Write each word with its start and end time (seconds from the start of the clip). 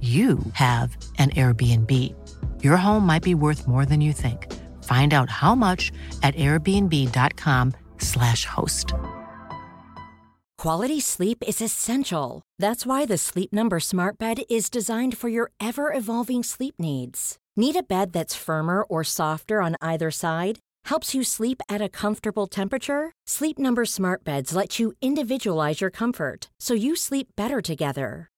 you 0.00 0.38
have 0.52 0.96
an 1.18 1.30
Airbnb. 1.30 1.92
Your 2.62 2.76
home 2.76 3.04
might 3.04 3.24
be 3.24 3.34
worth 3.34 3.66
more 3.66 3.84
than 3.84 4.00
you 4.00 4.12
think. 4.12 4.54
Find 4.84 5.12
out 5.12 5.28
how 5.28 5.56
much 5.56 5.90
at 6.22 6.36
airbnb.com/slash 6.36 8.44
host. 8.44 8.94
Quality 10.56 11.00
sleep 11.00 11.42
is 11.46 11.60
essential. 11.60 12.42
That's 12.58 12.86
why 12.86 13.06
the 13.06 13.18
Sleep 13.18 13.52
Number 13.52 13.80
Smart 13.80 14.18
Bed 14.18 14.42
is 14.48 14.70
designed 14.70 15.16
for 15.16 15.28
your 15.28 15.50
ever 15.60 15.92
evolving 15.92 16.42
sleep 16.42 16.74
needs. 16.78 17.38
Need 17.56 17.76
a 17.76 17.82
bed 17.82 18.12
that's 18.12 18.34
firmer 18.34 18.82
or 18.82 19.04
softer 19.04 19.62
on 19.62 19.76
either 19.80 20.10
side? 20.10 20.58
Helps 20.86 21.14
you 21.14 21.22
sleep 21.22 21.62
at 21.68 21.80
a 21.80 21.88
comfortable 21.88 22.48
temperature? 22.48 23.12
Sleep 23.26 23.56
Number 23.58 23.84
Smart 23.84 24.24
Beds 24.24 24.52
let 24.52 24.80
you 24.80 24.94
individualize 25.00 25.80
your 25.80 25.90
comfort 25.90 26.50
so 26.60 26.74
you 26.74 26.96
sleep 26.96 27.28
better 27.36 27.60
together. 27.60 28.28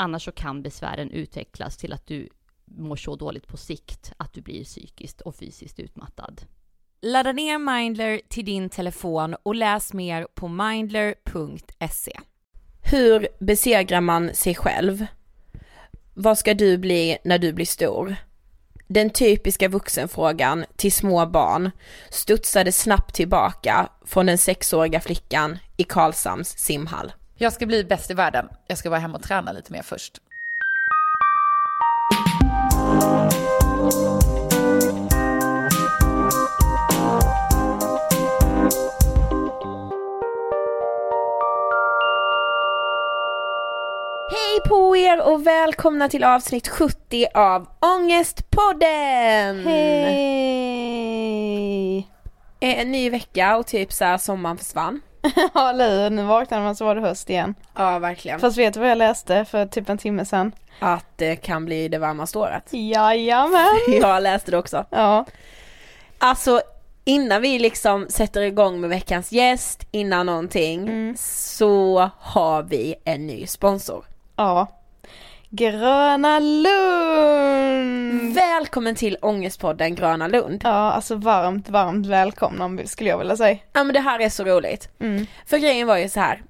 Annars 0.00 0.24
så 0.24 0.32
kan 0.32 0.62
besvären 0.62 1.10
utvecklas 1.10 1.76
till 1.76 1.92
att 1.92 2.06
du 2.06 2.28
mår 2.64 2.96
så 2.96 3.16
dåligt 3.16 3.46
på 3.46 3.56
sikt 3.56 4.12
att 4.16 4.32
du 4.32 4.40
blir 4.40 4.64
psykiskt 4.64 5.20
och 5.20 5.36
fysiskt 5.36 5.80
utmattad. 5.80 6.40
Ladda 7.02 7.32
ner 7.32 7.58
Mindler 7.58 8.20
till 8.28 8.44
din 8.44 8.70
telefon 8.70 9.36
och 9.42 9.54
läs 9.54 9.92
mer 9.92 10.26
på 10.34 10.48
mindler.se. 10.48 12.12
Hur 12.90 13.28
besegrar 13.40 14.00
man 14.00 14.34
sig 14.34 14.54
själv? 14.54 15.06
Vad 16.14 16.38
ska 16.38 16.54
du 16.54 16.78
bli 16.78 17.18
när 17.24 17.38
du 17.38 17.52
blir 17.52 17.66
stor? 17.66 18.16
Den 18.86 19.10
typiska 19.10 19.68
vuxenfrågan 19.68 20.64
till 20.76 20.92
små 20.92 21.26
barn 21.26 21.70
studsade 22.10 22.72
snabbt 22.72 23.14
tillbaka 23.14 23.88
från 24.04 24.26
den 24.26 24.38
sexåriga 24.38 25.00
flickan 25.00 25.58
i 25.76 25.84
Karlshamns 25.84 26.58
simhall. 26.58 27.12
Jag 27.40 27.52
ska 27.52 27.66
bli 27.66 27.84
bäst 27.84 28.10
i 28.10 28.14
världen. 28.14 28.48
Jag 28.66 28.78
ska 28.78 28.90
vara 28.90 29.00
hemma 29.00 29.16
och 29.16 29.22
träna 29.22 29.52
lite 29.52 29.72
mer 29.72 29.82
först. 29.82 30.20
Hej 44.30 44.60
på 44.68 44.96
er 44.96 45.22
och 45.32 45.46
välkomna 45.46 46.08
till 46.08 46.24
avsnitt 46.24 46.68
70 46.68 47.26
av 47.34 47.66
Ångestpodden! 47.80 49.66
Hej! 49.66 50.48
En 52.60 52.92
ny 52.92 53.10
vecka 53.10 53.56
och 53.56 53.66
typ 53.66 53.92
såhär 53.92 54.18
sommaren 54.18 54.56
försvann. 54.56 55.00
Ja 55.54 55.70
eller 55.70 56.10
nu 56.10 56.22
vaknade 56.22 56.62
man 56.62 56.76
så 56.76 56.84
var 56.84 56.94
det 56.94 57.00
höst 57.00 57.30
igen. 57.30 57.54
Ja 57.74 57.98
verkligen. 57.98 58.40
Fast 58.40 58.58
vet 58.58 58.74
du 58.74 58.80
vad 58.80 58.90
jag 58.90 58.98
läste 58.98 59.44
för 59.44 59.66
typ 59.66 59.88
en 59.88 59.98
timme 59.98 60.24
sedan? 60.24 60.52
Att 60.78 61.06
det 61.16 61.36
kan 61.36 61.64
bli 61.64 61.88
det 61.88 61.98
varmaste 61.98 62.38
året. 62.38 62.64
Jajamän! 62.70 63.78
Jag 64.00 64.22
läste 64.22 64.50
det 64.50 64.58
också. 64.58 64.84
Ja. 64.90 65.24
Alltså 66.18 66.60
innan 67.04 67.42
vi 67.42 67.58
liksom 67.58 68.06
sätter 68.08 68.42
igång 68.42 68.80
med 68.80 68.90
veckans 68.90 69.32
gäst, 69.32 69.86
innan 69.90 70.26
någonting, 70.26 71.14
så 71.18 72.10
har 72.18 72.62
vi 72.62 72.94
en 73.04 73.26
ny 73.26 73.46
sponsor. 73.46 74.04
Ja. 74.36 74.66
Gröna 75.50 76.38
Lund! 76.38 78.34
Välkommen 78.34 78.94
till 78.94 79.16
Ångestpodden 79.22 79.94
Gröna 79.94 80.28
Lund. 80.28 80.60
Ja, 80.64 80.70
alltså 80.70 81.14
varmt, 81.14 81.68
varmt 81.68 82.06
välkomna 82.06 82.86
skulle 82.86 83.10
jag 83.10 83.18
vilja 83.18 83.36
säga. 83.36 83.58
Ja 83.72 83.84
men 83.84 83.94
det 83.94 84.00
här 84.00 84.20
är 84.20 84.28
så 84.28 84.44
roligt. 84.44 84.88
Mm. 85.00 85.26
För 85.46 85.58
grejen 85.58 85.86
var 85.86 85.96
ju 85.96 86.08
så 86.08 86.20
här. 86.20 86.42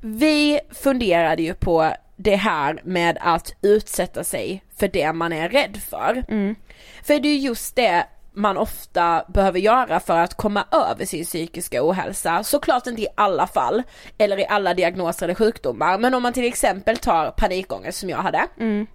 Vi 0.00 0.60
funderade 0.70 1.42
ju 1.42 1.54
på 1.54 1.90
det 2.16 2.36
här 2.36 2.80
med 2.84 3.18
att 3.20 3.54
utsätta 3.62 4.24
sig 4.24 4.64
för 4.76 4.88
det 4.88 5.12
man 5.12 5.32
är 5.32 5.48
rädd 5.48 5.76
för. 5.90 6.24
Mm. 6.28 6.54
För 7.02 7.18
det 7.18 7.28
är 7.28 7.32
ju 7.32 7.38
just 7.38 7.76
det 7.76 8.06
man 8.34 8.56
ofta 8.56 9.24
behöver 9.28 9.60
göra 9.60 10.00
för 10.00 10.18
att 10.18 10.34
komma 10.34 10.64
över 10.70 11.04
sin 11.04 11.24
psykiska 11.24 11.88
ohälsa. 11.88 12.44
Såklart 12.44 12.86
inte 12.86 13.02
i 13.02 13.08
alla 13.14 13.46
fall, 13.46 13.82
eller 14.18 14.40
i 14.40 14.46
alla 14.46 14.74
diagnoser 14.74 15.26
eller 15.26 15.34
sjukdomar, 15.34 15.98
men 15.98 16.14
om 16.14 16.22
man 16.22 16.32
till 16.32 16.44
exempel 16.44 16.96
tar 16.96 17.30
panikångest 17.30 17.98
som 17.98 18.10
jag 18.10 18.18
hade. 18.18 18.46
Mm. 18.60 18.86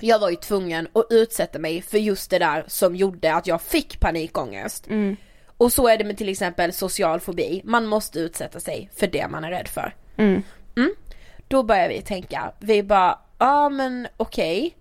Jag 0.00 0.18
var 0.18 0.30
ju 0.30 0.36
tvungen 0.36 0.88
att 0.92 1.06
utsätta 1.10 1.58
mig 1.58 1.82
för 1.82 1.98
just 1.98 2.30
det 2.30 2.38
där 2.38 2.64
som 2.66 2.96
gjorde 2.96 3.34
att 3.34 3.46
jag 3.46 3.62
fick 3.62 4.00
panikångest. 4.00 4.86
Mm. 4.86 5.16
Och 5.56 5.72
så 5.72 5.88
är 5.88 5.98
det 5.98 6.04
med 6.04 6.18
till 6.18 6.28
exempel 6.28 6.72
social 6.72 7.20
fobi, 7.20 7.62
man 7.64 7.86
måste 7.86 8.18
utsätta 8.18 8.60
sig 8.60 8.90
för 8.96 9.06
det 9.06 9.28
man 9.28 9.44
är 9.44 9.50
rädd 9.50 9.68
för. 9.68 9.94
Mm. 10.16 10.42
Då 11.48 11.62
börjar 11.62 11.88
vi 11.88 12.02
tänka, 12.02 12.52
vi 12.58 12.82
bara, 12.82 13.18
ja 13.38 13.46
ah, 13.46 13.68
men 13.68 14.08
okej. 14.16 14.76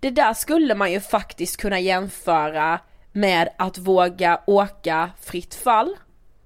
Det 0.00 0.10
där 0.10 0.34
skulle 0.34 0.74
man 0.74 0.92
ju 0.92 1.00
faktiskt 1.00 1.56
kunna 1.56 1.80
jämföra 1.80 2.80
med 3.16 3.48
att 3.56 3.78
våga 3.78 4.40
åka 4.46 5.10
fritt 5.20 5.54
fall, 5.54 5.96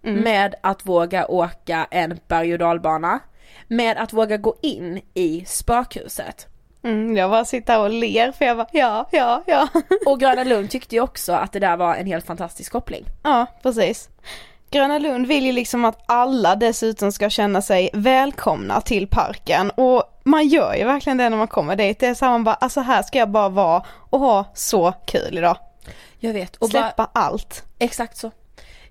med 0.02 0.54
att 0.60 0.86
våga 0.86 1.26
åka 1.26 1.86
en 1.90 2.18
berg 2.28 2.52
och 2.52 2.58
dalbana, 2.58 3.20
med 3.68 3.96
att 3.96 4.12
våga 4.12 4.36
gå 4.36 4.56
in 4.62 5.00
i 5.14 5.44
spökhuset. 5.46 6.46
Mm, 6.82 7.16
jag 7.16 7.30
bara 7.30 7.44
sitter 7.44 7.80
och 7.80 7.90
ler 7.90 8.32
för 8.32 8.44
jag 8.44 8.56
bara 8.56 8.66
ja, 8.72 9.08
ja, 9.12 9.42
ja. 9.46 9.68
Och 10.06 10.20
Gröna 10.20 10.44
Lund 10.44 10.70
tyckte 10.70 10.94
ju 10.94 11.00
också 11.00 11.32
att 11.32 11.52
det 11.52 11.58
där 11.58 11.76
var 11.76 11.94
en 11.94 12.06
helt 12.06 12.26
fantastisk 12.26 12.72
koppling. 12.72 13.04
Ja, 13.22 13.46
precis. 13.62 14.08
Gröna 14.70 14.98
Lund 14.98 15.26
vill 15.26 15.46
ju 15.46 15.52
liksom 15.52 15.84
att 15.84 16.04
alla 16.06 16.56
dessutom 16.56 17.12
ska 17.12 17.30
känna 17.30 17.62
sig 17.62 17.90
välkomna 17.92 18.80
till 18.80 19.06
parken 19.06 19.70
och 19.70 20.20
man 20.24 20.48
gör 20.48 20.74
ju 20.74 20.84
verkligen 20.84 21.16
det 21.16 21.28
när 21.28 21.36
man 21.36 21.48
kommer 21.48 21.76
dit. 21.76 22.00
Det 22.00 22.06
är 22.06 22.14
så 22.14 22.24
här 22.24 22.32
man 22.32 22.44
bara, 22.44 22.54
alltså 22.54 22.80
här 22.80 23.02
ska 23.02 23.18
jag 23.18 23.30
bara 23.30 23.48
vara 23.48 23.82
och 24.10 24.20
ha 24.20 24.44
så 24.54 24.92
kul 25.06 25.38
idag. 25.38 25.56
Jag 26.20 26.32
vet. 26.32 26.56
Och 26.56 26.68
bara, 26.68 26.82
Släppa 26.82 27.10
allt. 27.12 27.64
exakt 27.78 28.16
så. 28.16 28.30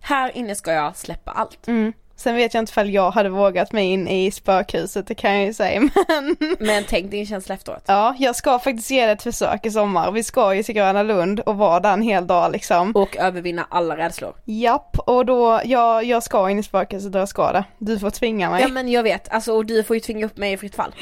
Här 0.01 0.37
inne 0.37 0.55
ska 0.55 0.71
jag 0.71 0.97
släppa 0.97 1.31
allt. 1.31 1.67
Mm. 1.67 1.93
Sen 2.15 2.35
vet 2.35 2.53
jag 2.53 2.61
inte 2.61 2.69
ifall 2.71 2.89
jag 2.89 3.11
hade 3.11 3.29
vågat 3.29 3.71
mig 3.71 3.85
in 3.85 4.07
i 4.07 4.31
spökhuset, 4.31 5.07
det 5.07 5.15
kan 5.15 5.33
jag 5.35 5.45
ju 5.45 5.53
säga 5.53 5.79
men 6.07 6.35
Men 6.59 6.83
tänk 6.89 7.11
din 7.11 7.25
känsla 7.25 7.55
efteråt. 7.55 7.83
ja, 7.85 8.15
jag 8.19 8.35
ska 8.35 8.59
faktiskt 8.59 8.91
ge 8.91 9.05
det 9.05 9.11
ett 9.11 9.23
försök 9.23 9.65
i 9.65 9.71
sommar. 9.71 10.11
Vi 10.11 10.23
ska 10.23 10.53
ju 10.55 10.63
till 10.63 10.75
Gröna 10.75 11.03
Lund 11.03 11.39
och 11.39 11.57
vara 11.57 11.79
där 11.79 11.93
en 11.93 12.01
hel 12.01 12.27
dag 12.27 12.51
liksom. 12.51 12.91
Och 12.95 13.17
övervinna 13.17 13.67
alla 13.69 13.97
rädslor. 13.97 14.33
Japp, 14.45 14.97
och 14.99 15.25
då, 15.25 15.61
jag, 15.65 16.03
jag 16.03 16.23
ska 16.23 16.49
in 16.49 16.59
i 16.59 16.63
spökhuset 16.63 17.15
och 17.15 17.21
jag 17.21 17.29
ska 17.29 17.51
det. 17.51 17.63
Du 17.77 17.99
får 17.99 18.09
tvinga 18.09 18.49
mig. 18.49 18.61
Ja 18.61 18.67
men 18.67 18.89
jag 18.91 19.03
vet, 19.03 19.29
alltså 19.29 19.53
och 19.53 19.65
du 19.65 19.83
får 19.83 19.95
ju 19.95 19.99
tvinga 19.99 20.25
upp 20.25 20.37
mig 20.37 20.53
i 20.53 20.57
fritt 20.57 20.75
fall. 20.75 20.95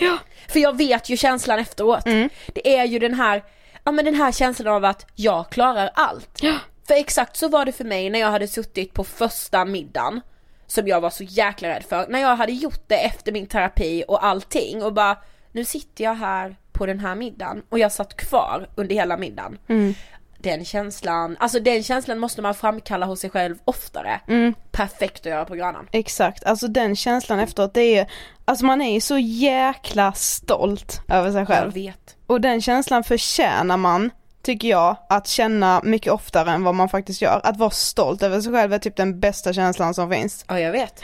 För 0.47 0.59
jag 0.59 0.77
vet 0.77 1.09
ju 1.09 1.17
känslan 1.17 1.59
efteråt. 1.59 2.05
Mm. 2.05 2.29
Det 2.53 2.77
är 2.77 2.85
ju 2.85 2.99
den 2.99 3.13
här, 3.13 3.43
ja 3.87 3.91
men 3.91 4.05
den 4.05 4.15
här 4.15 4.31
känslan 4.31 4.73
av 4.73 4.85
att 4.85 5.05
jag 5.15 5.49
klarar 5.49 5.89
allt. 5.93 6.39
För 6.87 6.93
exakt 6.93 7.37
så 7.37 7.49
var 7.49 7.65
det 7.65 7.71
för 7.71 7.83
mig 7.83 8.09
när 8.09 8.19
jag 8.19 8.31
hade 8.31 8.47
suttit 8.47 8.93
på 8.93 9.03
första 9.03 9.65
middagen 9.65 10.21
som 10.67 10.87
jag 10.87 11.01
var 11.01 11.09
så 11.09 11.23
jäkla 11.23 11.69
rädd 11.69 11.83
för. 11.89 12.05
När 12.09 12.19
jag 12.19 12.35
hade 12.35 12.51
gjort 12.51 12.83
det 12.87 12.95
efter 13.05 13.31
min 13.31 13.47
terapi 13.47 14.03
och 14.07 14.25
allting 14.25 14.83
och 14.83 14.93
bara 14.93 15.17
nu 15.51 15.65
sitter 15.65 16.03
jag 16.03 16.15
här 16.15 16.55
på 16.71 16.85
den 16.85 16.99
här 16.99 17.15
middagen 17.15 17.63
och 17.69 17.79
jag 17.79 17.91
satt 17.91 18.17
kvar 18.17 18.69
under 18.75 18.95
hela 18.95 19.17
middagen. 19.17 19.57
Mm. 19.67 19.93
Den 20.37 20.65
känslan, 20.65 21.37
alltså 21.39 21.59
den 21.59 21.83
känslan 21.83 22.19
måste 22.19 22.41
man 22.41 22.55
framkalla 22.55 23.05
hos 23.05 23.19
sig 23.19 23.29
själv 23.29 23.55
oftare. 23.65 24.21
Mm. 24.27 24.53
Perfekt 24.71 25.19
att 25.19 25.25
göra 25.25 25.45
på 25.45 25.55
Grönan. 25.55 25.87
Exakt, 25.91 26.43
alltså 26.43 26.67
den 26.67 26.95
känslan 26.95 27.39
efteråt 27.39 27.73
det 27.73 27.97
är, 27.97 28.11
alltså 28.45 28.65
man 28.65 28.81
är 28.81 28.93
ju 28.93 29.01
så 29.01 29.17
jäkla 29.17 30.13
stolt 30.13 31.01
över 31.07 31.31
sig 31.31 31.39
Jag 31.39 31.47
själv. 31.47 31.73
vet. 31.73 32.16
Och 32.27 32.41
den 32.41 32.61
känslan 32.61 33.03
förtjänar 33.03 33.77
man, 33.77 34.11
tycker 34.41 34.67
jag, 34.67 34.95
att 35.09 35.27
känna 35.27 35.81
mycket 35.83 36.13
oftare 36.13 36.51
än 36.51 36.63
vad 36.63 36.75
man 36.75 36.89
faktiskt 36.89 37.21
gör. 37.21 37.41
Att 37.43 37.57
vara 37.57 37.69
stolt 37.69 38.23
över 38.23 38.41
sig 38.41 38.53
själv 38.53 38.73
är 38.73 38.79
typ 38.79 38.95
den 38.95 39.19
bästa 39.19 39.53
känslan 39.53 39.93
som 39.93 40.11
finns. 40.11 40.45
Ja 40.47 40.59
jag 40.59 40.71
vet. 40.71 41.03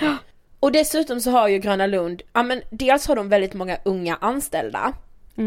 Och 0.59 0.71
dessutom 0.71 1.21
så 1.21 1.31
har 1.31 1.47
ju 1.47 1.59
Gröna 1.59 1.87
Lund, 1.87 2.21
ja 2.33 2.43
men 2.43 2.61
dels 2.69 3.07
har 3.07 3.15
de 3.15 3.29
väldigt 3.29 3.53
många 3.53 3.77
unga 3.85 4.17
anställda 4.21 4.93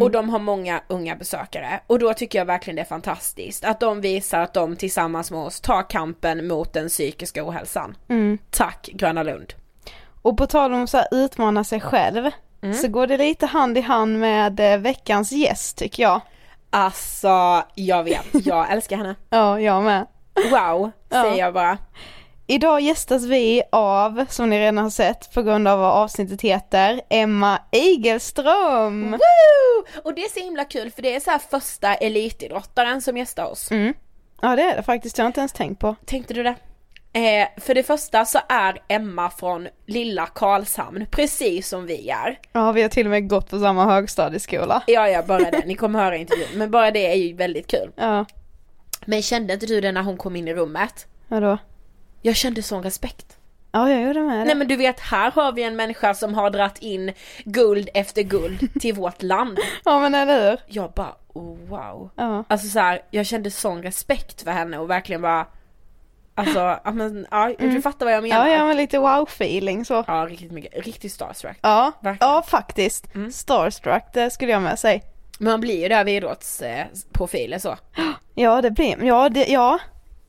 och 0.01 0.11
de 0.11 0.29
har 0.29 0.39
många 0.39 0.81
unga 0.89 1.17
besökare 1.17 1.81
och 1.87 1.99
då 1.99 2.15
tycker 2.15 2.39
jag 2.39 2.47
verkligen 2.47 2.77
det 2.77 2.83
är 2.83 2.87
fantastiskt 2.87 3.65
att 3.65 3.81
de 3.81 4.01
visar 4.01 4.41
att 4.41 4.55
de 4.55 4.77
tillsammans 4.77 5.31
med 5.31 5.41
oss 5.41 5.61
tar 5.61 5.91
kampen 5.91 6.47
mot 6.49 6.73
den 6.73 6.89
psykiska 6.89 7.49
ohälsan. 7.49 7.97
Tack 8.51 8.89
Gröna 8.93 9.23
Lund. 9.23 9.53
Och 10.23 10.37
på 10.37 10.47
tal 10.47 10.73
om 10.73 10.87
här 10.93 11.07
utmana 11.11 11.65
sig 11.65 11.81
själv, 11.81 12.31
så 12.75 12.89
går 12.89 13.07
det 13.07 13.17
lite 13.17 13.47
hand 13.47 13.79
i 13.79 13.81
hand 13.81 14.19
med 14.21 14.61
eh, 14.61 14.79
veckans 14.79 15.33
gäst 15.33 15.79
tycker 15.79 16.03
jag. 16.03 16.21
Alltså 16.71 17.63
jag 17.75 18.05
vet, 18.05 18.27
jag 18.47 18.73
älskar 18.73 18.97
henne. 18.97 19.15
Ja, 19.31 19.61
jag 19.61 19.83
med. 19.85 20.07
Wow, 20.51 20.91
Ja. 21.09 21.23
säger 21.23 21.37
jag 21.39 21.55
bara. 21.55 21.79
Idag 22.49 22.81
gästas 22.81 23.25
vi 23.25 23.63
av, 23.73 24.27
som 24.29 24.51
ni 24.51 24.59
redan 24.61 24.79
har 24.79 24.91
sett 24.91 25.35
på 25.35 25.43
grund 25.43 25.69
av 25.69 25.79
vad 25.79 25.93
avsnittet 25.93 26.43
heter, 26.43 27.01
Emma 27.11 27.59
Igelström. 27.73 29.11
Woo! 29.11 30.03
Och 30.05 30.15
det 30.15 30.21
är 30.25 30.29
så 30.29 30.41
himla 30.45 30.65
kul 30.65 30.91
för 30.91 31.03
det 31.03 31.15
är 31.17 31.21
så 31.21 31.31
här 31.31 31.39
första 31.51 31.95
elitidrottaren 31.95 33.03
som 33.03 33.17
gästar 33.17 33.45
oss. 33.45 33.71
Mm. 33.71 33.95
Ja 34.41 34.57
det 34.57 34.63
är 34.63 34.77
det 34.77 34.83
faktiskt, 34.83 35.19
jag 35.19 35.25
har 35.25 35.27
inte 35.29 35.41
ens 35.41 35.53
tänkt 35.53 35.81
på. 35.81 35.97
Tänkte 36.05 36.35
du 36.35 36.43
det? 36.43 36.55
Eh, 37.17 37.49
för 37.57 37.75
det 37.75 37.83
första 37.83 38.25
så 38.25 38.39
är 38.49 38.79
Emma 38.89 39.31
från 39.31 39.69
lilla 39.87 40.27
Karlshamn, 40.27 41.07
precis 41.11 41.69
som 41.69 41.87
vi 41.87 42.11
är. 42.11 42.39
Ja, 42.53 42.73
vi 42.73 42.83
har 42.83 42.89
till 42.89 43.07
och 43.07 43.11
med 43.11 43.29
gått 43.29 43.51
på 43.51 43.59
samma 43.59 43.85
högstadieskola. 43.85 44.83
Ja, 44.87 45.09
ja, 45.09 45.23
bara 45.23 45.51
det. 45.51 45.63
Ni 45.67 45.75
kommer 45.75 45.99
höra 46.05 46.17
intervjun. 46.17 46.49
Men 46.55 46.71
bara 46.71 46.91
det 46.91 47.07
är 47.13 47.15
ju 47.15 47.33
väldigt 47.33 47.67
kul. 47.67 47.91
Ja, 47.97 48.25
Men 49.05 49.23
kände 49.23 49.55
inte 49.55 49.67
du 49.67 49.81
det 49.81 49.93
när 49.93 50.03
hon 50.03 50.17
kom 50.17 50.37
in 50.37 50.49
i 50.49 50.55
rummet? 50.55 51.07
vadå? 51.29 51.59
Jag 52.23 52.37
kände 52.37 52.63
sån 52.63 52.83
respekt. 52.83 53.37
Ja, 53.73 53.91
jag 53.91 54.03
gjorde 54.03 54.21
med 54.21 54.39
det. 54.39 54.45
Nej 54.45 54.55
men 54.55 54.69
du 54.69 54.77
vet, 54.77 55.01
här 55.01 55.31
har 55.31 55.53
vi 55.53 55.63
en 55.63 55.77
människa 55.77 56.15
som 56.15 56.35
har 56.35 56.51
dratt 56.51 56.79
in 56.79 57.13
guld 57.45 57.89
efter 57.95 58.23
guld 58.23 58.81
till 58.81 58.95
vårt 58.95 59.23
land. 59.23 59.59
Ja, 59.85 60.01
men 60.01 60.15
eller 60.15 60.51
hur? 60.51 60.61
Jag 60.67 60.91
bara, 60.93 61.15
oh, 61.33 61.57
wow. 61.69 62.11
Ja. 62.17 62.45
Alltså 62.49 62.69
så 62.69 62.79
här, 62.79 63.03
jag 63.11 63.27
kände 63.27 63.51
sån 63.51 63.83
respekt 63.83 64.43
för 64.43 64.51
henne 64.51 64.79
och 64.79 64.91
verkligen 64.91 65.23
bara 65.23 65.47
Alltså, 66.39 66.79
ja 66.85 66.93
men 66.93 67.27
ja, 67.31 67.53
du 67.59 67.83
fattar 67.83 68.07
vad 68.07 68.15
jag 68.15 68.23
menar. 68.23 68.41
Mm. 68.41 68.53
Ja, 68.53 68.59
ja, 68.59 68.67
men 68.67 68.77
lite 68.77 68.99
wow-feeling 68.99 69.85
så. 69.85 70.05
Ja, 70.07 70.27
riktigt 70.31 70.53
mycket, 70.53 70.87
riktigt 70.87 71.13
starstruck. 71.13 71.59
Ja, 71.63 71.93
Verkligen. 72.01 72.33
ja 72.33 72.43
faktiskt. 72.43 73.15
Mm. 73.15 73.33
Starstruck, 73.33 74.03
det 74.13 74.31
skulle 74.31 74.53
jag 74.53 74.63
med 74.63 74.79
säga. 74.79 75.01
Men 75.39 75.51
man 75.51 75.61
blir 75.61 75.83
ju 75.83 75.89
där 75.89 76.05
vid 76.05 76.15
idrottsprofiler 76.17 77.59
så. 77.59 77.77
Ja, 78.35 78.63
det 78.63 78.71
blir, 78.71 79.05
ja, 79.05 79.29
det, 79.29 79.47
ja. 79.47 79.79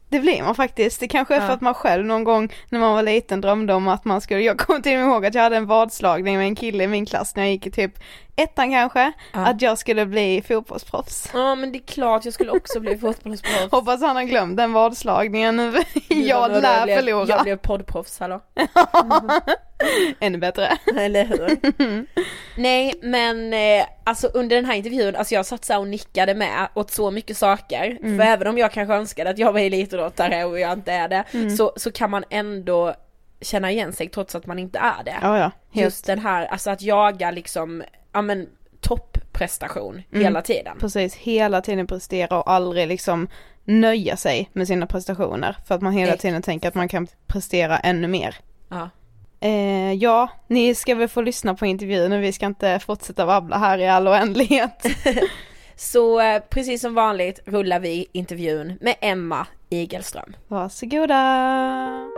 Det 0.10 0.20
blir 0.20 0.44
man 0.44 0.56
faktiskt. 0.56 1.00
Det 1.00 1.08
kanske 1.08 1.36
är 1.36 1.40
för 1.40 1.48
Ja. 1.48 1.54
att 1.54 1.62
man 1.62 1.74
själv 1.74 2.06
någon 2.06 2.24
gång 2.24 2.54
när 2.70 2.80
man 2.80 2.94
var 2.94 3.04
liten 3.04 3.42
drömde 3.42 3.74
om 3.74 3.88
att 3.88 4.06
man 4.06 4.22
skulle, 4.22 4.42
jag 4.42 4.58
kommer 4.58 4.80
till 4.80 4.94
och 4.94 5.00
med 5.00 5.08
ihåg 5.08 5.26
att 5.26 5.36
jag 5.36 5.42
hade 5.44 5.58
en 5.58 5.66
vadslagning 5.66 6.38
med 6.38 6.48
en 6.48 6.56
kille 6.56 6.84
i 6.84 6.88
min 6.88 7.06
klass 7.06 7.36
när 7.36 7.44
jag 7.44 7.52
gick 7.52 7.68
i 7.68 7.72
typ 7.72 7.92
ettan 8.36 8.72
kanske, 8.72 9.12
Ja. 9.34 9.40
att 9.46 9.62
jag 9.62 9.78
skulle 9.78 10.06
bli 10.06 10.44
fotbollsproffs. 10.48 11.30
Ja 11.34 11.56
men 11.56 11.72
det 11.72 11.78
är 11.78 11.88
klart 11.88 12.26
jag 12.26 12.34
skulle 12.34 12.52
också 12.52 12.80
bli 12.80 12.98
fotbollsproffs. 12.98 13.68
Hoppas 13.72 14.02
han 14.02 14.16
har 14.16 14.24
glömt 14.24 14.58
den 14.58 14.74
vadslagningen 14.74 15.56
nu. 15.56 15.74
jag 16.08 16.52
lär 16.52 16.96
förlora. 16.96 17.26
Jag 17.30 17.44
blev 17.44 17.58
poddproffs, 17.58 18.20
hallå? 18.20 18.42
Ännu 20.20 20.38
bättre. 20.38 20.78
Eller 20.98 21.26
hur? 21.26 21.58
Nej 22.62 22.94
men 23.02 23.54
eh, 23.54 23.86
alltså 24.04 24.28
under 24.28 24.56
den 24.56 24.66
här 24.66 24.76
intervjun, 24.76 25.16
alltså 25.16 25.34
jag 25.36 25.46
satt 25.46 25.66
så 25.66 25.78
och 25.80 25.88
nickade 25.88 26.36
med 26.36 26.68
åt 26.74 26.92
så 26.92 27.12
mycket 27.12 27.38
saker. 27.38 27.98
Mm. 28.04 28.18
För 28.18 28.26
även 28.26 28.48
om 28.48 28.58
jag 28.58 28.72
kanske 28.72 28.94
önskade 28.96 29.30
att 29.30 29.38
jag 29.38 29.52
var 29.54 29.60
elitidrottare 29.60 30.46
och 30.46 30.60
jag 30.60 30.74
inte 30.74 30.92
är 30.92 31.08
det, 31.08 31.24
Mm. 31.34 31.50
så, 31.58 31.74
så 31.76 31.92
kan 31.92 32.10
man 32.12 32.24
ändå 32.30 32.94
känna 33.42 33.72
igen 33.72 33.94
sig 33.94 34.10
trots 34.10 34.36
att 34.36 34.46
man 34.46 34.60
inte 34.60 34.80
är 34.80 35.04
det. 35.04 35.16
Ja, 35.22 35.38
ja. 35.40 35.52
Just 35.82 36.06
den 36.06 36.20
här, 36.20 36.46
alltså 36.46 36.70
att 36.70 36.82
jaga 36.82 37.32
liksom, 37.32 37.84
ja 38.14 38.22
men 38.22 38.48
topprestation 38.82 40.04
Mm. 40.12 40.24
hela 40.24 40.42
tiden. 40.42 40.78
Precis, 40.80 41.16
hela 41.16 41.62
tiden 41.62 41.88
prestera 41.88 42.40
och 42.40 42.52
aldrig 42.52 42.88
liksom 42.88 43.28
nöja 43.64 44.18
sig 44.18 44.50
med 44.54 44.68
sina 44.68 44.88
prestationer. 44.88 45.58
För 45.68 45.76
att 45.76 45.82
man 45.82 45.94
hela 45.94 46.06
Exakt. 46.08 46.22
tiden 46.22 46.42
tänker 46.42 46.68
att 46.68 46.76
man 46.76 46.88
kan 46.88 47.08
prestera 47.28 47.78
ännu 47.78 48.08
mer. 48.08 48.36
Ja. 48.70 48.90
Eh, 49.40 49.94
ja, 49.94 50.30
ni 50.48 50.76
ska 50.76 50.96
väl 50.96 51.08
få 51.08 51.22
lyssna 51.22 51.56
på 51.56 51.66
intervjun 51.66 52.14
och 52.14 52.24
vi 52.24 52.34
ska 52.34 52.46
inte 52.46 52.80
fortsätta 52.80 53.26
babbla 53.26 53.58
här 53.58 53.78
i 53.78 53.88
all 53.88 54.08
oändlighet. 54.08 54.86
Så 55.76 56.22
eh, 56.22 56.42
precis 56.50 56.82
som 56.82 56.94
vanligt 56.94 57.40
rullar 57.46 57.80
vi 57.80 58.08
intervjun 58.12 58.78
med 58.82 58.96
Emma 59.02 59.48
Igelström. 59.70 60.36
Varsågoda! 60.48 62.17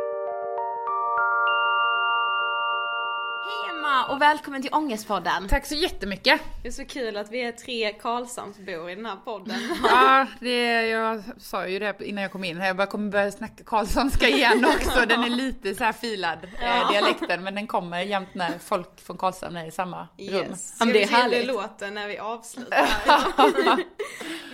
Hej 3.45 3.77
Emma 3.77 4.05
och 4.05 4.21
välkommen 4.21 4.61
till 4.61 4.73
Ångestpodden. 4.73 5.47
Tack 5.47 5.65
så 5.65 5.75
jättemycket. 5.75 6.41
Det 6.61 6.67
är 6.67 6.71
så 6.71 6.85
kul 6.85 7.17
att 7.17 7.31
vi 7.31 7.41
är 7.41 7.51
tre 7.51 7.93
Karlshamnsbor 7.93 8.89
i 8.89 8.95
den 8.95 9.05
här 9.05 9.15
podden. 9.15 9.55
Ja, 9.83 10.25
det, 10.39 10.87
jag 10.87 11.23
sa 11.37 11.67
ju 11.67 11.79
det 11.79 12.01
innan 12.01 12.21
jag 12.21 12.31
kom 12.31 12.43
in 12.43 12.57
här, 12.59 12.67
jag 12.67 12.75
bara 12.77 12.87
kommer 12.87 13.11
börja 13.11 13.31
snacka 13.31 13.63
karlssonska 13.63 14.27
igen 14.27 14.65
också. 14.65 15.05
Den 15.05 15.23
är 15.23 15.29
lite 15.29 15.75
så 15.75 15.83
här 15.83 15.93
filad, 15.93 16.39
eh, 16.61 16.91
dialekten, 16.91 17.43
men 17.43 17.55
den 17.55 17.67
kommer 17.67 18.01
jämt 18.01 18.33
när 18.33 18.59
folk 18.59 19.01
från 19.01 19.17
Karlshamn 19.17 19.57
är 19.57 19.65
i 19.65 19.71
samma 19.71 19.99
rum. 19.99 20.07
Yes. 20.17 20.75
Ja, 20.79 20.85
men 20.85 20.93
det 20.93 21.03
är 21.03 21.07
härligt. 21.07 21.47
låten 21.47 21.93
när 21.93 22.07
vi 22.07 22.17
avslutar? 22.17 22.87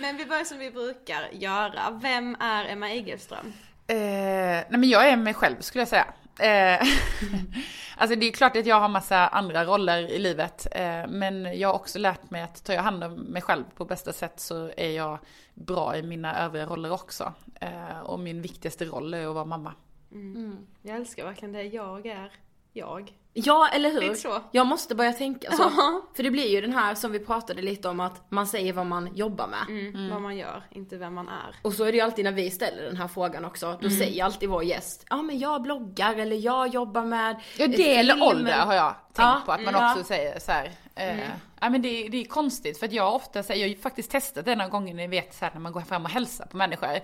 Men 0.00 0.16
vi 0.16 0.26
börjar 0.26 0.44
som 0.44 0.58
vi 0.58 0.70
brukar 0.70 1.28
göra. 1.32 1.90
Vem 2.02 2.36
är 2.40 2.64
Emma 2.64 2.92
Igelström? 2.92 3.52
Eh, 3.86 3.96
nej 3.96 4.66
men 4.70 4.88
jag 4.88 5.08
är 5.08 5.16
mig 5.16 5.34
själv 5.34 5.60
skulle 5.60 5.80
jag 5.80 5.88
säga. 5.88 6.06
Eh, 6.38 6.80
alltså 7.96 8.16
det 8.16 8.28
är 8.28 8.32
klart 8.32 8.56
att 8.56 8.66
jag 8.66 8.80
har 8.80 8.88
massa 8.88 9.28
andra 9.28 9.64
roller 9.64 10.10
i 10.10 10.18
livet. 10.18 10.66
Eh, 10.72 11.06
men 11.08 11.58
jag 11.58 11.68
har 11.68 11.74
också 11.74 11.98
lärt 11.98 12.30
mig 12.30 12.42
att 12.42 12.64
tar 12.64 12.74
jag 12.74 12.82
hand 12.82 13.04
om 13.04 13.12
mig 13.12 13.42
själv 13.42 13.64
på 13.74 13.84
bästa 13.84 14.12
sätt 14.12 14.40
så 14.40 14.70
är 14.76 14.90
jag 14.90 15.18
bra 15.54 15.96
i 15.96 16.02
mina 16.02 16.38
övriga 16.38 16.66
roller 16.66 16.92
också. 16.92 17.32
Eh, 17.60 18.00
och 18.00 18.18
min 18.18 18.42
viktigaste 18.42 18.84
roll 18.84 19.14
är 19.14 19.26
att 19.26 19.34
vara 19.34 19.44
mamma. 19.44 19.74
Mm. 20.12 20.66
Jag 20.82 20.96
älskar 20.96 21.24
verkligen 21.24 21.52
det 21.52 21.62
jag 21.62 22.06
är. 22.06 22.32
Jag. 22.76 23.12
Ja, 23.32 23.68
eller 23.72 23.90
hur? 23.90 24.00
Lite 24.00 24.14
så. 24.14 24.42
Jag 24.52 24.66
måste 24.66 24.94
börja 24.94 25.12
tänka 25.12 25.52
så. 25.52 25.70
För 26.14 26.22
det 26.22 26.30
blir 26.30 26.48
ju 26.48 26.60
den 26.60 26.72
här 26.72 26.94
som 26.94 27.12
vi 27.12 27.18
pratade 27.18 27.62
lite 27.62 27.88
om 27.88 28.00
att 28.00 28.30
man 28.30 28.46
säger 28.46 28.72
vad 28.72 28.86
man 28.86 29.16
jobbar 29.16 29.46
med. 29.48 29.78
Mm. 29.78 30.10
Vad 30.10 30.22
man 30.22 30.36
gör, 30.36 30.62
inte 30.70 30.96
vem 30.96 31.14
man 31.14 31.28
är. 31.28 31.56
Och 31.62 31.72
så 31.72 31.84
är 31.84 31.92
det 31.92 31.98
ju 31.98 32.04
alltid 32.04 32.24
när 32.24 32.32
vi 32.32 32.50
ställer 32.50 32.82
den 32.82 32.96
här 32.96 33.08
frågan 33.08 33.44
också. 33.44 33.78
Då 33.80 33.90
säger 33.90 34.24
alltid 34.24 34.48
vår 34.48 34.64
gäst, 34.64 35.06
ja 35.10 35.22
men 35.22 35.38
jag 35.38 35.62
bloggar 35.62 36.14
eller 36.14 36.36
jag 36.36 36.68
jobbar 36.68 37.04
med 37.04 37.40
Ja 37.58 37.66
det 37.66 37.96
eller 37.96 38.14
film." 38.14 38.26
ålder 38.26 38.60
har 38.60 38.74
jag 38.74 38.94
tänkt 39.12 39.18
Ja, 39.18 39.42
på 39.46 39.52
att 39.52 39.62
man 39.62 39.74
mm, 39.74 39.90
också 39.90 40.04
säger 40.04 40.38
så 40.38 40.52
här. 40.52 40.70
Eh, 40.96 41.30
ja 41.60 41.70
men 41.70 41.82
det, 41.82 42.08
det 42.08 42.16
är 42.20 42.24
konstigt 42.24 42.78
för 42.78 42.86
att 42.86 42.92
jag 42.92 43.14
ofta 43.14 43.42
säger, 43.42 43.60
jag 43.60 43.68
har 43.68 43.74
ju 43.74 43.80
faktiskt 43.80 44.10
testat 44.10 44.44
det 44.44 44.56
några 44.56 44.70
gånger 44.70 44.94
ni 44.94 45.06
vet 45.06 45.34
så 45.34 45.44
här, 45.44 45.52
när 45.54 45.60
man 45.60 45.72
går 45.72 45.80
fram 45.80 46.04
och 46.04 46.10
hälsar 46.10 46.46
på 46.46 46.56
människor. 46.56 47.00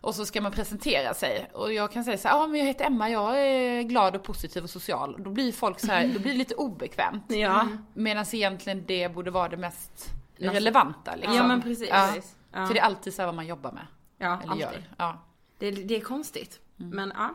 Och 0.00 0.14
så 0.14 0.26
ska 0.26 0.40
man 0.40 0.52
presentera 0.52 1.14
sig 1.14 1.50
och 1.52 1.72
jag 1.72 1.92
kan 1.92 2.04
säga 2.04 2.18
så 2.18 2.28
här, 2.28 2.36
ja 2.36 2.46
men 2.46 2.60
jag 2.60 2.66
heter 2.66 2.84
Emma, 2.84 3.10
jag 3.10 3.40
är 3.40 3.82
glad 3.82 4.16
och 4.16 4.22
positiv 4.22 4.62
och 4.64 4.70
social. 4.70 5.16
Då 5.18 5.30
blir 5.30 5.52
folk 5.52 5.80
så 5.80 5.86
här, 5.86 6.06
då 6.06 6.18
blir 6.20 6.32
det 6.32 6.38
lite 6.38 6.54
obekvämt. 6.54 7.24
Ja. 7.28 7.68
Medan 7.94 8.24
egentligen 8.32 8.84
det 8.86 9.14
borde 9.14 9.30
vara 9.30 9.48
det 9.48 9.56
mest 9.56 10.10
relevanta 10.36 11.14
liksom. 11.14 11.34
Ja, 11.34 11.46
men 11.46 11.62
precis. 11.62 11.88
Ja. 11.88 12.14
Ja. 12.52 12.66
För 12.66 12.74
det 12.74 12.80
är 12.80 12.84
alltid 12.84 13.14
så 13.14 13.22
här 13.22 13.26
vad 13.26 13.34
man 13.34 13.46
jobbar 13.46 13.72
med. 13.72 13.86
Ja, 14.18 14.40
Eller 14.42 14.56
gör. 14.56 14.66
alltid. 14.66 14.84
Ja. 14.96 15.24
Det, 15.58 15.70
det 15.70 15.96
är 15.96 16.00
konstigt. 16.00 16.60
Men 16.76 17.12
ja. 17.16 17.34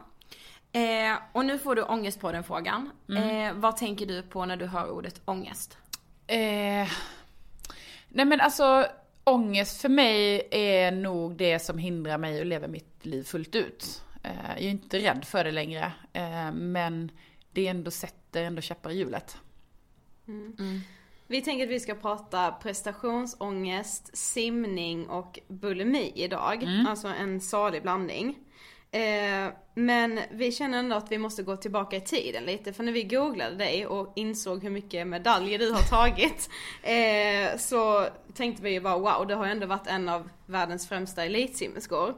Eh, 0.75 1.18
och 1.32 1.46
nu 1.46 1.60
får 1.60 1.75
du 1.75 1.82
ångest 1.82 2.20
på 2.20 2.32
den 2.32 2.44
frågan. 2.44 2.89
Eh, 3.10 3.53
vad 3.53 3.77
tänker 3.77 4.06
du 4.06 4.22
på 4.22 4.46
när 4.46 4.58
du 4.58 4.65
hör 4.65 4.89
ordet 4.89 5.22
ångest? 5.25 5.77
Eh, 6.27 6.89
nej 8.10 8.25
men 8.25 8.42
alltså, 8.42 8.86
ångest 9.24 9.82
för 9.82 9.89
mig 9.89 10.48
är 10.51 10.92
nog 10.92 11.36
det 11.36 11.60
som 11.60 11.77
hindrar 11.77 12.18
mig 12.18 12.42
att 12.42 12.48
leva 12.48 12.68
mitt 12.68 13.06
liv 13.06 13.24
fullt 13.24 13.56
ut. 13.56 14.03
Eh, 14.24 14.32
jag 14.56 14.62
är 14.63 14.70
inte 14.70 15.00
rädd 15.00 15.25
för 15.25 15.44
det 15.44 15.51
längre, 15.51 15.92
eh, 16.13 16.51
men 16.51 17.12
det 17.51 17.68
ändå 17.68 17.92
sätter 17.92 18.44
ändå 18.44 18.62
käppar 18.62 18.89
i 18.89 18.98
hjulet. 18.98 19.38
Vi 21.27 21.42
tänker 21.42 21.63
att 21.63 21.72
vi 21.72 21.80
ska 21.80 21.96
prata 21.96 22.51
prestationsångest, 22.51 24.18
simning 24.18 25.10
och 25.10 25.39
bulimi 25.48 26.12
idag. 26.15 26.68
Alltså 26.88 27.08
en 27.08 27.42
salig 27.42 27.82
blandning. 27.82 28.38
Eh, 28.93 29.53
men 29.75 30.19
vi 30.31 30.51
känner 30.51 30.77
ändå 30.79 30.95
att 30.95 31.12
vi 31.12 31.17
måste 31.17 31.43
gå 31.43 31.57
tillbaka 31.57 31.95
i 31.95 32.01
tiden 32.01 32.43
lite. 32.43 32.73
För 32.73 32.83
när 32.83 32.91
vi 32.91 33.03
googlade 33.03 33.55
dig 33.55 33.88
och 33.88 34.13
insåg 34.15 34.63
hur 34.63 34.69
mycket 34.69 35.07
medaljer 35.07 35.59
du 35.59 35.71
har 35.71 35.81
tagit. 35.81 36.50
Eh, 36.83 37.57
så 37.57 38.07
tänkte 38.33 38.63
vi 38.63 38.69
ju 38.69 38.79
bara 38.79 38.97
wow, 38.97 39.27
det 39.27 39.35
har 39.35 39.45
ändå 39.45 39.67
varit 39.67 39.88
en 39.88 40.09
av 40.09 40.29
världens 40.45 40.89
främsta 40.89 41.23
elitsimmerskor. 41.25 42.15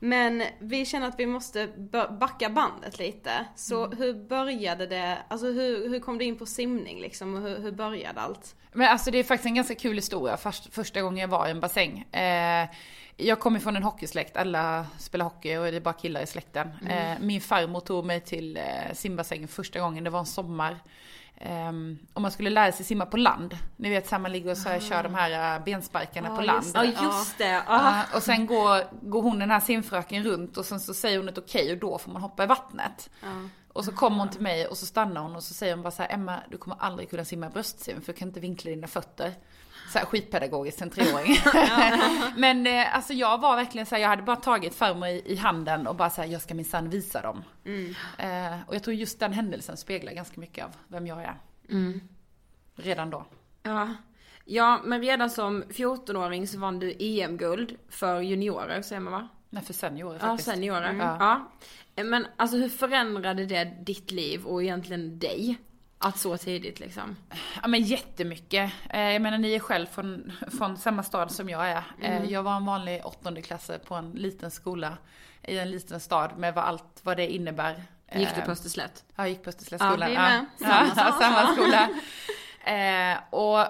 Men 0.00 0.42
vi 0.58 0.86
känner 0.86 1.08
att 1.08 1.18
vi 1.18 1.26
måste 1.26 1.68
ba- 1.76 2.10
backa 2.10 2.50
bandet 2.50 2.98
lite. 2.98 3.30
Så 3.56 3.86
hur 3.86 4.28
började 4.28 4.86
det, 4.86 5.18
alltså 5.28 5.46
hur, 5.46 5.88
hur 5.88 6.00
kom 6.00 6.18
du 6.18 6.24
in 6.24 6.36
på 6.38 6.46
simning 6.46 7.00
liksom? 7.00 7.34
Och 7.34 7.42
hur, 7.42 7.58
hur 7.58 7.72
började 7.72 8.20
allt? 8.20 8.54
Men 8.72 8.88
alltså 8.88 9.10
det 9.10 9.18
är 9.18 9.24
faktiskt 9.24 9.46
en 9.46 9.54
ganska 9.54 9.74
kul 9.74 9.96
historia, 9.96 10.36
först, 10.36 10.74
första 10.74 11.02
gången 11.02 11.18
jag 11.18 11.28
var 11.28 11.46
i 11.46 11.50
en 11.50 11.60
bassäng. 11.60 11.98
Eh, 11.98 12.68
jag 13.16 13.40
kommer 13.40 13.60
från 13.60 13.76
en 13.76 13.82
hockeysläkt, 13.82 14.36
alla 14.36 14.86
spelar 14.98 15.24
hockey 15.24 15.56
och 15.56 15.64
det 15.64 15.76
är 15.76 15.80
bara 15.80 15.94
killar 15.94 16.20
i 16.20 16.26
släkten. 16.26 16.70
Eh, 16.88 17.18
min 17.20 17.40
farmor 17.40 17.80
tog 17.80 18.04
mig 18.04 18.20
till 18.20 18.56
eh, 18.56 18.94
simbassängen 18.94 19.48
första 19.48 19.80
gången, 19.80 20.04
det 20.04 20.10
var 20.10 20.18
en 20.18 20.26
sommar. 20.26 20.78
Um, 21.68 21.98
och 22.12 22.22
man 22.22 22.30
skulle 22.30 22.50
lära 22.50 22.72
sig 22.72 22.86
simma 22.86 23.06
på 23.06 23.16
land. 23.16 23.58
Ni 23.76 23.90
vet 23.90 24.08
så 24.08 24.18
man 24.18 24.32
ligger 24.32 24.50
och 24.50 24.58
så 24.58 24.68
här, 24.68 24.80
kör 24.80 25.02
de 25.02 25.14
här 25.14 25.56
eh, 25.56 25.64
bensparkarna 25.64 26.36
på 26.36 26.42
land. 26.42 26.66
Ja 26.74 26.84
just 26.84 27.38
det. 27.38 27.62
Ja, 27.66 28.04
och 28.14 28.22
sen 28.22 28.46
går, 28.46 29.08
går 29.10 29.22
hon 29.22 29.38
den 29.38 29.50
här 29.50 29.60
simfröken 29.60 30.24
runt 30.24 30.56
och 30.56 30.64
sen 30.64 30.80
så 30.80 30.94
säger 30.94 31.18
hon 31.18 31.28
ett 31.28 31.38
okej 31.38 31.72
och 31.72 31.78
då 31.78 31.98
får 31.98 32.12
man 32.12 32.22
hoppa 32.22 32.44
i 32.44 32.46
vattnet. 32.46 33.10
Och 33.72 33.84
så 33.84 33.92
kommer 33.92 34.18
hon 34.18 34.30
till 34.30 34.40
mig 34.40 34.66
och 34.66 34.78
så 34.78 34.86
stannar 34.86 35.20
hon 35.22 35.36
och 35.36 35.44
så 35.44 35.54
säger 35.54 35.74
hon 35.74 35.82
bara 35.82 35.90
så 35.90 36.02
här, 36.02 36.12
Emma 36.12 36.40
du 36.50 36.58
kommer 36.58 36.76
aldrig 36.80 37.10
kunna 37.10 37.24
simma 37.24 37.50
bröstsim 37.50 38.00
för 38.00 38.12
du 38.12 38.18
kan 38.18 38.28
inte 38.28 38.40
vinkla 38.40 38.70
dina 38.70 38.86
fötter. 38.86 39.34
Så 39.92 39.98
här 39.98 40.06
skitpedagogiskt, 40.06 40.82
en 40.82 40.90
treåring. 40.90 41.36
Men 42.36 42.66
eh, 42.66 42.96
alltså 42.96 43.12
jag 43.12 43.38
var 43.40 43.56
verkligen 43.56 43.86
så 43.86 43.94
här, 43.94 44.02
jag 44.02 44.08
hade 44.08 44.22
bara 44.22 44.36
tagit 44.36 44.74
farmor 44.74 45.08
i, 45.08 45.22
i 45.26 45.36
handen 45.36 45.86
och 45.86 45.96
bara 45.96 46.10
så 46.10 46.20
här, 46.20 46.28
jag 46.28 46.42
ska 46.42 46.54
minsann 46.54 46.90
visa 46.90 47.22
dem. 47.22 47.44
Eh, 48.18 48.58
och 48.66 48.74
jag 48.74 48.82
tror 48.82 48.94
just 48.94 49.20
den 49.20 49.32
händelsen 49.32 49.76
speglar 49.76 50.12
ganska 50.12 50.40
mycket 50.40 50.64
av 50.64 50.70
vem 50.88 51.06
jag 51.06 51.22
är. 51.22 51.36
Redan 52.76 53.10
då. 53.10 53.24
Ja. 53.62 53.94
ja, 54.44 54.80
men 54.84 55.00
redan 55.02 55.30
som 55.30 55.62
14-åring 55.62 56.48
så 56.48 56.58
vann 56.58 56.78
du 56.78 56.96
EM-guld 56.98 57.76
för 57.88 58.20
juniorer, 58.20 58.82
säger 58.82 59.00
man 59.00 59.12
va? 59.12 59.28
Nej 59.50 59.62
för 59.62 59.72
seniorer 59.72 60.18
Ja, 60.22 60.26
faktiskt. 60.26 60.48
seniorer. 60.50 60.90
Mm. 60.90 61.06
Ja. 61.06 61.50
Men 62.04 62.26
alltså 62.36 62.56
hur 62.56 62.68
förändrade 62.68 63.46
det 63.46 63.64
ditt 63.64 64.10
liv 64.10 64.46
och 64.46 64.62
egentligen 64.62 65.18
dig? 65.18 65.58
Att 66.06 66.18
så 66.18 66.36
tidigt 66.36 66.80
liksom? 66.80 67.16
Ja 67.62 67.68
men 67.68 67.82
jättemycket. 67.82 68.72
Eh, 68.90 69.00
Jag 69.00 69.22
menar 69.22 69.38
ni 69.38 69.54
är 69.54 69.58
själv 69.58 69.86
från, 69.86 70.32
från 70.58 70.78
samma 70.78 71.02
stad 71.02 71.30
som 71.32 71.48
jag 71.48 71.68
är. 71.70 71.82
Eh, 72.00 72.16
Mm. 72.16 72.28
Jag 72.30 72.42
var 72.42 72.56
en 72.56 72.64
vanlig 72.66 73.00
åttondeklassare 73.06 73.78
på 73.78 73.94
en 73.94 74.10
liten 74.10 74.50
skola 74.50 74.98
i 75.42 75.58
en 75.58 75.70
liten 75.70 76.00
stad 76.00 76.38
med 76.38 76.54
vad 76.54 76.64
allt 76.64 77.00
vad 77.02 77.16
det 77.16 77.32
innebär. 77.32 77.82
Gick 78.14 78.28
du 78.34 78.40
Eh, 78.40 78.44
på 78.46 78.50
Österslätt? 78.52 79.04
Ja, 79.08 79.22
jag 79.22 79.28
gick 79.28 79.42
på 79.42 79.48
Österslättsskolan. 79.48 80.00
Ja, 80.00 80.06
vi 80.08 80.14
med. 80.14 80.46
Ja, 80.58 80.66
Samma 80.94 81.08
ja, 81.08 81.12
samma 81.20 81.52
skola. 81.52 81.88
Eh, 82.64 83.18
och 83.30 83.66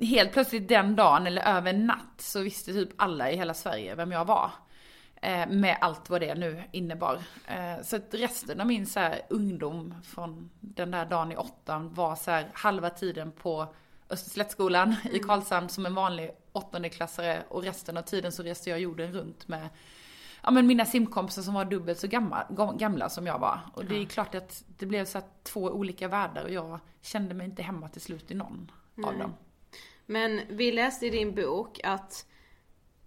helt 0.00 0.32
plötsligt 0.32 0.68
den 0.68 0.96
dagen, 0.96 1.26
eller 1.26 1.42
över 1.42 1.70
en 1.74 1.86
natt, 1.86 2.14
så 2.18 2.40
visste 2.40 2.72
typ 2.72 2.90
alla 2.96 3.30
i 3.30 3.36
hela 3.36 3.54
Sverige 3.54 3.94
vem 3.94 4.12
jag 4.12 4.24
var. 4.24 4.50
Eh, 5.22 5.48
med 5.48 5.76
allt 5.80 6.10
vad 6.10 6.20
det 6.20 6.34
nu 6.34 6.62
innebar. 6.72 7.22
Eh, 7.46 7.82
så 7.82 7.96
att 7.96 8.14
resten 8.14 8.60
av 8.60 8.66
min 8.66 8.86
så 8.86 9.00
här, 9.00 9.22
ungdom 9.28 9.94
från 10.04 10.50
den 10.60 10.90
där 10.90 11.06
dagen 11.06 11.32
i 11.32 11.36
åttan 11.36 11.94
var 11.94 12.16
så 12.16 12.30
här, 12.30 12.50
halva 12.52 12.90
tiden 12.90 13.32
på 13.32 13.74
Österslättsskolan 14.10 14.96
i 15.12 15.18
Karlshamn 15.18 15.68
som 15.68 15.86
en 15.86 15.94
vanlig 15.94 16.30
åttondeklassare 16.52 17.42
och 17.48 17.62
resten 17.62 17.96
av 17.96 18.02
tiden 18.02 18.32
så 18.32 18.42
reste 18.42 18.70
jag 18.70 18.80
jorden 18.80 19.12
runt 19.12 19.48
med 19.48 19.68
ja, 20.42 20.50
men 20.50 20.66
mina 20.66 20.86
simkompisar 20.86 21.42
som 21.42 21.54
var 21.54 21.64
dubbelt 21.64 21.98
så 21.98 22.06
gamla, 22.06 22.46
gamla 22.78 23.08
som 23.08 23.26
jag 23.26 23.38
var. 23.38 23.60
Och 23.74 23.84
det 23.84 23.96
är 23.96 24.04
klart 24.04 24.34
att 24.34 24.64
det 24.78 24.86
blev 24.86 25.04
så 25.04 25.20
två 25.42 25.62
olika 25.62 26.08
världar 26.08 26.44
och 26.44 26.52
jag 26.52 26.78
kände 27.02 27.34
mig 27.34 27.46
inte 27.46 27.62
hemma 27.62 27.88
till 27.88 28.00
slut 28.00 28.30
i 28.30 28.34
någon 28.34 28.72
av 29.04 29.12
Nej. 29.12 29.18
dem. 29.18 29.34
Men 30.06 30.40
vi 30.48 30.72
läste 30.72 31.06
i 31.06 31.10
din 31.10 31.34
bok 31.34 31.80
att 31.84 32.26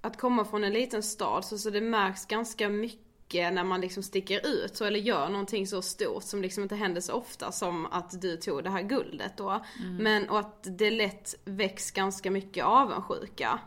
att 0.04 0.18
komma 0.18 0.46
från 0.46 0.64
en 0.64 0.74
liten 0.74 1.04
stad 1.04 1.46
så, 1.46 1.58
så 1.58 1.70
det 1.70 1.82
märks 1.82 2.26
ganska 2.26 2.70
mycket 2.70 3.54
när 3.54 3.64
man 3.64 3.82
liksom 3.82 4.04
sticker 4.04 4.48
ut 4.48 4.76
så, 4.78 4.86
eller 4.86 5.00
gör 5.00 5.30
någonting 5.30 5.68
så 5.68 5.82
stort 5.82 6.24
som 6.24 6.42
liksom 6.42 6.64
inte 6.64 6.76
händer 6.76 7.02
så 7.02 7.14
ofta 7.14 7.52
som 7.52 7.86
att 7.86 8.22
du 8.22 8.38
tog 8.38 8.64
det 8.64 8.70
här 8.70 8.82
guldet 8.82 9.38
då. 9.38 9.66
Men 10.00 10.30
och 10.30 10.40
att 10.40 10.68
det 10.78 10.92
lätt 10.92 11.36
väcks 11.46 11.92
ganska 11.92 12.32
mycket 12.32 12.66
avundsjuka. 12.66 13.60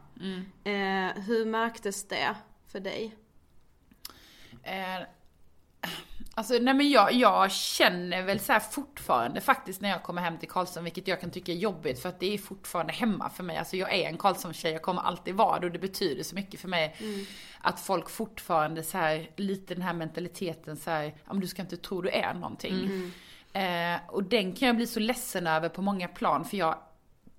Eh, 0.65 1.23
hur 1.23 1.45
märktes 1.45 2.09
det 2.09 2.35
för 2.67 2.81
dig? 2.81 3.17
Eh, 4.63 5.07
alltså 6.35 6.55
nej 6.61 6.75
men 6.75 6.91
jag, 6.91 7.13
jag 7.13 7.53
känner 7.53 8.23
väl 8.23 8.41
så 8.41 8.61
fortfarande 8.71 9.41
faktiskt 9.41 9.81
när 9.81 9.89
jag 9.89 10.03
kommer 10.03 10.23
hem 10.23 10.39
till 10.39 10.49
Karlsson, 10.49 10.85
vilket 10.85 11.09
jag 11.09 11.21
kan 11.21 11.31
tycka 11.31 11.53
är 11.53 11.57
jobbigt 11.57 12.03
för 12.03 12.09
att 12.09 12.21
det 12.21 12.35
är 12.35 12.39
fortfarande 12.39 12.93
hemma 12.93 13.31
för 13.31 13.43
mig. 13.43 13.57
Alltså 13.57 13.77
jag 13.77 13.95
är 13.95 14.09
en 14.09 14.17
Karlsson-tjej, 14.17 14.73
jag 14.73 14.83
kommer 14.83 15.03
alltid 15.03 15.35
vara 15.35 15.61
det 15.61 15.67
och 15.67 15.73
det 15.73 15.79
betyder 15.79 16.23
så 16.23 16.35
mycket 16.35 16.61
för 16.61 16.69
mig. 16.69 16.97
Att 17.61 17.81
folk 17.81 18.11
fortfarande 18.11 18.83
så 18.83 18.99
här, 18.99 19.31
lite 19.37 19.75
den 19.75 19.83
här 19.83 19.95
mentaliteten 19.95 20.77
så 20.77 20.91
här, 20.91 21.15
men 21.27 21.41
du 21.41 21.47
ska 21.47 21.63
inte 21.63 21.77
tro 21.77 22.03
du 22.03 22.11
är 22.11 22.35
någonting. 22.35 23.13
Eh, 23.53 24.01
och 24.09 24.25
den 24.25 24.53
kan 24.53 24.69
jag 24.69 24.77
bli 24.77 24.87
så 24.87 25.01
ledsen 25.01 25.47
över 25.47 25.69
på 25.69 25.83
många 25.83 26.09
plan 26.09 26.45
för 26.45 26.57
jag 26.57 26.79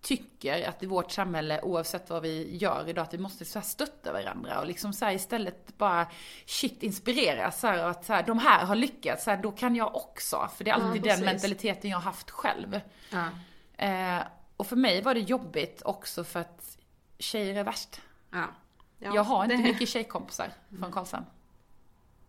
tycker 0.07 0.69
att 0.69 0.83
i 0.83 0.85
vårt 0.85 1.11
samhälle, 1.11 1.61
oavsett 1.61 2.09
vad 2.09 2.21
vi 2.21 2.57
gör 2.57 2.89
idag, 2.89 3.03
att 3.03 3.13
vi 3.13 3.17
måste 3.17 3.45
så 3.45 3.59
här 3.59 3.65
stötta 3.65 4.13
varandra 4.13 4.59
och 4.59 4.67
liksom 4.67 4.93
så 4.93 5.05
här 5.05 5.13
istället 5.13 5.77
bara 5.77 6.07
shit 6.45 6.83
inspireras 6.83 7.59
så 7.59 7.67
här, 7.67 7.83
och 7.83 7.89
att 7.89 8.05
så 8.05 8.13
här, 8.13 8.23
de 8.23 8.39
här 8.39 8.65
har 8.65 8.75
lyckats, 8.75 9.23
så 9.23 9.29
här, 9.29 9.37
då 9.37 9.51
kan 9.51 9.75
jag 9.75 9.95
också. 9.95 10.49
För 10.55 10.63
det 10.63 10.71
är 10.71 10.75
alltid 10.75 11.01
den 11.01 11.09
precis. 11.09 11.25
mentaliteten 11.25 11.89
jag 11.89 11.97
har 11.97 12.03
haft 12.03 12.31
själv. 12.31 12.79
Ja. 13.09 13.29
Eh, 13.85 14.21
och 14.57 14.67
för 14.67 14.75
mig 14.75 15.01
var 15.01 15.13
det 15.13 15.19
jobbigt 15.19 15.81
också 15.85 16.23
för 16.23 16.39
att 16.39 16.77
tjejer 17.19 17.55
är 17.55 17.63
värst. 17.63 18.01
ja. 18.31 18.45
Ja, 18.99 19.15
jag 19.15 19.23
har 19.23 19.43
inte 19.43 19.57
mycket 19.57 19.89
tjejkompisar 19.89 20.51
från 20.79 20.91
Karlshamn. 20.91 21.25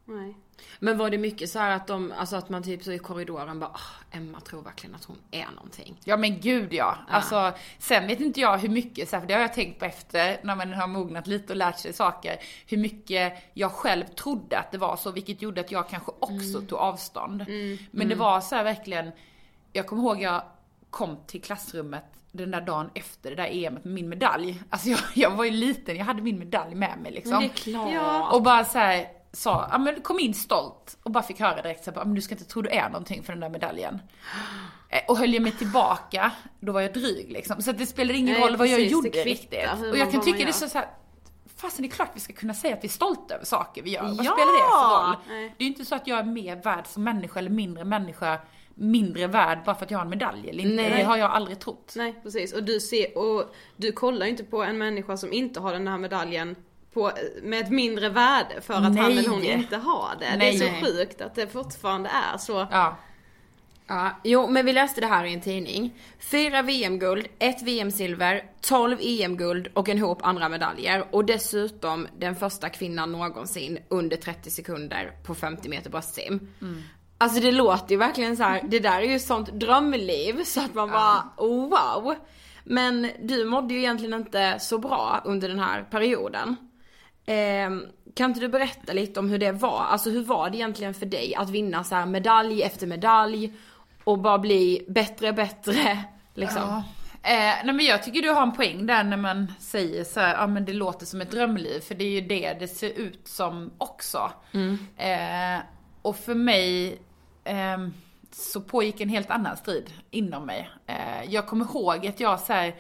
Nej. 0.09 0.37
Men 0.79 0.99
var 0.99 1.11
det 1.11 1.19
mycket 1.19 1.51
så 1.51 1.59
här 1.59 1.71
att 1.77 1.87
de, 1.87 2.13
alltså 2.19 2.37
att 2.37 2.49
man 2.49 2.63
typ 2.63 2.83
så 2.83 2.93
i 2.93 2.99
korridoren 2.99 3.61
bara, 3.61 3.71
"Ah, 3.71 4.17
Emma 4.17 4.41
tror 4.41 4.63
verkligen 4.63 4.95
att 4.95 5.05
hon 5.05 5.17
är 5.31 5.47
någonting. 5.55 6.01
Ja 6.05 6.17
men 6.17 6.41
gud 6.41 6.73
ja. 6.73 6.99
Alltså, 7.09 7.53
sen 7.79 8.07
vet 8.07 8.21
inte 8.21 8.41
jag 8.41 8.59
hur 8.59 8.69
mycket, 8.69 9.09
så 9.09 9.17
här, 9.17 9.21
för 9.21 9.29
det 9.29 9.35
har 9.35 9.41
jag 9.41 9.55
tänkt 9.55 9.79
på 9.79 9.85
efter 9.85 10.41
när 10.43 10.57
man 10.57 10.73
har 10.73 10.87
mognat 10.87 11.27
lite 11.27 11.53
och 11.53 11.57
lärt 11.57 11.79
sig 11.79 11.93
saker. 11.93 12.37
Hur 12.67 12.77
mycket 12.79 13.33
jag 13.55 13.73
själv 13.73 14.05
trodde 14.05 14.59
att 14.59 14.73
det 14.73 14.79
var 14.79 14.97
så, 14.97 15.11
vilket 15.11 15.43
gjorde 15.43 15.61
att 15.61 15.73
jag 15.73 15.89
kanske 15.89 16.13
också 16.21 16.61
tog 16.69 16.79
avstånd. 16.79 17.45
Men 17.91 18.09
det 18.09 18.15
var 18.15 18.41
så 18.41 18.55
här 18.55 18.65
verkligen, 18.65 19.11
jag 19.73 19.87
kommer 19.87 20.03
ihåg 20.03 20.23
jag 20.23 20.43
kom 20.91 21.17
till 21.27 21.43
klassrummet 21.43 22.05
den 22.33 22.51
där 22.51 22.61
dagen 22.61 22.91
efter 22.95 23.31
det 23.31 23.37
där 23.37 23.49
EMet 23.57 23.85
med 23.85 23.95
min 23.95 24.09
medalj. 24.09 24.63
Alltså 24.71 24.89
jag, 24.89 25.01
jag 25.15 25.31
var 25.31 25.45
ju 25.45 25.51
liten, 25.51 25.97
jag 25.97 26.05
hade 26.05 26.23
min 26.23 26.39
medalj 26.39 26.75
med 26.75 26.99
mig 26.99 27.13
liksom. 27.13 27.33
Men 27.33 27.41
det 27.43 27.47
är 27.47 27.55
klart. 27.93 28.35
Och 28.35 28.43
bara 28.43 28.65
så 28.65 28.79
här, 28.79 29.07
sa, 29.33 29.69
ja 29.73 29.79
men 29.79 30.01
kom 30.01 30.19
in 30.21 30.35
stolt 30.35 30.99
och 31.03 31.11
bara 31.11 31.23
fick 31.23 31.41
höra 31.41 31.63
direkt 31.63 31.85
så 31.85 31.91
här, 31.91 31.95
bara, 31.95 32.05
men 32.05 32.15
du 32.15 32.21
ska 32.21 32.35
inte 32.35 32.45
tro 32.45 32.63
du 32.63 32.69
är 32.71 32.89
någonting 32.89 33.23
för 33.23 33.33
den 33.33 33.41
där 33.41 33.49
medaljen. 33.49 33.99
Eh, 34.89 35.01
Och 35.09 35.19
höll 35.19 35.35
jag 35.35 35.43
mig 35.43 35.53
tillbaka, 35.53 36.33
då 36.61 36.73
var 36.73 36.81
jag 36.81 36.93
dryg 36.93 37.33
liksom. 37.33 37.63
Så 37.63 37.71
att 37.71 37.79
det 37.79 37.87
spelar 37.87 38.15
ingen 38.15 38.35
Nej, 38.35 38.43
roll 38.43 38.57
vad 38.57 38.67
jag 38.69 38.77
precis, 38.77 38.89
det 38.89 38.93
gjorde 38.93 39.25
riktigt. 39.25 39.69
hur 39.79 39.91
Och 39.91 39.99
jag 39.99 40.11
kan 40.13 40.21
tycka 40.21 40.39
det 40.39 40.45
är 40.45 40.53
så, 40.53 40.69
så 40.69 40.79
här, 40.79 40.89
fasen 41.57 41.83
det 41.83 41.89
är 41.89 41.91
klart 41.91 42.11
vi 42.15 42.21
ska 42.21 42.33
kunna 42.33 42.55
säga 42.55 42.75
att 42.75 42.85
vi 42.85 42.89
är 42.89 42.93
stolta 42.93 43.35
över 43.35 43.45
saker 43.45 43.83
vi 43.83 43.91
gör. 43.91 44.03
Vad 44.03 44.11
Ja! 44.25 44.33
spelar 44.33 44.53
det 44.53 44.71
för 44.71 45.07
roll? 45.09 45.17
Nej. 45.29 45.55
Det 45.59 45.65
är 45.65 45.67
ju 45.69 45.73
inte 45.73 45.85
så 45.85 45.95
att 45.95 46.07
jag 46.07 46.19
är 46.19 46.25
mer 46.25 46.57
värd 46.57 46.87
som 46.87 47.05
människa 47.05 47.39
eller 47.39 47.51
mindre 47.51 47.85
människa, 47.85 48.39
mindre 48.75 49.27
värd 49.27 49.59
bara 49.65 49.75
för 49.75 49.85
att 49.85 49.91
jag 49.91 49.99
har 49.99 50.05
en 50.05 50.11
medalj 50.11 50.49
eller 50.51 50.63
inte. 50.63 50.75
Nej. 50.83 50.91
Det 50.91 51.03
har 51.03 51.17
jag 51.17 51.31
aldrig 51.31 51.59
trott. 51.59 51.93
Nej 51.97 52.21
precis, 52.23 52.53
och 52.53 52.63
du 52.63 52.81
ser, 52.81 53.19
och 53.19 53.55
du 53.77 53.93
kollar 53.93 54.27
ju 54.27 54.31
inte 54.31 54.45
på 54.45 54.63
en 54.63 54.79
människa 54.79 55.17
som 55.17 55.33
inte 55.33 55.61
har 55.61 55.73
den 55.73 55.89
här 55.89 55.99
medaljen 55.99 56.57
på, 56.99 57.13
med 57.43 57.61
ett 57.61 57.71
mindre 57.71 58.09
värde 58.09 58.61
för 58.61 58.75
att 58.75 58.83
han 58.83 58.95
Nej. 58.95 59.19
eller 59.19 59.29
hon 59.29 59.43
inte 59.43 59.77
har 59.77 60.17
det. 60.21 60.37
Nej. 60.37 60.59
Det 60.59 60.65
är 60.65 60.69
så 60.69 60.87
sjukt 60.87 61.21
att 61.21 61.35
det 61.35 61.47
fortfarande 61.47 62.11
är 62.33 62.39
så. 62.39 62.67
Ja. 62.71 62.97
Ja, 63.91 64.11
jo 64.25 64.47
men 64.47 64.67
vi 64.67 64.73
läste 64.73 65.01
det 65.01 65.07
här 65.07 65.25
i 65.25 65.35
en 65.35 65.41
tidning. 65.41 65.95
Fyra 66.19 66.63
VM-guld, 66.63 67.27
ett 67.39 67.63
VM-silver, 67.63 68.45
12 68.61 68.99
EM-guld 69.01 69.69
och 69.75 69.89
en 69.89 69.99
hop 69.99 70.19
andra 70.23 70.49
medaljer. 70.49 71.05
Och 71.11 71.25
dessutom 71.25 72.09
den 72.19 72.37
första 72.37 72.69
kvinnan 72.69 73.13
någonsin 73.13 73.79
under 73.89 74.17
30 74.17 74.51
sekunder 74.51 75.13
på 75.27 75.35
50 75.35 75.69
meter 75.69 75.91
bröstsim. 75.91 76.49
Alltså 77.19 77.41
det 77.41 77.53
låter 77.53 77.91
ju 77.91 77.97
verkligen 77.97 78.37
så 78.37 78.43
här. 78.43 78.63
det 78.69 78.79
där 78.79 79.01
är 79.01 79.13
ju 79.13 79.19
sånt 79.19 79.53
drömliv 79.53 80.45
så 80.45 80.61
att 80.61 80.75
man 80.75 80.91
bara 80.91 81.25
oh, 81.37 81.71
wow. 81.71 82.15
Men 82.65 83.11
du 83.23 83.45
mådde 83.45 83.75
ju 83.75 83.81
egentligen 83.81 84.15
inte 84.15 84.59
så 84.59 84.79
bra 84.79 85.23
under 85.25 85.49
den 85.49 85.59
här 85.59 85.83
perioden. 85.83 86.57
Ehm, 87.31 87.87
kan 88.15 88.31
inte 88.31 88.41
du 88.41 88.49
berätta 88.49 88.93
lite 88.93 89.21
om 89.21 89.31
hur 89.31 89.39
det 89.39 89.53
var? 89.53 89.85
Alltså 89.85 90.11
hur 90.11 90.25
var 90.25 90.51
det 90.51 90.57
egentligen 90.57 90.95
för 90.95 91.07
dig 91.07 91.35
att 91.35 91.51
vinna 91.51 91.85
så 91.85 92.07
medalj 92.07 92.63
efter 92.63 92.87
medalj 92.87 93.53
och 94.05 94.19
bara 94.19 94.39
bli 94.39 94.85
bättre, 94.89 95.33
bättre 95.33 96.05
liksom? 96.35 96.63
Ja. 96.63 96.83
Eh, 97.23 97.65
nej 97.65 97.75
men 97.75 97.85
jag 97.85 98.03
tycker 98.03 98.23
du 98.23 98.31
har 98.31 98.43
en 98.43 98.53
poäng 98.53 98.87
där 98.87 99.05
när 99.05 99.17
man 99.17 99.53
säger 99.59 100.05
så 100.05 100.21
ja 100.21 100.47
men 100.47 100.65
det 100.65 100.73
låter 100.73 101.07
som 101.07 101.21
ett 101.21 101.31
drömliv, 101.31 101.81
för 101.81 101.95
det 101.95 102.05
är 102.05 102.11
ju 102.11 102.21
det 102.21 102.57
det 102.61 102.69
ser 102.69 102.91
ut 102.91 103.29
som 103.29 103.71
också. 103.79 104.31
Eh, 104.97 105.61
och 106.03 106.17
för 106.17 106.35
mig 106.35 106.99
ehm, 107.45 107.93
så 108.33 108.61
pågick 108.61 109.01
en 109.01 109.09
helt 109.09 109.31
annan 109.31 109.57
strid 109.57 109.93
inom 110.11 110.47
mig. 110.47 110.71
Eh, 110.87 111.35
jag 111.35 111.47
kommer 111.47 111.65
ihåg 111.65 112.07
att 112.07 112.21
jag 112.21 112.41
så 112.41 112.53
här, 112.53 112.75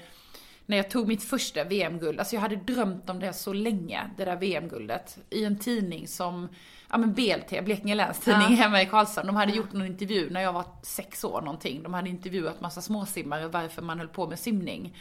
när 0.68 0.76
jag 0.76 0.90
tog 0.90 1.08
mitt 1.08 1.22
första 1.22 1.64
VM-guld, 1.64 2.18
alltså 2.18 2.36
jag 2.36 2.40
hade 2.40 2.56
drömt 2.56 3.10
om 3.10 3.20
det 3.20 3.32
så 3.32 3.52
länge, 3.52 4.10
det 4.16 4.24
där 4.24 4.36
VM-guldet, 4.36 5.18
i 5.30 5.44
en 5.44 5.58
tidning 5.58 6.08
som, 6.08 6.48
ja 6.90 6.98
men 6.98 7.12
BLT, 7.12 7.64
Blekinge 7.64 7.94
Läns 7.94 8.20
Tidning 8.20 8.56
hemma 8.56 8.82
i 8.82 8.86
Karlshamn, 8.86 9.26
de 9.26 9.36
hade 9.36 9.52
gjort 9.52 9.72
någon 9.72 9.86
intervju 9.86 10.30
när 10.30 10.40
jag 10.40 10.52
var 10.52 10.64
sex 10.82 11.24
år 11.24 11.40
någonting, 11.40 11.82
de 11.82 11.94
hade 11.94 12.08
intervjuat 12.08 12.60
massa 12.60 12.80
småsimmare 12.80 13.48
varför 13.48 13.82
man 13.82 13.98
höll 13.98 14.08
på 14.08 14.26
med 14.26 14.38
simning. 14.38 14.96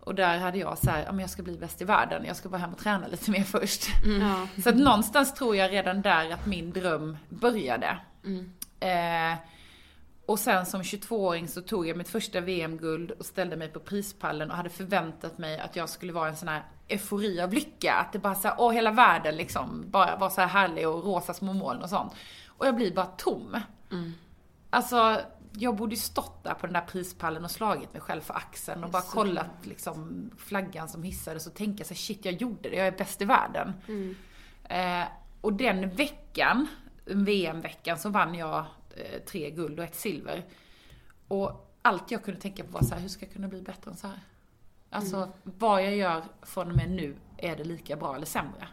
Och 0.00 0.14
där 0.14 0.38
hade 0.38 0.58
jag 0.58 0.78
så 0.78 0.90
här, 0.90 1.04
ja 1.04 1.12
men 1.12 1.20
jag 1.20 1.30
ska 1.30 1.42
bli 1.42 1.56
bäst 1.56 1.80
i 1.80 1.84
världen, 1.84 2.24
jag 2.24 2.36
ska 2.36 2.48
bara 2.48 2.58
hem 2.58 2.72
och 2.72 2.78
träna 2.78 3.06
lite 3.06 3.30
mer 3.30 3.44
först. 3.44 3.86
Ja. 4.20 4.62
Så 4.62 4.68
att 4.68 4.76
någonstans 4.76 5.34
tror 5.34 5.56
jag 5.56 5.72
redan 5.72 6.02
där 6.02 6.32
att 6.32 6.46
min 6.46 6.72
dröm 6.72 7.16
började. 7.28 7.98
Eh, 8.80 9.38
och 10.26 10.38
sen 10.38 10.66
som 10.66 10.82
22-åring 10.82 11.48
så 11.48 11.60
tog 11.60 11.86
jag 11.86 11.96
mitt 11.96 12.08
första 12.08 12.40
VM-guld 12.40 13.10
och 13.10 13.26
ställde 13.26 13.56
mig 13.56 13.68
på 13.68 13.80
prispallen 13.80 14.50
och 14.50 14.56
hade 14.56 14.70
förväntat 14.70 15.38
mig 15.38 15.58
att 15.58 15.76
jag 15.76 15.88
skulle 15.88 16.12
vara 16.12 16.28
en 16.28 16.36
sån 16.36 16.48
här 16.48 16.64
eufori 16.88 17.40
av 17.40 17.52
lycka. 17.52 17.94
Att 17.94 18.12
det 18.12 18.18
bara 18.18 18.34
så 18.34 18.48
här, 18.48 18.56
åh 18.58 18.72
hela 18.72 18.90
världen 18.90 19.36
liksom 19.36 19.84
bara 19.90 20.16
var 20.16 20.30
så 20.30 20.40
här 20.40 20.48
härlig 20.48 20.88
och 20.88 21.04
rosa 21.04 21.34
små 21.34 21.52
moln 21.52 21.82
och 21.82 21.88
sånt. 21.88 22.12
Och 22.48 22.66
jag 22.66 22.76
blir 22.76 22.94
bara 22.94 23.06
tom. 23.06 23.56
Alltså, 24.70 25.20
jag 25.52 25.76
borde 25.76 25.94
ju 25.94 26.00
stått 26.00 26.44
där 26.44 26.54
på 26.54 26.66
den 26.66 26.72
där 26.74 26.80
prispallen 26.80 27.44
och 27.44 27.50
slagit 27.50 27.92
mig 27.92 28.02
själv 28.02 28.20
för 28.20 28.34
axeln 28.34 28.84
och 28.84 28.90
bara 28.90 29.02
kollat 29.02 29.46
liksom 29.62 30.30
flaggan 30.38 30.88
som 30.88 31.02
hissades 31.02 31.46
och 31.46 31.54
tänka 31.54 31.84
sig 31.84 31.96
shit 31.96 32.24
jag 32.24 32.34
gjorde 32.34 32.70
det, 32.70 32.76
jag 32.76 32.86
är 32.86 32.98
bäst 32.98 33.22
i 33.22 33.24
världen. 33.24 33.72
Eh, 34.64 35.04
och 35.40 35.52
den 35.52 35.90
veckan, 35.90 36.66
VM-veckan, 37.04 37.98
så 37.98 38.08
vann 38.08 38.34
jag 38.34 38.64
tre 39.26 39.50
guld 39.50 39.78
och 39.78 39.84
ett 39.84 39.94
silver. 39.94 40.44
Och 41.28 41.76
allt 41.82 42.10
jag 42.10 42.24
kunde 42.24 42.40
tänka 42.40 42.64
på 42.64 42.70
var 42.70 42.82
så 42.82 42.94
här, 42.94 43.00
hur 43.00 43.08
ska 43.08 43.26
jag 43.26 43.32
kunna 43.32 43.48
bli 43.48 43.62
bättre 43.62 43.90
än 43.90 43.96
så 43.96 44.06
här? 44.06 44.20
Alltså, 44.90 45.32
vad 45.42 45.84
jag 45.84 45.96
gör 45.96 46.22
från 46.42 46.70
och 46.70 46.76
med 46.76 46.90
nu, 46.90 47.16
är 47.36 47.56
det 47.56 47.64
lika 47.64 47.96
bra 47.96 48.14
eller 48.16 48.26
sämre? 48.26 48.68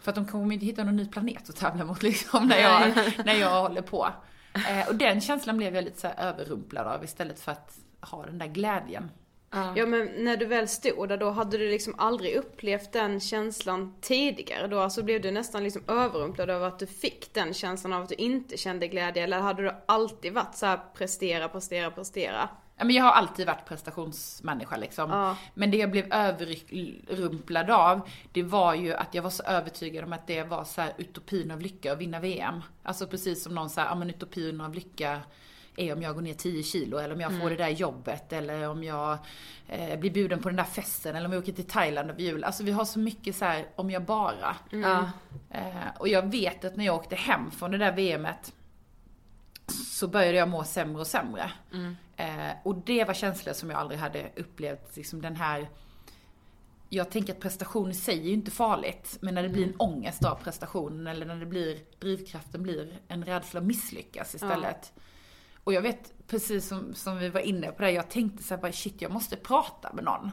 För 0.00 0.10
att 0.10 0.14
de 0.14 0.26
kommer 0.26 0.54
inte 0.54 0.66
hitta 0.66 0.84
någon 0.84 0.96
ny 0.96 1.06
planet 1.06 1.48
att 1.48 1.56
tävla 1.56 1.84
mot 1.84 2.02
liksom 2.02 2.46
när 2.46 2.58
jag, 2.58 2.96
när 3.26 3.34
jag 3.34 3.62
håller 3.62 3.82
på. 3.82 4.08
Eh, 4.54 4.88
och 4.88 4.94
den 4.94 5.20
känslan 5.20 5.56
blev 5.56 5.74
jag 5.74 5.84
lite 5.84 6.00
så 6.00 6.08
överrumplad 6.08 6.86
av 6.86 7.04
istället 7.04 7.40
för 7.40 7.52
att 7.52 7.78
ha 8.00 8.26
den 8.26 8.38
där 8.38 8.46
glädjen. 8.46 9.10
Ja 9.52 9.86
men 9.86 10.10
när 10.16 10.36
du 10.36 10.46
väl 10.46 10.68
stod 10.68 11.08
där 11.08 11.16
då, 11.16 11.30
hade 11.30 11.58
du 11.58 11.70
liksom 11.70 11.94
aldrig 11.98 12.36
upplevt 12.36 12.92
den 12.92 13.20
känslan 13.20 13.94
tidigare 14.00 14.66
då? 14.66 14.78
Alltså 14.78 15.02
blev 15.02 15.20
du 15.20 15.30
nästan 15.30 15.64
liksom 15.64 15.82
överrumplad 15.88 16.50
över 16.50 16.66
att 16.66 16.78
du 16.78 16.86
fick 16.86 17.34
den 17.34 17.54
känslan 17.54 17.92
av 17.92 18.02
att 18.02 18.08
du 18.08 18.14
inte 18.14 18.56
kände 18.56 18.88
glädje? 18.88 19.24
Eller 19.24 19.40
hade 19.40 19.62
du 19.62 19.72
alltid 19.86 20.32
varit 20.32 20.54
så 20.54 20.66
här 20.66 20.80
prestera, 20.94 21.48
prestera, 21.48 21.90
prestera? 21.90 22.48
Ja, 22.76 22.84
men 22.84 22.96
jag 22.96 23.04
har 23.04 23.12
alltid 23.12 23.46
varit 23.46 23.66
prestationsmänniska 23.68 24.76
liksom. 24.76 25.10
Ja. 25.10 25.36
Men 25.54 25.70
det 25.70 25.76
jag 25.76 25.90
blev 25.90 26.12
överrumplad 26.12 27.70
av, 27.70 28.00
det 28.32 28.42
var 28.42 28.74
ju 28.74 28.94
att 28.94 29.14
jag 29.14 29.22
var 29.22 29.30
så 29.30 29.42
övertygad 29.42 30.04
om 30.04 30.12
att 30.12 30.26
det 30.26 30.42
var 30.42 30.64
så 30.64 30.80
här 30.80 30.92
utopin 30.98 31.50
av 31.50 31.60
lycka 31.60 31.92
att 31.92 31.98
vinna 31.98 32.20
VM. 32.20 32.62
Alltså 32.82 33.06
precis 33.06 33.42
som 33.42 33.54
någon 33.54 33.70
sa, 33.70 33.80
ja 33.80 33.94
men 33.94 34.10
utopin 34.10 34.60
av 34.60 34.74
lycka 34.74 35.20
är 35.76 35.92
om 35.92 36.02
jag 36.02 36.14
går 36.14 36.22
ner 36.22 36.34
10 36.34 36.62
kilo 36.62 36.98
eller 36.98 37.14
om 37.14 37.20
jag 37.20 37.40
får 37.40 37.50
det 37.50 37.56
där 37.56 37.68
jobbet 37.68 38.32
eller 38.32 38.68
om 38.68 38.84
jag 38.84 39.18
eh, 39.68 39.98
blir 39.98 40.10
bjuden 40.10 40.42
på 40.42 40.48
den 40.48 40.56
där 40.56 40.64
festen 40.64 41.16
eller 41.16 41.26
om 41.26 41.32
jag 41.32 41.42
åker 41.42 41.52
till 41.52 41.66
Thailand 41.66 42.10
över 42.10 42.20
jul. 42.20 42.44
Alltså 42.44 42.62
vi 42.62 42.70
har 42.70 42.84
så 42.84 42.98
mycket 42.98 43.36
så 43.36 43.44
här, 43.44 43.66
om 43.76 43.90
jag 43.90 44.04
bara. 44.04 44.56
Ja. 44.70 45.10
Eh, 45.50 45.88
och 45.98 46.08
jag 46.08 46.30
vet 46.30 46.64
att 46.64 46.76
när 46.76 46.84
jag 46.84 46.94
åkte 46.94 47.16
hem 47.16 47.50
från 47.50 47.70
det 47.70 47.78
där 47.78 47.92
VMet 47.92 48.52
så 49.66 50.08
började 50.08 50.38
jag 50.38 50.48
må 50.48 50.64
sämre 50.64 51.00
och 51.00 51.06
sämre. 51.06 51.52
Eh, 52.16 52.50
och 52.62 52.74
det 52.74 53.04
var 53.04 53.14
känslor 53.14 53.52
som 53.52 53.70
jag 53.70 53.80
aldrig 53.80 54.00
hade 54.00 54.30
upplevt, 54.36 54.96
liksom 54.96 55.22
den 55.22 55.36
här 55.36 55.68
jag 56.94 57.10
tänker 57.10 57.32
att 57.32 57.40
prestation 57.40 57.90
i 57.90 57.94
sig 57.94 58.18
är 58.18 58.22
ju 58.22 58.32
inte 58.32 58.50
farligt, 58.50 59.18
men 59.20 59.34
när 59.34 59.42
det 59.42 59.48
blir 59.48 59.66
en 59.66 59.76
ångest 59.76 60.24
av 60.24 60.34
prestationen 60.34 61.06
eller 61.06 61.26
när 61.26 61.36
det 61.36 61.46
blir, 61.46 61.78
drivkraften 61.98 62.62
blir 62.62 62.98
en 63.08 63.24
rädsla 63.24 63.60
att 63.60 63.66
misslyckas 63.66 64.34
istället. 64.34 64.92
Och 65.64 65.72
jag 65.72 65.82
vet, 65.82 66.12
precis 66.26 66.68
som, 66.68 66.94
som 66.94 67.18
vi 67.18 67.28
var 67.28 67.40
inne 67.40 67.72
på 67.72 67.82
det, 67.82 67.90
jag 67.90 68.08
tänkte 68.10 68.42
så 68.42 68.54
här 68.54 68.62
bara 68.62 68.72
shit 68.72 69.02
jag 69.02 69.12
måste 69.12 69.36
prata 69.36 69.92
med 69.92 70.04
någon. 70.04 70.30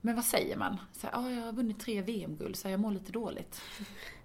Men 0.00 0.14
vad 0.14 0.24
säger 0.24 0.56
man? 0.56 0.76
Så 0.92 1.06
här, 1.06 1.18
ah, 1.18 1.30
jag 1.30 1.42
har 1.44 1.52
vunnit 1.52 1.80
tre 1.80 2.02
VM-guld 2.02 2.56
så 2.56 2.68
här, 2.68 2.72
jag 2.72 2.80
mår 2.80 2.90
lite 2.90 3.12
dåligt. 3.12 3.60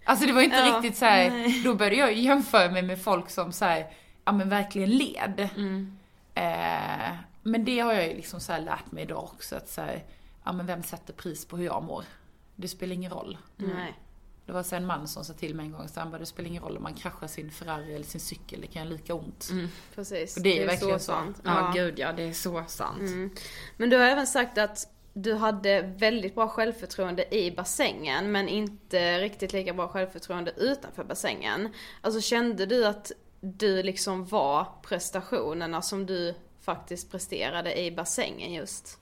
Alltså 0.05 0.25
det 0.25 0.33
var 0.33 0.41
inte 0.41 0.55
Ja, 0.57 0.75
riktigt 0.77 0.97
så 0.97 1.05
här, 1.05 1.63
då 1.63 1.75
började 1.75 1.95
jag 1.95 2.13
jämföra 2.13 2.71
mig 2.71 2.81
med 2.81 3.01
folk 3.01 3.29
som 3.29 3.51
så 3.51 3.65
här, 3.65 3.93
ja 4.25 4.31
men 4.31 4.49
verkligen 4.49 4.89
led. 4.89 5.49
Eh, 6.33 7.15
men 7.43 7.65
det 7.65 7.79
har 7.79 7.93
jag 7.93 8.07
ju 8.07 8.13
liksom 8.15 8.39
så 8.39 8.57
lärt 8.57 8.91
mig 8.91 9.03
idag 9.03 9.23
också 9.23 9.55
att 9.55 9.69
så 9.69 9.81
ja 10.43 10.51
men 10.51 10.65
vem 10.65 10.83
sätter 10.83 11.13
pris 11.13 11.45
på 11.45 11.57
hur 11.57 11.65
jag 11.65 11.83
mår? 11.83 12.03
Det 12.55 12.67
spelar 12.67 12.93
ingen 12.93 13.11
roll. 13.11 13.37
Nej. 13.55 13.93
Det 14.45 14.51
var 14.51 14.63
så 14.63 14.75
en 14.75 14.85
man 14.85 15.07
som 15.07 15.25
sa 15.25 15.33
till 15.33 15.55
mig 15.55 15.65
en 15.65 15.71
gång, 15.71 15.87
så 15.87 15.99
han 15.99 16.11
bara, 16.11 16.17
det 16.17 16.25
spelar 16.25 16.49
ingen 16.49 16.63
roll 16.63 16.77
om 16.77 16.83
man 16.83 16.93
kraschar 16.93 17.27
sin 17.27 17.51
Ferrari 17.51 17.95
eller 17.95 18.05
sin 18.05 18.21
cykel, 18.21 18.61
det 18.61 18.67
kan 18.67 18.83
göra 18.83 18.93
lika 18.93 19.13
ont. 19.13 19.49
Precis. 19.95 20.37
Och 20.37 20.43
det 20.43 20.61
är 20.61 20.67
verkligen 20.67 20.99
så. 20.99 21.05
sant. 21.05 21.41
Ja, 21.43 21.71
gud 21.75 21.99
ja, 21.99 22.13
det 22.13 22.23
är 22.23 22.33
så 22.33 22.63
sant. 22.67 23.01
Men 23.77 23.89
du 23.89 23.97
har 23.97 24.05
även 24.05 24.27
sagt 24.27 24.57
att 24.57 24.91
du 25.13 25.33
hade 25.33 25.81
väldigt 25.81 26.35
bra 26.35 26.47
självförtroende 26.47 27.35
i 27.35 27.51
bassängen 27.51 28.31
men 28.31 28.49
inte 28.49 29.19
riktigt 29.19 29.53
lika 29.53 29.73
bra 29.73 29.87
självförtroende 29.87 30.53
utanför 30.57 31.03
bassängen. 31.03 31.69
Alltså 32.01 32.21
kände 32.21 32.65
du 32.65 32.85
att 32.85 33.11
du 33.41 33.83
liksom 33.83 34.25
var 34.25 34.67
prestationerna 34.81 35.81
som 35.81 36.05
du 36.05 36.35
faktiskt 36.61 37.11
presterade 37.11 37.81
i 37.81 37.91
bassängen 37.91 38.53
just? 38.53 38.99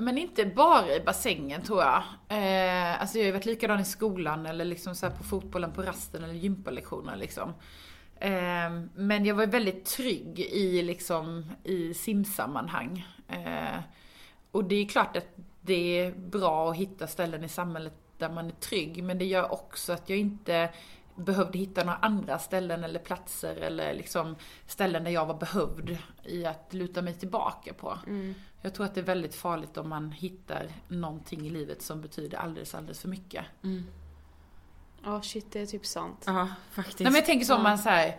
Men 0.00 0.18
inte 0.18 0.46
bara 0.46 0.94
i 0.94 1.00
bassängen 1.00 1.62
tror 1.62 1.82
jag. 1.82 2.02
Eh, 2.28 3.00
alltså 3.00 3.18
jag 3.18 3.24
har 3.24 3.26
ju 3.26 3.32
varit 3.32 3.46
likadan 3.46 3.80
i 3.80 3.84
skolan 3.84 4.46
eller 4.46 4.64
liksom 4.64 4.94
så 4.94 5.06
här 5.06 5.16
på 5.16 5.24
fotbollen 5.24 5.72
på 5.72 5.82
rasten 5.82 6.24
eller 6.24 6.34
gympalektioner 6.34 7.16
liksom. 7.16 7.54
Eh, 8.20 8.70
men 8.94 9.24
jag 9.24 9.34
var 9.34 9.46
väldigt 9.46 9.84
trygg 9.84 10.40
i 10.40 10.82
liksom 10.82 11.44
i 11.64 11.94
simsammanhang. 11.94 13.06
Eh, 13.28 13.80
och 14.50 14.64
det 14.64 14.74
är 14.74 14.88
klart 14.88 15.16
att 15.16 15.28
det 15.60 15.98
är 15.98 16.12
bra 16.12 16.70
att 16.70 16.76
hitta 16.76 17.06
ställen 17.06 17.44
i 17.44 17.48
samhället 17.48 17.94
där 18.18 18.30
man 18.30 18.46
är 18.46 18.50
trygg. 18.50 19.04
Men 19.04 19.18
det 19.18 19.24
gör 19.24 19.52
också 19.52 19.92
att 19.92 20.10
jag 20.10 20.18
inte 20.18 20.70
behövde 21.24 21.58
hitta 21.58 21.84
några 21.84 21.98
andra 21.98 22.38
ställen 22.38 22.84
eller 22.84 23.00
platser 23.00 23.56
eller 23.56 23.94
liksom 23.94 24.36
ställen 24.66 25.04
där 25.04 25.10
jag 25.10 25.26
var 25.26 25.34
behövd 25.34 25.98
i 26.24 26.46
att 26.46 26.72
luta 26.74 27.02
mig 27.02 27.14
tillbaka 27.14 27.74
på. 27.74 27.98
Jag 28.62 28.74
tror 28.74 28.86
att 28.86 28.94
det 28.94 29.00
är 29.00 29.04
väldigt 29.04 29.34
farligt 29.34 29.76
om 29.76 29.88
man 29.88 30.12
hittar 30.12 30.66
någonting 30.88 31.46
i 31.46 31.50
livet 31.50 31.82
som 31.82 32.00
betyder 32.00 32.38
alldeles, 32.38 32.74
alldeles 32.74 33.00
för 33.00 33.08
mycket. 33.08 33.44
Ja 35.04 35.22
shit 35.22 35.52
det 35.52 35.60
är 35.60 35.66
typ 35.66 35.86
sant. 35.86 36.24
Ja, 36.26 36.48
faktiskt. 36.70 36.98
Nej 37.00 37.06
men 37.12 37.14
jag 37.14 37.26
tänker 37.26 37.46
så 37.46 37.56
om 37.56 37.62
man 37.62 37.78
säger, 37.78 38.16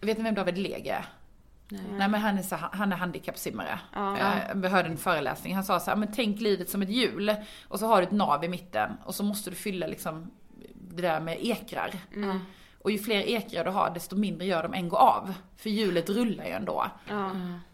vet 0.00 0.18
ni 0.18 0.24
vem 0.24 0.34
David 0.34 0.58
Lege 0.58 0.94
är? 0.94 1.06
Nej. 1.72 2.08
men 2.08 2.14
han 2.14 2.38
är, 2.38 2.42
så, 2.42 2.56
han 2.56 2.92
är 2.92 2.96
handikappsimmare. 2.96 3.78
Eh, 3.96 4.54
Vi 4.54 4.68
hörde 4.68 4.88
en 4.88 4.96
föreläsning, 4.96 5.54
han 5.54 5.64
sa 5.64 5.80
så 5.80 5.90
här, 5.90 5.96
men 5.96 6.12
tänk 6.12 6.40
livet 6.40 6.70
som 6.70 6.82
ett 6.82 6.88
hjul 6.90 7.34
och 7.68 7.78
så 7.78 7.86
har 7.86 7.96
du 7.96 8.02
ett 8.02 8.12
nav 8.12 8.44
i 8.44 8.48
mitten 8.48 8.90
och 9.04 9.14
så 9.14 9.22
måste 9.22 9.50
du 9.50 9.56
fylla 9.56 9.86
liksom 9.86 10.30
det 10.96 11.02
där 11.02 11.20
med 11.20 11.38
ekrar. 11.40 11.94
Och 12.82 12.90
ju 12.90 12.98
fler 12.98 13.20
ekrar 13.20 13.64
du 13.64 13.70
har 13.70 13.90
desto 13.90 14.16
mindre 14.16 14.46
gör 14.46 14.62
de 14.62 14.74
en 14.74 14.88
gå 14.88 14.96
av. 14.96 15.34
För 15.56 15.70
hjulet 15.70 16.10
rullar 16.10 16.44
ju 16.44 16.50
ändå. 16.50 16.86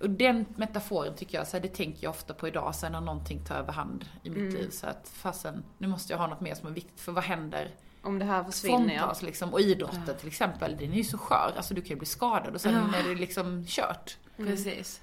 Och 0.00 0.10
den 0.10 0.46
metaforen 0.56 1.14
tycker 1.14 1.38
jag, 1.38 1.46
så 1.46 1.56
här, 1.56 1.62
det 1.62 1.68
tänker 1.68 2.04
jag 2.04 2.10
ofta 2.10 2.34
på 2.34 2.48
idag 2.48 2.74
sen 2.74 2.92
när 2.92 3.00
någonting 3.00 3.44
tar 3.44 3.54
över 3.54 3.72
hand 3.72 4.04
i 4.22 4.30
mitt 4.30 4.52
liv. 4.52 4.70
Så 4.70 4.86
att 4.86 5.08
fasen, 5.14 5.64
nu 5.78 5.86
måste 5.86 6.12
jag 6.12 6.18
ha 6.18 6.26
något 6.26 6.40
mer 6.40 6.54
som 6.54 6.68
är 6.68 6.72
viktigt 6.72 7.00
för 7.00 7.12
vad 7.12 7.24
händer 7.24 7.70
Om 8.02 8.18
det 8.18 8.24
här 8.24 8.44
försvinner 8.44 8.94
ja. 8.94 9.16
liksom. 9.20 9.52
Och 9.52 9.60
idrotten 9.60 10.16
till 10.18 10.28
exempel, 10.28 10.76
den 10.76 10.92
är 10.92 10.96
ju 10.96 11.04
så 11.04 11.18
skör. 11.18 11.52
Alltså 11.56 11.74
du 11.74 11.80
kan 11.80 11.88
ju 11.88 11.96
bli 11.96 12.06
skadad 12.06 12.54
och 12.54 12.60
sen 12.60 12.94
är 12.94 13.08
det 13.08 13.14
liksom 13.14 13.64
kört. 13.66 14.16
Precis. 14.36 15.00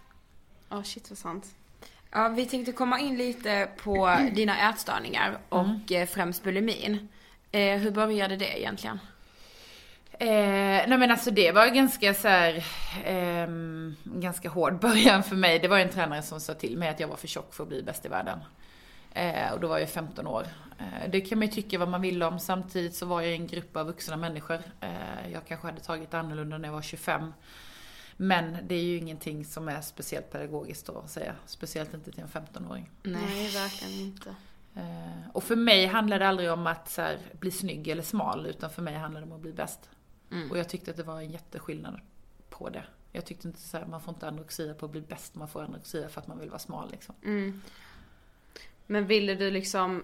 Ja 0.69 0.83
shit 0.83 1.09
vad 1.09 1.17
sant. 1.17 1.45
Ja, 2.11 2.27
vi 2.27 2.45
tänkte 2.45 2.71
komma 2.71 2.99
in 2.99 3.17
lite 3.17 3.69
på 3.83 4.17
dina 4.35 4.69
ätstörningar 4.69 5.37
och 5.49 5.91
eh, 5.91 6.07
främst 6.07 6.43
bulimin. 6.43 7.07
Eh, 7.53 7.79
hur 7.79 7.91
började 7.91 8.35
det 8.35 8.59
egentligen? 8.59 8.99
Eh, 10.11 10.87
nej 10.87 10.97
men 10.97 11.11
alltså 11.11 11.31
det 11.31 11.51
var 11.51 11.67
ganska 11.67 12.13
så 12.13 12.27
här, 12.27 12.65
ehm, 13.05 13.95
ganska 14.03 14.49
hård 14.49 14.79
början 14.81 15.23
för 15.23 15.35
mig. 15.35 15.59
Det 15.59 15.67
var 15.67 15.79
en 15.79 15.89
tränare 15.89 16.21
som 16.21 16.39
sa 16.39 16.53
till 16.53 16.77
mig 16.77 16.89
att 16.89 16.99
jag 16.99 17.07
var 17.07 17.15
för 17.15 17.27
tjock 17.27 17.53
för 17.53 17.63
att 17.63 17.69
bli 17.69 17.83
bäst 17.83 18.05
i 18.05 18.07
världen. 18.07 18.39
Eh, 19.11 19.53
och 19.53 19.59
då 19.59 19.67
var 19.67 19.79
jag 19.79 19.89
15 19.89 20.27
år. 20.27 20.47
Eh, 20.79 21.09
det 21.09 21.21
kan 21.21 21.39
man 21.39 21.47
ju 21.47 21.53
tycka 21.53 21.79
vad 21.79 21.87
man 21.87 22.01
vill 22.01 22.23
om. 22.23 22.39
Samtidigt 22.39 22.95
så 22.95 23.05
var 23.05 23.21
jag 23.21 23.31
i 23.31 23.35
en 23.35 23.47
grupp 23.47 23.77
av 23.77 23.87
vuxna 23.87 24.17
människor. 24.17 24.59
Eh, 24.81 25.31
jag 25.33 25.45
kanske 25.47 25.67
hade 25.67 25.81
tagit 25.81 26.13
annorlunda 26.13 26.57
när 26.57 26.67
jag 26.67 26.73
var 26.73 26.81
25. 26.81 27.33
Men 28.17 28.57
det 28.67 28.75
är 28.75 28.83
ju 28.83 28.97
ingenting 28.97 29.45
som 29.45 29.67
är 29.69 29.81
speciellt 29.81 30.31
pedagogiskt 30.31 30.85
då 30.85 30.97
att 30.97 31.09
säga. 31.11 31.35
Speciellt 31.45 31.93
inte 31.93 32.11
till 32.11 32.23
en 32.23 32.27
15-åring. 32.27 32.89
Nej 33.03 33.49
verkligen 33.49 33.93
inte. 33.93 34.35
Eh, 34.75 35.29
och 35.33 35.43
för 35.43 35.55
mig 35.55 35.85
handlar 35.85 36.19
det 36.19 36.27
aldrig 36.27 36.51
om 36.51 36.67
att 36.67 36.97
här, 36.97 37.19
bli 37.39 37.51
snygg 37.51 37.87
eller 37.87 38.03
smal, 38.03 38.45
utan 38.45 38.69
för 38.69 38.81
mig 38.81 38.95
handlar 38.95 39.21
det 39.21 39.27
om 39.27 39.33
att 39.33 39.41
bli 39.41 39.53
bäst. 39.53 39.89
Och 40.51 40.57
jag 40.57 40.69
tyckte 40.69 40.91
att 40.91 40.97
det 40.97 41.03
var 41.03 41.21
en 41.21 41.31
jätteskillnad 41.31 41.99
på 42.49 42.69
det. 42.69 42.83
Jag 43.11 43.25
tyckte 43.25 43.47
inte 43.47 43.59
så 43.59 43.77
här, 43.77 43.85
man 43.85 44.01
får 44.01 44.13
inte 44.13 44.27
anorexia 44.27 44.73
på 44.73 44.85
att 44.85 44.91
bli 44.91 45.01
bäst, 45.01 45.35
man 45.35 45.47
får 45.47 45.61
anorexia 45.63 46.09
för 46.09 46.21
att 46.21 46.27
man 46.27 46.39
vill 46.39 46.49
vara 46.49 46.59
smal 46.59 46.91
liksom. 46.91 47.15
Men 48.87 49.07
ville 49.07 49.35
du 49.35 49.51
liksom, 49.51 50.03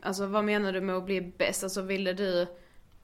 alltså 0.00 0.26
vad 0.26 0.44
menar 0.44 0.72
du 0.72 0.80
med 0.80 0.96
att 0.96 1.04
bli 1.04 1.20
bäst? 1.20 1.62
Alltså 1.64 1.82
ville 1.82 2.12
du, 2.12 2.46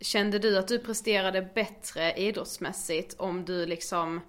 kände 0.01 0.38
du 0.38 0.59
att 0.59 0.68
du 0.68 0.79
presterade 0.79 1.42
bättre 1.55 2.12
idrottsmässigt 2.12 3.14
om 3.18 3.44
du 3.44 3.66
liksom 3.66 4.20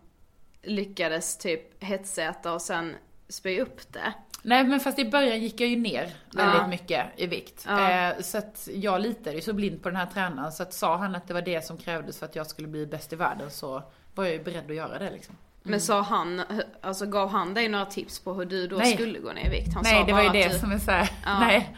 lyckades 0.61 1.37
typ 1.37 1.83
hetsäta 1.83 2.53
och 2.53 2.61
sen 2.61 2.95
spy 3.29 3.61
upp 3.61 3.93
det? 3.93 4.13
Nej 4.43 4.63
men 4.63 4.79
fast 4.79 4.99
i 4.99 5.05
början 5.09 5.39
gick 5.39 5.61
jag 5.61 5.69
ju 5.69 5.75
ner 5.75 6.13
väldigt 6.33 6.69
mycket 6.69 7.05
i 7.15 7.27
vikt. 7.27 7.65
Ja. 7.67 7.91
Eh, 7.91 8.21
så 8.21 8.37
att 8.37 8.69
jag 8.73 9.01
litade 9.01 9.35
ju 9.35 9.41
så 9.41 9.53
blind 9.53 9.83
på 9.83 9.89
den 9.89 9.95
här 9.95 10.05
tränaren 10.05 10.51
så 10.51 10.63
att 10.63 10.73
sa 10.73 10.97
han 10.97 11.15
att 11.15 11.27
det 11.27 11.33
var 11.33 11.41
det 11.41 11.65
som 11.65 11.77
krävdes 11.77 12.19
för 12.19 12.25
att 12.25 12.35
jag 12.35 12.47
skulle 12.47 12.67
bli 12.67 12.85
bäst 12.85 13.13
i 13.13 13.15
världen 13.15 13.51
så 13.51 13.83
var 14.15 14.23
jag 14.23 14.33
ju 14.33 14.43
beredd 14.43 14.69
att 14.69 14.75
göra 14.75 14.99
det 14.99 15.11
liksom. 15.11 15.35
Men 15.63 15.81
sa 15.81 16.01
han, 16.01 16.41
alltså 16.81 17.05
gav 17.05 17.29
han 17.29 17.53
dig 17.53 17.69
några 17.69 17.85
tips 17.85 18.19
på 18.19 18.33
hur 18.33 18.45
du 18.45 18.67
då 18.67 18.75
Nej. 18.77 18.93
skulle 18.93 19.19
gå 19.19 19.31
ner 19.31 19.45
i 19.45 19.49
vikt? 19.49 19.73
Han 19.73 19.83
Nej 19.83 19.99
sa 20.01 20.05
det 20.05 20.13
var 20.13 20.21
ju 20.23 20.29
det 20.29 20.47
du- 20.47 20.59
som 20.59 20.71
är 20.71 20.77
såhär, 20.77 21.09
Ja. 21.25 21.39
nej. 21.47 21.77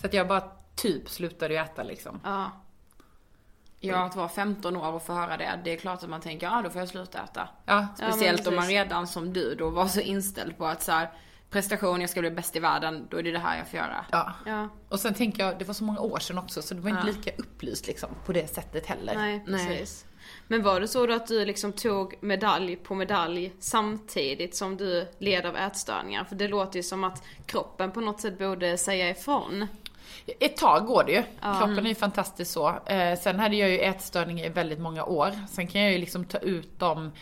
Så 0.00 0.06
att 0.06 0.12
jag 0.14 0.28
bara 0.28 0.42
typ 0.76 1.08
slutade 1.10 1.54
ju 1.54 1.60
äta 1.60 1.82
liksom. 1.82 2.20
Ja. 2.24 2.50
Ja, 3.80 4.04
att 4.06 4.16
vara 4.16 4.28
15 4.28 4.76
år 4.76 4.92
och 4.92 5.02
få 5.02 5.12
höra 5.12 5.36
det, 5.36 5.60
det 5.64 5.72
är 5.72 5.76
klart 5.76 6.02
att 6.02 6.08
man 6.10 6.20
tänker, 6.20 6.46
ja 6.46 6.60
då 6.64 6.70
får 6.70 6.80
jag 6.80 6.88
sluta 6.88 7.18
äta. 7.24 7.48
Ja, 7.64 7.86
Speciellt 7.96 8.44
men 8.44 8.48
om 8.48 8.56
man 8.56 8.66
redan 8.68 9.06
som 9.06 9.32
du 9.32 9.54
då 9.54 9.70
var 9.70 9.86
så 9.86 10.00
inställd 10.00 10.58
på 10.58 10.66
att 10.66 10.82
så 10.82 10.92
här, 10.92 11.08
prestation, 11.56 12.00
jag 12.00 12.10
ska 12.10 12.20
bli 12.20 12.30
bäst 12.30 12.56
i 12.56 12.58
världen, 12.60 13.06
då 13.10 13.16
är 13.16 13.22
det 13.22 13.32
det 13.32 13.38
här 13.38 13.58
jag 13.58 13.68
får 13.68 13.76
göra. 13.78 14.04
ja. 14.12 14.32
Ja, 14.46 14.68
Och 14.88 15.00
sen 15.00 15.14
tänker 15.14 15.44
jag, 15.44 15.58
det 15.58 15.64
var 15.64 15.74
så 15.74 15.84
många 15.84 16.00
år 16.00 16.18
sedan 16.18 16.38
också 16.38 16.62
så 16.62 16.74
det 16.74 16.80
var 16.80 16.90
inte 16.90 17.06
lika 17.06 17.30
upplyst 17.38 17.86
liksom 17.86 18.08
på 18.26 18.32
det 18.32 18.54
sättet 18.54 18.86
heller. 18.86 19.14
nej 19.14 19.44
Nej. 19.46 19.66
precis. 19.66 20.06
Men 20.48 20.62
var 20.62 20.80
det 20.80 20.88
så 20.88 21.06
då 21.06 21.14
att 21.14 21.26
du 21.26 21.44
liksom 21.44 21.72
tog 21.72 22.14
medalj 22.20 22.76
på 22.76 22.94
medalj 22.94 23.52
samtidigt 23.60 24.56
som 24.56 24.76
du 24.76 25.08
led 25.18 25.46
av 25.46 25.56
ätstörningar? 25.56 26.24
För 26.24 26.36
det 26.36 26.48
låter 26.48 26.76
ju 26.76 26.82
som 26.82 27.04
att 27.04 27.24
kroppen 27.46 27.92
på 27.92 28.00
något 28.00 28.20
sätt 28.20 28.38
borde 28.38 28.78
säga 28.78 29.10
ifrån. 29.10 29.66
Ett 30.40 30.56
tag 30.56 30.86
går 30.86 31.04
det 31.04 31.12
ju. 31.12 31.22
Ja. 31.40 31.58
Kroppen 31.58 31.84
är 31.84 31.88
ju 31.88 31.94
fantastisk 31.94 32.50
så. 32.50 32.68
Eh, 32.86 33.18
sen 33.18 33.40
hade 33.40 33.56
jag 33.56 33.70
ju 33.70 33.78
ätstörningar 33.78 34.44
i 34.44 34.48
väldigt 34.48 34.78
många 34.78 35.04
år. 35.04 35.32
Sen 35.48 35.66
kan 35.66 35.80
jag 35.80 35.92
ju 35.92 35.98
liksom 35.98 36.24
ta 36.24 36.38
ut 36.38 36.78
de 36.78 37.12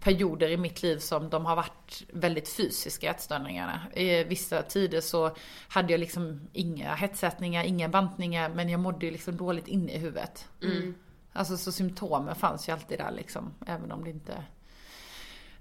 perioder 0.00 0.48
i 0.48 0.56
mitt 0.56 0.82
liv 0.82 0.98
som 0.98 1.30
de 1.30 1.46
har 1.46 1.56
varit 1.56 2.02
väldigt 2.12 2.48
fysiska 2.48 3.10
ätstörningarna. 3.10 3.80
I 3.94 4.24
vissa 4.24 4.62
tider 4.62 5.00
så 5.00 5.30
hade 5.68 5.92
jag 5.92 6.00
liksom 6.00 6.40
inga 6.52 6.94
hetsätningar, 6.94 7.64
inga 7.64 7.88
bantningar, 7.88 8.48
men 8.48 8.68
jag 8.68 8.80
mådde 8.80 9.06
ju 9.06 9.12
liksom 9.12 9.36
dåligt 9.36 9.68
inne 9.68 9.92
i 9.92 9.98
huvudet. 9.98 10.48
Mm. 10.62 10.94
Alltså 11.32 11.56
så 11.56 11.72
symptomen 11.72 12.34
fanns 12.34 12.68
ju 12.68 12.72
alltid 12.72 12.98
där 12.98 13.10
liksom, 13.10 13.54
även 13.66 13.92
om 13.92 14.04
det 14.04 14.10
inte... 14.10 14.44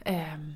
ehm, 0.03 0.55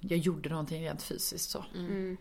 Jag 0.00 0.18
gjorde 0.18 0.48
någonting 0.48 0.84
rent 0.84 1.02
fysiskt 1.02 1.50
så. 1.50 1.64
Mm. 1.74 2.16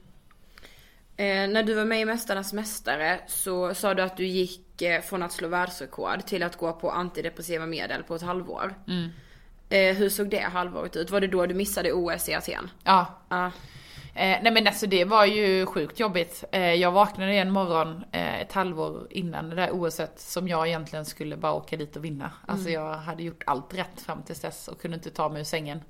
Eh, 1.17 1.49
när 1.49 1.63
du 1.63 1.73
var 1.73 1.85
med 1.85 2.01
i 2.01 2.05
Mästarnas 2.05 2.53
Mästare 2.53 3.19
så 3.27 3.73
sa 3.73 3.93
du 3.93 4.01
att 4.03 4.17
du 4.17 4.25
gick 4.27 4.81
eh, 4.81 5.01
från 5.01 5.23
att 5.23 5.31
slå 5.31 5.47
världsrekord 5.47 6.25
till 6.25 6.43
att 6.43 6.57
gå 6.57 6.73
på 6.73 6.91
antidepressiva 6.91 7.65
medel 7.65 8.03
på 8.03 8.15
ett 8.15 8.21
halvår. 8.21 8.75
Mm. 8.87 9.09
Eh, 9.69 9.95
hur 9.95 10.09
såg 10.09 10.29
det 10.29 10.39
halvåret 10.39 10.95
ut? 10.95 11.11
Var 11.11 11.21
det 11.21 11.27
då 11.27 11.45
du 11.45 11.53
missade 11.53 11.93
OS 11.93 12.29
i 12.29 12.33
Aten? 12.33 12.69
Ja. 12.83 13.05
Eh, 14.15 14.37
nej 14.43 14.51
men 14.51 14.67
alltså 14.67 14.87
det 14.87 15.05
var 15.05 15.25
ju 15.25 15.65
sjukt 15.65 15.99
jobbigt. 15.99 16.43
Eh, 16.51 16.73
jag 16.73 16.91
vaknade 16.91 17.33
en 17.33 17.51
morgon 17.51 18.03
eh, 18.11 18.41
ett 18.41 18.51
halvår 18.53 19.07
innan 19.09 19.49
det 19.49 19.55
där 19.55 19.71
OSet 19.71 20.19
som 20.19 20.47
jag 20.47 20.67
egentligen 20.67 21.05
skulle 21.05 21.37
bara 21.37 21.53
åka 21.53 21.77
dit 21.77 21.95
och 21.95 22.05
vinna. 22.05 22.31
Alltså 22.47 22.69
Mm. 22.69 22.81
jag 22.81 22.93
hade 22.93 23.23
gjort 23.23 23.43
allt 23.45 23.73
rätt 23.73 24.01
fram 24.01 24.23
tills 24.23 24.39
dess 24.39 24.67
och 24.67 24.81
kunde 24.81 24.95
inte 24.95 25.09
ta 25.09 25.29
mig 25.29 25.39
ur 25.41 25.45
sängen. 25.45 25.81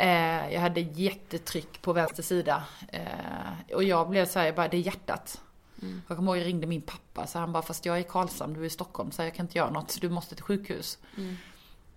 Eh, 0.00 0.52
jag 0.52 0.60
hade 0.60 0.80
jättetryck 0.80 1.82
på 1.82 1.92
vänster 1.92 2.22
sida. 2.22 2.64
Eh, 2.88 3.74
och 3.74 3.84
jag 3.84 4.08
blev 4.08 4.26
såhär, 4.26 4.46
jag 4.46 4.54
bara, 4.54 4.68
det 4.68 4.76
är 4.76 4.80
hjärtat. 4.80 5.40
Mm. 5.82 6.02
Jag 6.08 6.16
kommer 6.16 6.32
ihåg 6.32 6.38
jag 6.38 6.46
ringde 6.46 6.66
min 6.66 6.82
pappa 6.82 7.26
så 7.26 7.38
han 7.38 7.52
bara, 7.52 7.62
fast 7.62 7.86
jag 7.86 7.96
är 7.96 8.00
i 8.00 8.04
Karlshamn, 8.04 8.54
du 8.54 8.60
är 8.60 8.64
i 8.64 8.70
Stockholm 8.70 9.10
så 9.10 9.22
jag 9.22 9.34
kan 9.34 9.46
inte 9.46 9.58
göra 9.58 9.70
något, 9.70 9.90
så 9.90 10.00
du 10.00 10.08
måste 10.08 10.34
till 10.34 10.44
sjukhus. 10.44 10.98
Mm. 11.16 11.36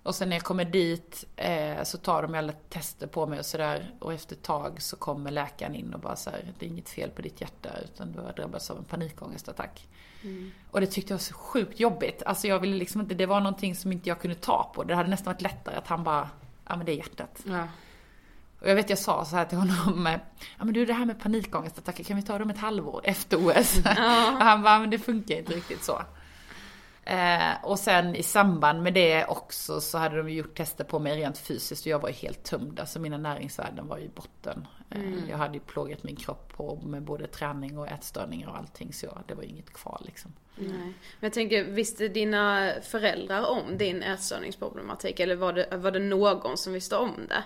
Och 0.03 0.15
sen 0.15 0.29
när 0.29 0.35
jag 0.35 0.43
kommer 0.43 0.65
dit 0.65 1.25
eh, 1.35 1.83
så 1.83 1.97
tar 1.97 2.21
de 2.21 2.35
alla 2.35 2.53
tester 2.69 3.07
på 3.07 3.27
mig 3.27 3.39
och 3.39 3.45
sådär. 3.45 3.93
Och 3.99 4.13
efter 4.13 4.35
ett 4.35 4.43
tag 4.43 4.81
så 4.81 4.95
kommer 4.95 5.31
läkaren 5.31 5.75
in 5.75 5.93
och 5.93 5.99
bara 5.99 6.15
så 6.15 6.29
här, 6.29 6.53
det 6.59 6.65
är 6.65 6.69
inget 6.69 6.89
fel 6.89 7.09
på 7.09 7.21
ditt 7.21 7.41
hjärta 7.41 7.69
utan 7.83 8.11
du 8.11 8.19
har 8.19 8.33
drabbats 8.33 8.71
av 8.71 8.77
en 8.77 8.83
panikångestattack. 8.83 9.87
Mm. 10.23 10.51
Och 10.71 10.81
det 10.81 10.87
tyckte 10.87 11.13
jag 11.13 11.17
var 11.17 11.23
så 11.23 11.33
sjukt 11.33 11.79
jobbigt. 11.79 12.23
Alltså 12.23 12.47
jag 12.47 12.59
ville 12.59 12.75
liksom 12.75 13.01
inte, 13.01 13.15
det 13.15 13.25
var 13.25 13.39
någonting 13.39 13.75
som 13.75 13.91
inte 13.91 14.09
jag 14.09 14.19
kunde 14.19 14.35
ta 14.35 14.71
på. 14.75 14.83
Det 14.83 14.95
hade 14.95 15.09
nästan 15.09 15.33
varit 15.33 15.41
lättare 15.41 15.75
att 15.75 15.87
han 15.87 16.03
bara, 16.03 16.29
ja 16.67 16.75
men 16.75 16.85
det 16.85 16.91
är 16.91 16.97
hjärtat. 16.97 17.41
Ja. 17.45 17.67
Och 18.62 18.69
jag 18.69 18.76
vet 18.76 18.89
jag 18.89 19.00
sa 19.00 19.26
så 19.26 19.36
här 19.36 19.45
till 19.45 19.58
honom, 19.58 20.08
eh, 20.08 20.19
ja 20.58 20.65
men 20.65 20.74
du 20.74 20.86
det 20.86 20.93
här 20.93 21.06
med 21.06 21.19
panikångestattacker, 21.19 22.04
kan 22.04 22.15
vi 22.15 22.24
ta 22.24 22.38
dem 22.38 22.50
ett 22.50 22.58
halvår 22.58 23.02
efter 23.04 23.38
OS? 23.38 23.78
och 23.86 24.45
han 24.45 24.62
bara, 24.62 24.80
men 24.80 24.89
det 24.89 25.00
funkar 25.00 25.36
inte 25.36 25.54
riktigt 25.54 25.84
så. 25.84 26.02
Eh, 27.04 27.54
och 27.63 27.80
sen 27.80 28.15
i 28.15 28.24
samband 28.24 28.84
med 28.84 28.93
det 28.93 29.26
också 29.26 29.82
så 29.82 29.97
hade 29.97 30.17
de 30.17 30.30
gjort 30.30 30.58
tester 30.58 30.84
på 30.84 31.00
mig 31.00 31.17
rent 31.17 31.38
fysiskt 31.38 31.86
och 31.86 31.91
jag 31.91 32.00
var 32.00 32.10
ju 32.10 32.15
helt 32.15 32.43
tömd. 32.43 32.80
Alltså 32.80 33.00
mina 33.00 33.17
näringsvärden 33.17 33.88
var 33.88 33.97
ju 33.97 34.04
i 34.04 34.10
botten. 34.15 34.67
Eh, 34.89 35.02
Mm. 35.02 35.30
Jag 35.30 35.38
hade 35.38 35.54
ju 35.54 35.60
plågat 35.60 36.04
min 36.04 36.15
kropp 36.15 36.54
på 36.58 36.76
med 36.76 37.04
både 37.04 37.28
träning 37.28 37.78
och 37.78 37.88
ätstörningar 37.88 38.47
och 38.47 38.58
allting 38.58 38.93
så 38.93 39.06
jag, 39.06 39.24
det 39.28 39.34
var 39.34 39.43
ju 39.43 39.50
inget 39.50 39.74
kvar 39.74 40.02
liksom. 40.06 40.34
Nej. 40.56 40.71
Men 40.71 40.93
jag 41.19 41.34
tänker, 41.34 41.63
visste 41.63 42.08
dina 42.08 42.71
föräldrar 42.84 43.45
om 43.50 43.78
din 43.78 44.04
ätstörningsproblematik? 44.04 45.19
Eller 45.19 45.36
var 45.36 45.54
det, 45.54 45.78
var 45.78 45.91
det 45.91 46.00
någon 46.00 46.58
som 46.58 46.74
visste 46.74 46.97
om 46.97 47.13
det? 47.30 47.43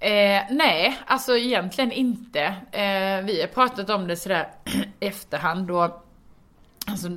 Eh, 0.00 0.42
nej, 0.50 0.98
alltså 1.06 1.36
egentligen 1.36 1.92
inte. 1.92 2.42
Eh, 2.72 3.24
vi 3.24 3.40
har 3.40 3.48
pratat 3.48 3.90
om 3.90 4.06
det 4.06 4.16
sådär 4.16 4.48
efterhand 5.00 5.70
och 5.70 6.06
alltså, 6.86 7.08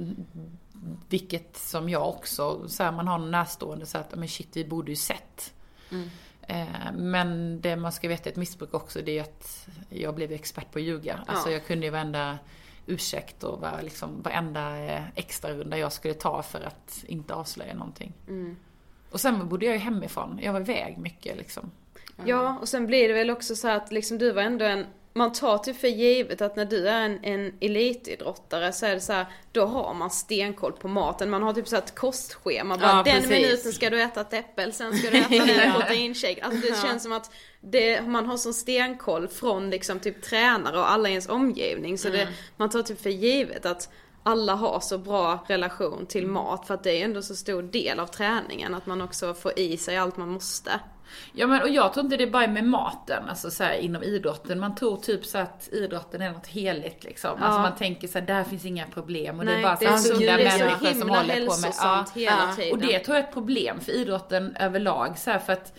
vilket 1.09 1.57
som 1.57 1.89
jag 1.89 2.09
också, 2.09 2.67
så 2.67 2.83
här, 2.83 2.91
man 2.91 3.07
har 3.07 3.19
en 3.19 3.31
närstående 3.31 3.85
så 3.85 3.97
att 3.97 4.15
men 4.15 4.27
shit 4.27 4.49
vi 4.53 4.65
borde 4.65 4.91
ju 4.91 4.95
sett. 4.95 5.53
Mm. 5.91 6.09
Eh, 6.41 6.91
men 6.93 7.61
det 7.61 7.75
man 7.75 7.91
ska 7.91 8.07
veta 8.07 8.29
är 8.29 8.31
ett 8.31 8.37
missbruk 8.37 8.73
också 8.73 9.01
det 9.01 9.17
är 9.17 9.21
att 9.21 9.67
jag 9.89 10.15
blev 10.15 10.31
expert 10.31 10.71
på 10.71 10.79
att 10.79 10.85
ljuga. 10.85 11.19
Alltså 11.27 11.49
Ja. 11.49 11.53
jag 11.53 11.65
kunde 11.65 11.85
ju 11.85 11.91
varenda 11.91 12.39
ursäkt 12.85 13.43
och 13.43 13.59
var, 13.61 13.81
liksom, 13.81 14.21
varenda 14.21 14.77
eh, 14.77 15.03
extra 15.15 15.51
runda 15.53 15.77
jag 15.77 15.91
skulle 15.93 16.13
ta 16.13 16.43
för 16.43 16.61
att 16.61 17.03
inte 17.07 17.33
avslöja 17.33 17.73
någonting. 17.73 18.13
Mm. 18.27 18.57
Och 19.11 19.19
sen 19.21 19.49
bodde 19.49 19.65
jag 19.65 19.75
ju 19.75 19.79
hemifrån, 19.81 20.39
jag 20.43 20.53
var 20.53 20.61
iväg 20.61 20.97
mycket 20.97 21.37
liksom. 21.37 21.71
Ja, 22.25 22.57
och 22.61 22.69
sen 22.69 22.87
blir 22.87 23.07
det 23.07 23.13
väl 23.13 23.29
också 23.29 23.55
så 23.55 23.67
att 23.67 23.91
liksom 23.91 24.17
du 24.17 24.31
var 24.31 24.41
ändå 24.41 24.65
en 24.65 24.85
man 25.13 25.31
tar 25.33 25.57
typ 25.57 25.79
för 25.79 25.87
givet 25.87 26.41
att 26.41 26.55
när 26.55 26.65
du 26.65 26.87
är 26.87 27.01
en, 27.01 27.19
en 27.23 27.53
elitidrottare 27.61 28.71
så 28.73 28.85
är 28.85 28.93
det 28.93 28.99
så 29.01 29.13
här, 29.13 29.25
då 29.51 29.65
har 29.65 29.93
man 29.93 30.09
stenkoll 30.09 30.71
på 30.71 30.87
maten. 30.87 31.29
Man 31.29 31.43
har 31.43 31.53
typ 31.53 31.67
så 31.67 31.75
ett 31.75 31.95
kostschema. 31.95 32.77
Bara, 32.77 32.87
Ja, 32.89 33.03
den 33.03 33.15
precis. 33.15 33.29
minuten 33.29 33.71
ska 33.73 33.89
du 33.89 34.01
äta 34.01 34.21
ett 34.21 34.33
äppel, 34.33 34.73
sen 34.73 34.97
ska 34.97 35.09
du 35.09 35.17
äta 35.17 35.35
Ja. 35.65 35.73
proteinshake. 35.79 36.43
Alltså 36.43 36.61
det 36.61 36.67
Ja. 36.67 36.75
känns 36.87 37.03
som 37.03 37.11
att 37.11 37.31
det, 37.61 38.01
man 38.01 38.25
har 38.25 38.37
sån 38.37 38.53
stenkoll 38.53 39.27
från 39.27 39.69
liksom 39.69 39.99
typ 39.99 40.21
tränare 40.21 40.77
och 40.79 40.91
alla 40.91 41.09
i 41.09 41.11
ens 41.11 41.29
omgivning. 41.29 41.97
Så 41.97 42.09
det, 42.09 42.21
Mm. 42.21 42.33
man 42.57 42.69
tar 42.69 42.81
typ 42.81 43.01
för 43.01 43.09
givet 43.09 43.65
att 43.65 43.89
alla 44.23 44.53
har 44.55 44.79
så 44.79 44.97
bra 44.97 45.45
relation 45.47 46.05
till 46.05 46.27
mat 46.27 46.67
för 46.67 46.73
att 46.73 46.83
det 46.83 46.91
är 47.01 47.05
ändå 47.05 47.21
så 47.21 47.35
stor 47.35 47.61
del 47.61 47.99
av 47.99 48.07
träningen 48.07 48.73
att 48.75 48.85
man 48.85 49.01
också 49.01 49.33
får 49.33 49.59
i 49.59 49.77
sig 49.77 49.97
allt 49.97 50.17
man 50.17 50.29
måste. 50.29 50.79
Ja 51.33 51.47
men 51.47 51.61
och 51.61 51.69
jag 51.69 51.93
tror 51.93 52.05
inte 52.05 52.17
det 52.17 52.23
är 52.23 52.31
bara 52.31 52.47
med 52.47 52.63
maten, 52.63 53.29
alltså 53.29 53.51
så 53.51 53.63
här, 53.63 53.73
inom 53.73 54.03
idrotten. 54.03 54.59
Man 54.59 54.75
tror 54.75 54.97
typ 54.97 55.25
så 55.25 55.37
att 55.37 55.69
idrotten 55.71 56.21
är 56.21 56.31
något 56.31 56.47
heligt 56.47 57.03
liksom. 57.03 57.31
Ja. 57.39 57.45
Alltså 57.45 57.59
man 57.61 57.75
tänker 57.75 58.07
så 58.07 58.19
här, 58.19 58.25
där 58.25 58.43
finns 58.43 58.65
inga 58.65 58.85
problem 58.85 59.39
och 59.39 59.45
det 59.45 59.51
Nej, 59.51 59.59
är 59.59 59.63
bara 59.63 59.77
det 59.79 59.85
är 59.85 59.97
så 59.97 60.15
sunda 60.15 60.37
det 60.37 60.43
människor 60.43 60.87
som 60.99 61.09
håller 61.09 61.21
på 61.21 61.25
med. 61.25 61.35
hälsosamt 61.35 62.11
hela 62.15 62.53
tiden. 62.55 62.71
Och 62.71 62.77
det 62.79 62.99
tror 62.99 63.17
jag 63.17 63.23
är 63.23 63.27
ett 63.27 63.33
problem 63.33 63.79
för 63.79 63.91
idrotten 63.91 64.55
överlag 64.59 65.17
så 65.17 65.31
här, 65.31 65.39
för 65.39 65.53
att 65.53 65.73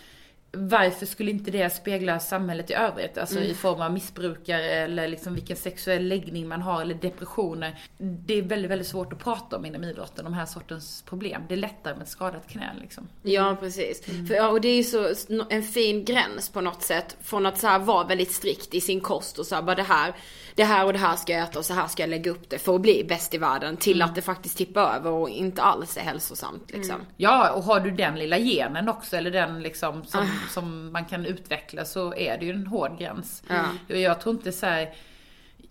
varför 0.57 1.05
skulle 1.05 1.31
inte 1.31 1.51
det 1.51 1.69
spegla 1.69 2.19
samhället 2.19 2.69
i 2.69 2.73
övrigt? 2.73 3.17
Alltså 3.17 3.37
Mm. 3.37 3.51
i 3.51 3.53
form 3.53 3.81
av 3.81 3.93
missbrukare 3.93 4.71
eller 4.71 5.07
liksom 5.07 5.33
vilken 5.35 5.57
sexuell 5.57 6.07
läggning 6.07 6.47
man 6.47 6.61
har 6.61 6.81
eller 6.81 6.93
depressioner. 6.93 7.79
Det 7.97 8.33
är 8.37 8.41
väldigt, 8.41 8.71
väldigt 8.71 8.87
svårt 8.87 9.13
att 9.13 9.19
prata 9.19 9.57
om 9.57 9.65
inom 9.65 9.83
idrotten, 9.83 10.25
de 10.25 10.33
här 10.33 10.45
sortens 10.45 11.01
problem. 11.01 11.41
Det 11.47 11.53
är 11.53 11.57
lättare 11.57 11.93
med 11.93 12.03
ett 12.03 12.09
skadat 12.09 12.47
knä 12.47 12.71
liksom. 12.81 13.07
Ja 13.23 13.57
precis. 13.59 14.05
För, 14.27 14.33
ja, 14.33 14.47
och 14.47 14.61
det 14.61 14.67
är 14.67 14.75
ju 14.75 14.83
så 14.83 15.13
en 15.49 15.63
fin 15.63 16.05
gräns 16.05 16.49
på 16.49 16.61
något 16.61 16.81
sätt. 16.83 17.17
Från 17.21 17.45
att 17.45 17.59
så 17.59 17.67
här 17.67 17.79
vara 17.79 18.07
väldigt 18.07 18.31
strikt 18.31 18.73
i 18.73 18.81
sin 18.81 19.01
kost 19.01 19.39
och 19.39 19.45
så 19.45 19.55
här, 19.55 19.61
bara 19.61 19.75
det 19.75 19.83
här, 19.83 20.13
det 20.55 20.63
här 20.63 20.85
och 20.85 20.93
det 20.93 20.99
här 20.99 21.15
ska 21.15 21.33
jag 21.33 21.43
äta 21.43 21.59
och 21.59 21.65
så 21.65 21.73
här 21.73 21.87
ska 21.87 22.03
jag 22.03 22.09
lägga 22.09 22.31
upp 22.31 22.49
det 22.49 22.57
för 22.59 22.75
att 22.75 22.81
bli 22.81 23.03
bäst 23.09 23.33
i 23.33 23.37
världen. 23.37 23.77
Till 23.77 24.01
att 24.01 24.15
det 24.15 24.21
faktiskt 24.21 24.57
tippar 24.57 24.95
över 24.95 25.09
och 25.09 25.29
inte 25.29 25.61
alls 25.61 25.97
är 25.97 26.01
hälsosamt 26.01 26.71
liksom. 26.71 27.01
Ja, 27.17 27.51
och 27.51 27.63
har 27.63 27.79
du 27.79 27.91
den 27.91 28.15
lilla 28.19 28.39
genen 28.39 28.89
också 28.89 29.17
eller 29.17 29.31
den 29.31 29.61
liksom 29.61 30.03
som, 30.05 30.27
som 30.49 30.91
man 30.91 31.05
kan 31.05 31.25
utveckla 31.25 31.85
så 31.85 32.13
är 32.15 32.37
det 32.37 32.45
ju 32.45 32.51
en 32.51 32.67
hård 32.67 32.99
gräns. 32.99 33.43
Och 33.89 33.97
Jag 33.97 34.21
tror 34.21 34.35
inte 34.35 34.51
så 34.51 34.65
här, 34.65 34.93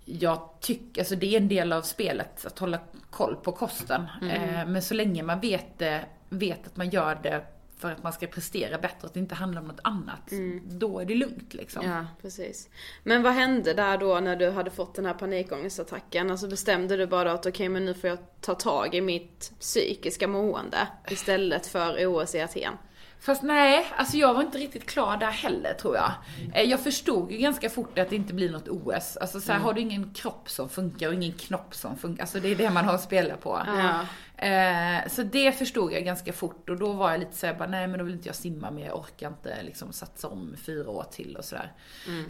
jag 0.04 0.48
tycker, 0.60 1.00
alltså 1.00 1.16
det 1.16 1.34
är 1.34 1.40
en 1.40 1.48
del 1.48 1.72
av 1.72 1.82
spelet 1.82 2.46
att 2.46 2.58
hålla 2.58 2.78
koll 3.10 3.36
på 3.36 3.52
kosten. 3.52 4.06
Eh, 4.22 4.66
men 4.66 4.82
så 4.82 4.94
länge 4.94 5.22
man 5.22 5.40
vet 5.40 5.78
det, 5.78 6.04
vet 6.28 6.66
att 6.66 6.76
man 6.76 6.90
gör 6.90 7.18
det 7.22 7.44
för 7.78 7.90
att 7.92 8.02
man 8.02 8.12
ska 8.12 8.26
prestera 8.26 8.78
bättre, 8.78 9.06
att 9.06 9.14
det 9.14 9.20
inte 9.20 9.34
handlar 9.34 9.62
om 9.62 9.68
något 9.68 9.80
annat. 9.84 10.32
Då 10.64 11.00
är 11.00 11.04
det 11.04 11.14
lugnt 11.14 11.54
liksom. 11.54 11.86
Ja, 11.86 12.06
precis. 12.22 12.68
Men 13.02 13.22
vad 13.22 13.32
hände 13.32 13.74
där 13.74 13.98
då 13.98 14.20
när 14.20 14.36
du 14.36 14.50
hade 14.50 14.70
fått 14.70 14.94
den 14.94 15.06
här 15.06 15.14
panikångestattacken? 15.14 16.30
Alltså 16.30 16.48
bestämde 16.48 16.96
du 16.96 17.06
bara 17.06 17.32
att 17.32 17.46
okej 17.46 17.68
men 17.68 17.84
nu 17.84 17.94
får 17.94 18.10
jag 18.10 18.18
ta 18.40 18.54
tag 18.54 18.94
i 18.94 19.00
mitt 19.00 19.52
psykiska 19.60 20.28
mående 20.28 20.88
istället 21.10 21.66
för 21.66 22.06
OS 22.06 22.34
i 22.34 22.40
Aten? 22.40 22.74
Fast 23.22 23.42
nej, 23.42 23.86
alltså 23.96 24.16
jag 24.16 24.34
var 24.34 24.42
inte 24.42 24.58
riktigt 24.58 24.86
klar 24.86 25.16
där 25.16 25.30
heller 25.30 25.74
tror 25.74 25.96
jag. 25.96 26.12
Eh, 26.54 26.62
Jag 26.62 26.80
förstod 26.80 27.32
ju 27.32 27.38
ganska 27.38 27.70
fort 27.70 27.98
att 27.98 28.10
det 28.10 28.16
inte 28.16 28.34
blir 28.34 28.50
något 28.52 28.68
OS. 28.68 29.16
Alltså 29.16 29.40
så 29.40 29.52
här, 29.52 29.58
har 29.58 29.72
du 29.74 29.80
ingen 29.80 30.10
kropp 30.14 30.50
som 30.50 30.68
funkar 30.68 31.08
och 31.08 31.14
ingen 31.14 31.32
knopp 31.32 31.74
som 31.74 31.96
funkar, 31.96 32.22
alltså 32.22 32.40
det 32.40 32.48
är 32.48 32.56
det 32.56 32.70
man 32.70 32.84
har 32.84 32.94
att 32.94 33.02
spela 33.02 33.36
på. 33.36 33.60
Ja. 33.66 34.06
Eh, 34.46 35.08
så 35.08 35.22
det 35.22 35.52
förstod 35.52 35.92
jag 35.92 36.04
ganska 36.04 36.32
fort 36.32 36.68
och 36.70 36.78
då 36.78 36.92
var 36.92 37.10
jag 37.10 37.20
lite 37.20 37.36
såhär, 37.36 37.66
nej 37.66 37.86
men 37.88 37.98
då 37.98 38.04
vill 38.04 38.14
inte 38.14 38.28
jag 38.28 38.36
simma 38.36 38.70
mer, 38.70 38.86
jag 38.86 38.98
orkar 38.98 39.28
inte 39.28 39.62
liksom 39.62 39.92
satsa 39.92 40.28
om 40.28 40.56
fyra 40.66 40.90
år 40.90 41.04
till 41.12 41.36
och 41.36 41.44
sådär. 41.44 41.72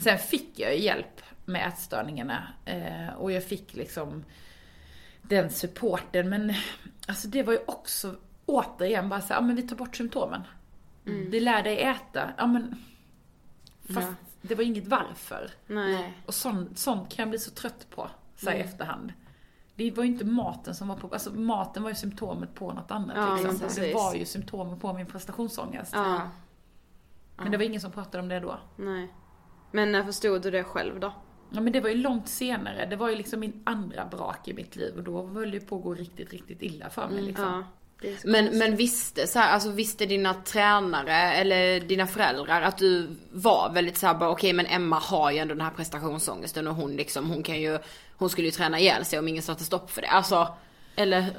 Sen 0.00 0.18
fick 0.18 0.59
jag 0.59 0.78
hjälp 0.78 1.20
med 1.44 1.68
ätstörningarna 1.68 2.42
eh, 2.64 3.14
och 3.18 3.33
jag 3.33 3.44
fick 3.44 3.74
liksom 3.74 4.24
den 5.22 5.50
supporten 5.50 6.28
men 6.28 6.55
alltså 7.07 7.28
det 7.28 7.42
var 7.42 7.52
ju 7.52 7.59
också 7.66 8.14
återigen 8.46 9.09
bara 9.09 9.20
såhär, 9.20 9.35
ja 9.35 9.40
men 9.46 9.57
vi 9.57 9.62
tar 9.62 9.76
bort 9.76 9.96
symptomen. 9.96 10.42
Vi 11.05 11.41
lär 11.41 11.62
dig 11.62 11.83
äta, 11.83 12.31
ja 12.38 12.47
men 12.47 12.75
fast 13.95 14.09
Ja. 14.09 14.15
det 14.43 14.55
var 14.55 14.65
inget 14.65 14.87
varför. 14.88 15.51
Nej. 15.67 16.19
Och 16.27 16.35
sånt, 16.35 16.79
sånt 16.79 17.09
kan 17.15 17.23
jag 17.23 17.31
bli 17.31 17.38
så 17.38 17.51
trött 17.51 17.87
på, 17.91 18.11
så 18.37 18.51
här 18.51 18.57
i 18.57 18.61
efterhand. 18.61 19.12
Det 19.75 19.91
var 19.91 20.05
ju 20.05 20.11
inte 20.11 20.25
maten 20.25 20.75
som 20.75 20.88
var 20.88 20.97
på, 20.97 21.09
alltså 21.12 21.31
maten 21.33 21.83
var 21.83 21.91
ju 21.91 21.97
symptomet 21.97 22.55
på 22.55 22.73
något 22.73 22.91
annat 22.91 23.17
Ja, 23.17 23.35
liksom. 23.35 23.67
Och 23.67 23.73
Det 23.77 23.95
var 23.95 24.15
ju 24.15 24.25
symptomet 24.25 24.81
på 24.81 24.93
min 24.93 25.07
prestationsångest. 25.07 25.93
Ja. 25.95 26.31
Men 27.37 27.51
det 27.51 27.57
var 27.57 27.65
ingen 27.65 27.81
som 27.81 27.93
pratade 27.93 28.23
om 28.23 28.29
det 28.29 28.41
då. 28.41 28.59
Nej. 28.77 29.15
Men 29.71 29.93
när 29.93 30.05
förstod 30.05 30.43
du 30.43 30.51
det 30.51 30.65
själv 30.65 31.01
då? 31.01 31.12
Ja 31.51 31.61
men 31.61 31.73
det 31.73 31.81
var 31.81 31.88
ju 31.88 31.95
långt 31.95 32.29
senare, 32.29 32.87
det 32.87 32.97
var 32.97 33.09
ju 33.11 33.17
liksom 33.17 33.41
min 33.41 33.62
andra 33.65 34.07
brak 34.07 34.49
i 34.49 34.55
mitt 34.55 34.77
liv 34.77 34.95
och 34.97 35.03
då 35.03 35.27
höll 35.27 35.51
det 35.51 35.57
ju 35.57 35.67
på 35.67 35.77
att 35.77 35.83
gå 35.83 35.95
riktigt, 35.95 36.33
riktigt 36.33 36.62
illa 36.62 36.91
för 36.91 37.09
mig 37.09 37.23
liksom. 37.23 37.45
Ja. 37.45 37.65
Men, 38.25 38.59
men 38.59 38.77
visste 38.77 39.27
så 39.27 39.38
här, 39.38 39.53
alltså 39.53 39.71
visste 39.71 40.07
dina 40.07 40.35
tränare 40.35 41.15
eller 41.15 41.81
dina 41.81 42.07
föräldrar 42.07 42.62
att 42.62 42.79
du 42.79 43.17
var 43.33 43.73
väldigt 43.73 43.99
så 43.99 44.07
här 44.07 44.15
bara 44.15 44.31
okej 44.31 44.53
men 44.53 44.67
Emma 44.67 44.99
har 44.99 45.31
ju 45.31 45.38
ändå 45.38 45.55
den 45.55 45.65
här 45.65 45.71
prestationsångesten 45.71 46.69
och 46.69 46.75
hon 46.75 46.97
liksom, 46.97 47.31
hon 47.31 47.43
kan 47.43 47.61
ju, 47.61 47.79
hon 48.17 48.31
skulle 48.31 48.47
ju 48.47 48.53
träna 48.53 48.79
ihjäl 48.79 49.05
sig 49.05 49.19
om 49.19 49.29
ingen 49.29 49.43
satte 49.43 49.65
stopp 49.65 49.91
för 49.91 50.03
det. 50.03 50.09
Alltså, 50.09 50.49
eller? 50.97 51.27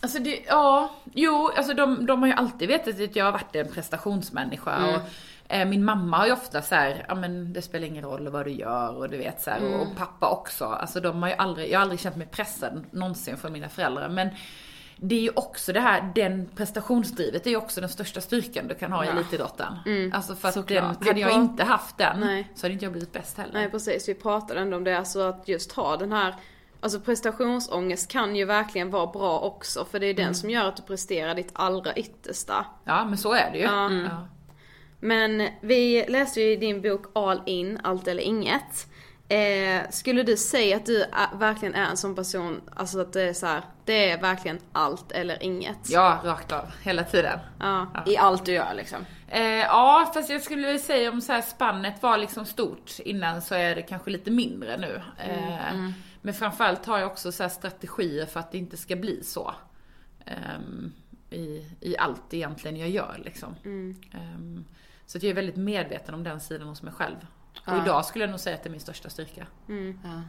Alltså 0.00 0.18
det, 0.18 0.40
ja, 0.46 0.94
jo, 1.14 1.50
alltså 1.56 1.74
de, 1.74 2.06
de 2.06 2.22
har 2.22 2.28
ju 2.28 2.34
alltid 2.34 2.68
vetat 2.68 3.00
att 3.00 3.16
jag 3.16 3.24
har 3.24 3.32
varit 3.32 3.56
en 3.56 3.72
prestationsmänniska 3.72 4.86
och 4.86 5.00
eh, 5.48 5.68
min 5.68 5.84
mamma 5.84 6.16
har 6.16 6.26
ju 6.26 6.32
ofta 6.32 6.62
så 6.62 6.74
här, 6.74 7.04
ja 7.08 7.14
men 7.14 7.52
det 7.52 7.62
spelar 7.62 7.86
ingen 7.86 8.04
roll 8.04 8.28
vad 8.28 8.46
du 8.46 8.50
gör 8.50 8.96
och 8.96 9.08
du 9.08 9.16
vet 9.16 9.42
så 9.42 9.50
här, 9.50 9.74
och, 9.74 9.80
och 9.80 9.96
pappa 9.96 10.28
också. 10.28 10.64
Alltså 10.64 11.00
de 11.00 11.22
har 11.22 11.28
ju 11.28 11.34
aldrig, 11.34 11.70
jag 11.70 11.78
har 11.78 11.82
aldrig 11.82 12.00
känt 12.00 12.16
mig 12.16 12.26
pressad 12.26 12.84
någonsin 12.90 13.36
från 13.36 13.52
mina 13.52 13.68
föräldrar 13.68 14.08
men 14.08 14.28
det 14.96 15.14
är 15.14 15.20
ju 15.20 15.30
också 15.34 15.72
det 15.72 15.80
här, 15.80 16.12
den 16.14 16.48
prestationsdrivet 16.56 17.46
är 17.46 17.50
ju 17.50 17.56
också 17.56 17.80
den 17.80 17.90
största 17.90 18.20
styrkan 18.20 18.68
du 18.68 18.74
kan 18.74 18.92
ha 18.92 19.04
i 19.04 19.08
elitidrotten. 19.08 19.66
Alltså 20.12 20.34
för 20.34 20.48
att 20.48 20.54
den, 20.54 20.64
Såklart. 20.64 21.06
hade 21.06 21.20
jag 21.20 21.32
inte 21.32 21.64
haft 21.64 21.98
den 21.98 22.20
Nej. 22.20 22.50
så 22.54 22.64
hade 22.64 22.72
inte 22.72 22.84
jag 22.84 22.92
blivit 22.92 23.12
bäst 23.12 23.38
heller. 23.38 23.52
Nej 23.52 23.70
precis, 23.70 24.08
vi 24.08 24.14
pratade 24.14 24.60
ändå 24.60 24.76
om 24.76 24.84
det, 24.84 24.98
alltså 24.98 25.20
att 25.20 25.48
just 25.48 25.72
ha 25.72 25.96
den 25.96 26.12
här 26.12 26.34
Alltså 26.80 27.00
prestationsångest 27.00 28.10
kan 28.10 28.36
ju 28.36 28.44
verkligen 28.44 28.90
vara 28.90 29.06
bra 29.06 29.40
också 29.40 29.84
för 29.84 30.00
det 30.00 30.06
är 30.06 30.14
den 30.14 30.34
som 30.34 30.50
gör 30.50 30.64
att 30.68 30.76
du 30.76 30.82
presterar 30.82 31.34
ditt 31.34 31.50
allra 31.52 31.94
yttersta. 31.94 32.66
Ja 32.84 33.04
men 33.04 33.18
så 33.18 33.32
är 33.32 33.50
det 33.52 33.58
ju. 33.58 33.64
Ja. 33.64 33.92
Ja. 33.92 34.28
Men 35.00 35.48
vi 35.60 36.04
läste 36.08 36.40
ju 36.40 36.56
din 36.56 36.82
bok 36.82 37.02
All 37.12 37.42
In, 37.46 37.80
Allt 37.82 38.08
eller 38.08 38.22
Inget. 38.22 38.86
Eh, 39.28 39.90
skulle 39.90 40.22
du 40.22 40.36
säga 40.36 40.76
att 40.76 40.86
du 40.86 41.02
är, 41.02 41.38
verkligen 41.38 41.74
är 41.74 41.90
en 41.90 41.96
sån 41.96 42.14
person, 42.14 42.60
alltså 42.76 43.00
att 43.00 43.12
det 43.12 43.22
är 43.22 43.32
så 43.32 43.46
här, 43.46 43.62
det 43.84 44.10
är 44.10 44.20
verkligen 44.20 44.58
allt 44.72 45.12
eller 45.12 45.42
inget? 45.42 45.90
ja, 45.90 46.20
rakt 46.24 46.52
av, 46.52 46.64
hela 46.82 47.04
tiden. 47.04 47.38
Ja. 47.60 47.86
I 48.06 48.16
allt 48.16 48.44
du 48.44 48.52
gör 48.52 48.74
liksom. 48.74 48.98
Eh, 49.28 49.42
ja, 49.42 50.10
fast 50.14 50.30
jag 50.30 50.42
skulle 50.42 50.78
säga 50.78 51.10
om 51.10 51.20
så 51.20 51.32
här 51.32 51.42
spannet 51.42 52.02
var 52.02 52.18
liksom 52.18 52.46
stort 52.46 52.92
innan 52.98 53.42
så 53.42 53.54
är 53.54 53.74
det 53.74 53.82
kanske 53.82 54.10
lite 54.10 54.30
mindre 54.30 54.76
nu. 54.76 55.02
Eh, 55.18 55.90
Men 56.22 56.34
framförallt 56.34 56.86
har 56.86 56.98
jag 56.98 57.06
också 57.12 57.32
så 57.32 57.42
här 57.42 57.50
strategier 57.50 58.26
för 58.26 58.40
att 58.40 58.52
det 58.52 58.58
inte 58.58 58.76
ska 58.76 58.96
bli 58.96 59.24
så. 59.24 59.54
Ehm, 60.24 60.92
i, 61.30 61.66
I 61.80 61.96
allt 61.98 62.34
egentligen 62.34 62.76
jag 62.76 62.88
gör 62.88 63.20
liksom. 63.24 63.56
Ehm, 64.12 64.64
så 65.06 65.18
att 65.18 65.22
jag 65.22 65.30
är 65.30 65.34
väldigt 65.34 65.56
medveten 65.56 66.14
om 66.14 66.22
den 66.22 66.40
sidan 66.40 66.68
hos 66.68 66.82
mig 66.82 66.92
själv. 66.92 67.16
Och 67.64 67.76
idag 67.82 68.04
skulle 68.04 68.24
jag 68.24 68.30
nog 68.30 68.40
säga 68.40 68.56
att 68.56 68.62
det 68.62 68.68
är 68.68 68.70
min 68.70 68.80
största 68.80 69.10
styrka. 69.10 69.46
Ja. 70.04 70.22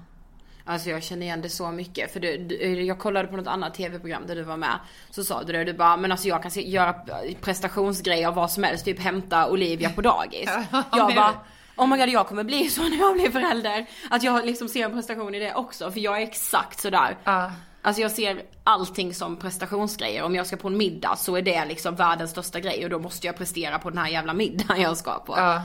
Alltså 0.67 0.89
jag 0.89 1.03
känner 1.03 1.25
igen 1.25 1.41
det 1.41 1.49
så 1.49 1.71
mycket. 1.71 2.13
För 2.13 2.19
du, 2.19 2.37
du, 2.37 2.83
jag 2.83 2.99
kollade 2.99 3.27
på 3.27 3.37
något 3.37 3.47
annat 3.47 3.73
tv-program 3.73 4.27
där 4.27 4.35
du 4.35 4.43
var 4.43 4.57
med. 4.57 4.79
Så 5.09 5.23
sa 5.23 5.43
du 5.43 5.53
det, 5.53 5.63
du 5.63 5.73
bara, 5.73 5.97
men 5.97 6.11
alltså 6.11 6.27
jag 6.27 6.41
kan 6.41 6.51
se, 6.51 6.69
göra 6.69 6.95
prestationsgrejer 7.41 8.27
av 8.27 8.35
vad 8.35 8.51
som 8.51 8.63
helst. 8.63 8.85
Typ 8.85 8.99
hämta 8.99 9.49
Olivia 9.49 9.89
på 9.89 10.01
dagis. 10.01 10.49
jag 10.91 11.15
bara, 11.15 11.33
oh 11.75 11.87
my 11.87 11.97
god 11.97 12.09
jag 12.09 12.27
kommer 12.27 12.43
bli 12.43 12.69
så 12.69 12.83
när 12.83 12.97
jag 12.97 13.13
blir 13.13 13.31
förälder. 13.31 13.85
Att 14.09 14.23
jag 14.23 14.45
liksom 14.45 14.69
ser 14.69 14.85
en 14.85 14.91
prestation 14.91 15.35
i 15.35 15.39
det 15.39 15.55
också. 15.55 15.91
För 15.91 15.99
jag 15.99 16.17
är 16.17 16.23
exakt 16.23 16.79
sådär. 16.79 17.17
Ja. 17.23 17.51
Alltså 17.81 18.01
jag 18.01 18.11
ser 18.11 18.41
allting 18.63 19.13
som 19.13 19.37
prestationsgrejer. 19.37 20.23
Om 20.23 20.35
jag 20.35 20.47
ska 20.47 20.57
på 20.57 20.67
en 20.67 20.77
middag 20.77 21.15
så 21.15 21.35
är 21.35 21.41
det 21.41 21.65
liksom 21.65 21.95
världens 21.95 22.31
största 22.31 22.59
grej. 22.59 22.83
Och 22.83 22.89
då 22.89 22.99
måste 22.99 23.27
jag 23.27 23.37
prestera 23.37 23.79
på 23.79 23.89
den 23.89 23.97
här 23.97 24.07
jävla 24.07 24.33
middagen 24.33 24.81
jag 24.81 24.97
ska 24.97 25.19
på. 25.19 25.33
Ja. 25.37 25.61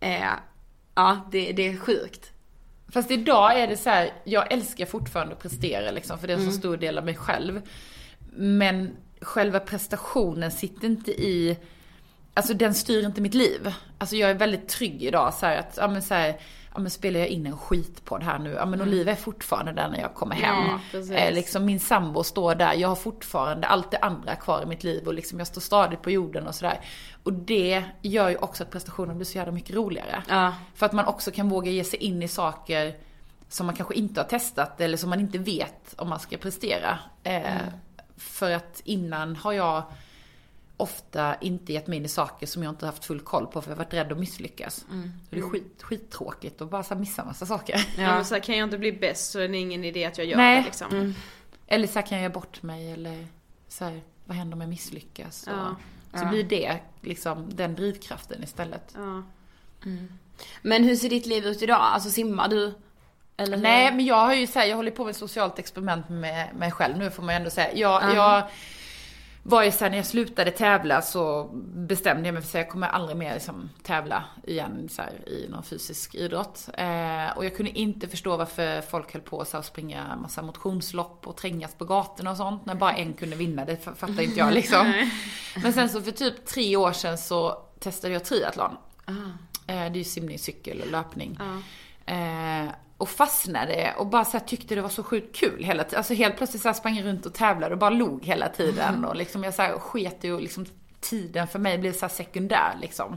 Eh, 0.00 0.28
ja 0.94 1.28
det, 1.32 1.52
det 1.52 1.68
är 1.68 1.76
sjukt. 1.76 2.30
Fast 2.88 3.10
idag 3.10 3.60
är 3.60 3.66
det 3.66 3.76
så 3.76 3.90
här, 3.90 4.12
jag 4.24 4.52
älskar 4.52 4.86
fortfarande 4.86 5.34
att 5.34 5.42
prestera 5.42 5.90
liksom, 5.90 6.18
för 6.18 6.26
det 6.26 6.32
är 6.32 6.36
en 6.36 6.52
så 6.52 6.58
stor 6.58 6.76
del 6.76 6.98
av 6.98 7.04
mig 7.04 7.14
själv. 7.14 7.62
Men 8.36 8.96
själva 9.20 9.60
prestationen 9.60 10.50
sitter 10.50 10.86
inte 10.86 11.10
i, 11.10 11.58
alltså 12.34 12.54
den 12.54 12.74
styr 12.74 13.04
inte 13.04 13.20
mitt 13.20 13.34
liv. 13.34 13.74
Alltså 13.98 14.16
jag 14.16 14.30
är 14.30 14.34
väldigt 14.34 14.68
trygg 14.68 15.02
idag 15.02 15.34
så 15.34 15.46
här 15.46 15.56
att, 15.56 15.76
ja 15.76 15.88
men 15.88 16.02
så 16.02 16.14
här, 16.14 16.40
ja 16.74 16.80
men 16.80 16.90
spelar 16.90 17.20
jag 17.20 17.28
in 17.28 17.46
en 17.46 17.58
skitpodd 17.58 18.22
här 18.22 18.38
nu, 18.38 18.50
ja 18.50 18.66
men 18.66 18.82
Olivia 18.82 19.12
är 19.12 19.16
fortfarande 19.16 19.72
där 19.72 19.88
när 19.88 20.00
jag 20.00 20.14
kommer 20.14 20.34
hem. 20.34 20.78
Ja, 20.92 21.14
eh, 21.14 21.34
liksom 21.34 21.64
min 21.64 21.80
sambo 21.80 22.24
står 22.24 22.54
där, 22.54 22.74
jag 22.74 22.88
har 22.88 22.96
fortfarande 22.96 23.66
allt 23.66 23.90
det 23.90 23.98
andra 23.98 24.36
kvar 24.36 24.62
i 24.62 24.66
mitt 24.66 24.84
liv 24.84 25.06
och 25.06 25.14
liksom 25.14 25.38
jag 25.38 25.46
står 25.48 25.60
stadigt 25.60 26.02
på 26.02 26.10
jorden 26.10 26.46
och 26.46 26.54
sådär. 26.54 26.80
Och 27.22 27.32
det 27.32 27.84
gör 28.02 28.28
ju 28.28 28.36
också 28.36 28.62
att 28.62 28.70
prestationen 28.70 29.16
blir 29.16 29.26
så 29.26 29.38
jävla 29.38 29.52
mycket 29.52 29.76
roligare. 29.76 30.22
Ja. 30.28 30.54
För 30.74 30.86
att 30.86 30.92
man 30.92 31.06
också 31.06 31.30
kan 31.30 31.48
våga 31.48 31.70
ge 31.70 31.84
sig 31.84 31.98
in 31.98 32.22
i 32.22 32.28
saker 32.28 32.94
som 33.48 33.66
man 33.66 33.74
kanske 33.76 33.94
inte 33.94 34.20
har 34.20 34.28
testat 34.28 34.80
eller 34.80 34.96
som 34.96 35.10
man 35.10 35.20
inte 35.20 35.38
vet 35.38 35.94
om 35.96 36.08
man 36.08 36.20
ska 36.20 36.36
prestera. 36.36 36.98
Eh, 37.22 37.42
För 38.16 38.50
att 38.50 38.80
innan 38.84 39.36
har 39.36 39.52
jag 39.52 39.82
ofta 40.76 41.34
inte 41.34 41.72
gett 41.72 41.86
mig 41.86 41.98
in 41.98 42.04
i 42.04 42.08
saker 42.08 42.46
som 42.46 42.62
jag 42.62 42.70
inte 42.70 42.86
haft 42.86 43.04
full 43.04 43.20
koll 43.20 43.46
på 43.46 43.62
för 43.62 43.70
jag 43.70 43.76
har 43.76 43.84
varit 43.84 43.94
rädd 43.94 44.12
att 44.12 44.18
misslyckas. 44.18 44.74
Så 44.74 44.84
det 45.30 45.38
är 45.38 45.42
skit, 45.42 45.82
skittråkigt 45.82 46.60
att 46.60 46.70
bara 46.70 46.82
så 46.82 46.94
missa 46.94 47.24
massa 47.24 47.46
saker. 47.46 47.86
Ja. 47.98 48.14
men 48.14 48.24
så 48.24 48.34
här, 48.34 48.42
kan 48.42 48.56
jag 48.56 48.66
inte 48.66 48.78
bli 48.78 48.92
bäst 48.92 49.30
så 49.30 49.40
är 49.40 49.48
det 49.48 49.58
ingen 49.58 49.84
idé 49.84 50.04
att 50.04 50.18
jag 50.18 50.26
gör 50.26 50.36
Nej. 50.36 50.58
det 50.58 50.64
liksom. 50.64 51.14
Eller 51.66 51.86
så 51.86 51.94
här 51.94 52.06
kan 52.06 52.18
jag 52.18 52.22
göra 52.22 52.34
bort 52.34 52.62
mig 52.62 52.92
eller 52.92 53.26
så 53.68 53.84
här, 53.84 54.00
vad 54.24 54.36
händer 54.36 54.54
om 54.54 54.60
jag 54.60 54.70
misslyckas? 54.70 55.44
Ja. 55.46 55.76
Och, 56.12 56.18
så 56.18 56.26
blir 56.26 56.44
det 56.44 56.78
liksom 57.00 57.56
den 57.56 57.74
drivkraften 57.74 58.44
istället. 58.44 58.94
Ja. 58.94 59.22
Men 60.62 60.84
hur 60.84 60.96
ser 60.96 61.08
ditt 61.08 61.26
liv 61.26 61.46
ut 61.46 61.62
idag? 61.62 61.80
Alltså 61.80 62.10
simmar 62.10 62.48
du? 62.48 62.74
Eller? 63.36 63.56
Nej, 63.56 63.92
men 63.92 64.04
jag 64.04 64.16
har 64.16 64.34
ju 64.34 64.46
så 64.46 64.58
här, 64.58 64.66
jag 64.66 64.76
håller 64.76 64.90
på 64.90 65.04
med 65.04 65.10
ett 65.10 65.16
socialt 65.16 65.58
experiment 65.58 66.08
med 66.08 66.54
mig 66.54 66.70
själv 66.70 66.96
nu 66.96 67.10
får 67.10 67.22
man 67.22 67.34
ju 67.34 67.36
ändå 67.36 67.50
säga. 67.50 67.74
Jag, 67.74 68.14
jag 68.14 68.42
var 69.46 69.62
ju 69.62 69.70
sen 69.70 69.90
när 69.90 69.98
jag 69.98 70.06
slutade 70.06 70.50
tävla 70.50 71.02
så 71.02 71.50
bestämde 71.74 72.28
jag 72.28 72.34
mig 72.34 72.42
för 72.42 72.48
att 72.58 72.64
jag 72.64 72.68
kommer 72.70 72.88
aldrig 72.88 73.16
mer 73.16 73.34
liksom 73.34 73.70
tävla 73.82 74.24
igen 74.46 74.88
så 74.90 75.02
här, 75.02 75.28
i 75.28 75.48
någon 75.48 75.62
fysisk 75.62 76.14
idrott. 76.14 76.68
Eh, 76.74 77.36
och 77.36 77.44
jag 77.44 77.56
kunde 77.56 77.78
inte 77.78 78.08
förstå 78.08 78.36
varför 78.36 78.80
folk 78.80 79.12
höll 79.12 79.22
på 79.22 79.40
att 79.40 79.64
springa 79.64 80.16
massa 80.16 80.42
motionslopp 80.42 81.26
och 81.26 81.36
trängas 81.36 81.74
på 81.74 81.84
gatorna 81.84 82.30
och 82.30 82.36
sånt. 82.36 82.66
När 82.66 82.74
bara 82.74 82.92
en 82.92 83.12
kunde 83.12 83.36
vinna, 83.36 83.64
det 83.64 83.76
fattar 83.76 84.20
inte 84.22 84.38
jag 84.38 84.54
liksom. 84.54 84.92
Men 85.62 85.72
sen 85.72 85.88
så 85.88 86.02
för 86.02 86.10
typ 86.10 86.46
tre 86.46 86.76
år 86.76 86.92
sedan 86.92 87.18
så 87.18 87.62
testade 87.78 88.12
jag 88.12 88.24
triathlon. 88.24 88.76
Eh, 89.06 89.12
det 89.66 89.72
är 89.72 89.94
ju 89.96 90.04
simning, 90.04 90.38
cykel 90.38 90.80
och 90.80 90.90
löpning. 90.90 91.38
Eh, 92.06 92.68
och 93.04 93.10
fastnade 93.10 93.94
och 93.98 94.06
bara 94.06 94.24
så 94.24 94.40
tyckte 94.40 94.74
det 94.74 94.80
var 94.80 94.88
så 94.88 95.02
sjukt 95.02 95.36
kul 95.36 95.64
hela 95.64 95.84
tiden. 95.84 95.98
Alltså 95.98 96.14
helt 96.14 96.36
plötsligt 96.36 96.62
så 96.62 96.68
här 96.68 96.74
sprang 96.74 96.96
jag 96.96 97.06
runt 97.06 97.26
och 97.26 97.34
tävlade 97.34 97.74
och 97.74 97.78
bara 97.78 97.90
log 97.90 98.24
hela 98.24 98.48
tiden. 98.48 99.04
Och 99.04 99.16
liksom 99.16 99.44
jag 99.44 99.54
så 99.54 99.62
här 99.62 99.78
sket 99.78 100.24
ju 100.24 100.40
liksom 100.40 100.66
tiden 101.00 101.48
för 101.48 101.58
mig 101.58 101.78
blev 101.78 101.92
så 101.92 102.08
sekundär 102.08 102.76
liksom. 102.80 103.16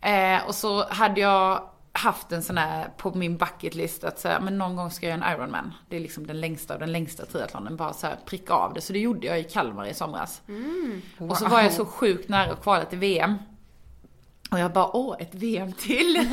Eh, 0.00 0.46
och 0.46 0.54
så 0.54 0.88
hade 0.88 1.20
jag 1.20 1.68
haft 1.92 2.32
en 2.32 2.42
sån 2.42 2.58
här 2.58 2.88
på 2.96 3.14
min 3.14 3.36
bucketlist 3.36 4.04
att 4.04 4.18
säga, 4.18 4.40
men 4.40 4.58
någon 4.58 4.76
gång 4.76 4.90
ska 4.90 5.06
jag 5.06 5.18
göra 5.18 5.26
en 5.26 5.34
Ironman. 5.36 5.74
Det 5.88 5.96
är 5.96 6.00
liksom 6.00 6.26
den 6.26 6.40
längsta 6.40 6.74
av 6.74 6.80
den 6.80 6.92
längsta 6.92 7.26
triathlonen. 7.26 7.76
Bara 7.76 7.92
så 7.92 8.06
här 8.06 8.16
pricka 8.26 8.52
av 8.52 8.74
det. 8.74 8.80
Så 8.80 8.92
det 8.92 8.98
gjorde 8.98 9.26
jag 9.26 9.40
i 9.40 9.44
Kalmar 9.44 9.86
i 9.86 9.94
somras. 9.94 10.42
Och 11.18 11.36
så 11.36 11.48
var 11.48 11.62
jag 11.62 11.72
så 11.72 11.84
sjukt 11.84 12.28
nära 12.28 12.52
att 12.52 12.62
kvala 12.62 12.84
till 12.84 12.98
VM. 12.98 13.34
Och 14.50 14.58
jag 14.58 14.72
bara, 14.72 14.96
åh, 14.96 15.16
ett 15.18 15.34
VM 15.34 15.72
till. 15.72 16.14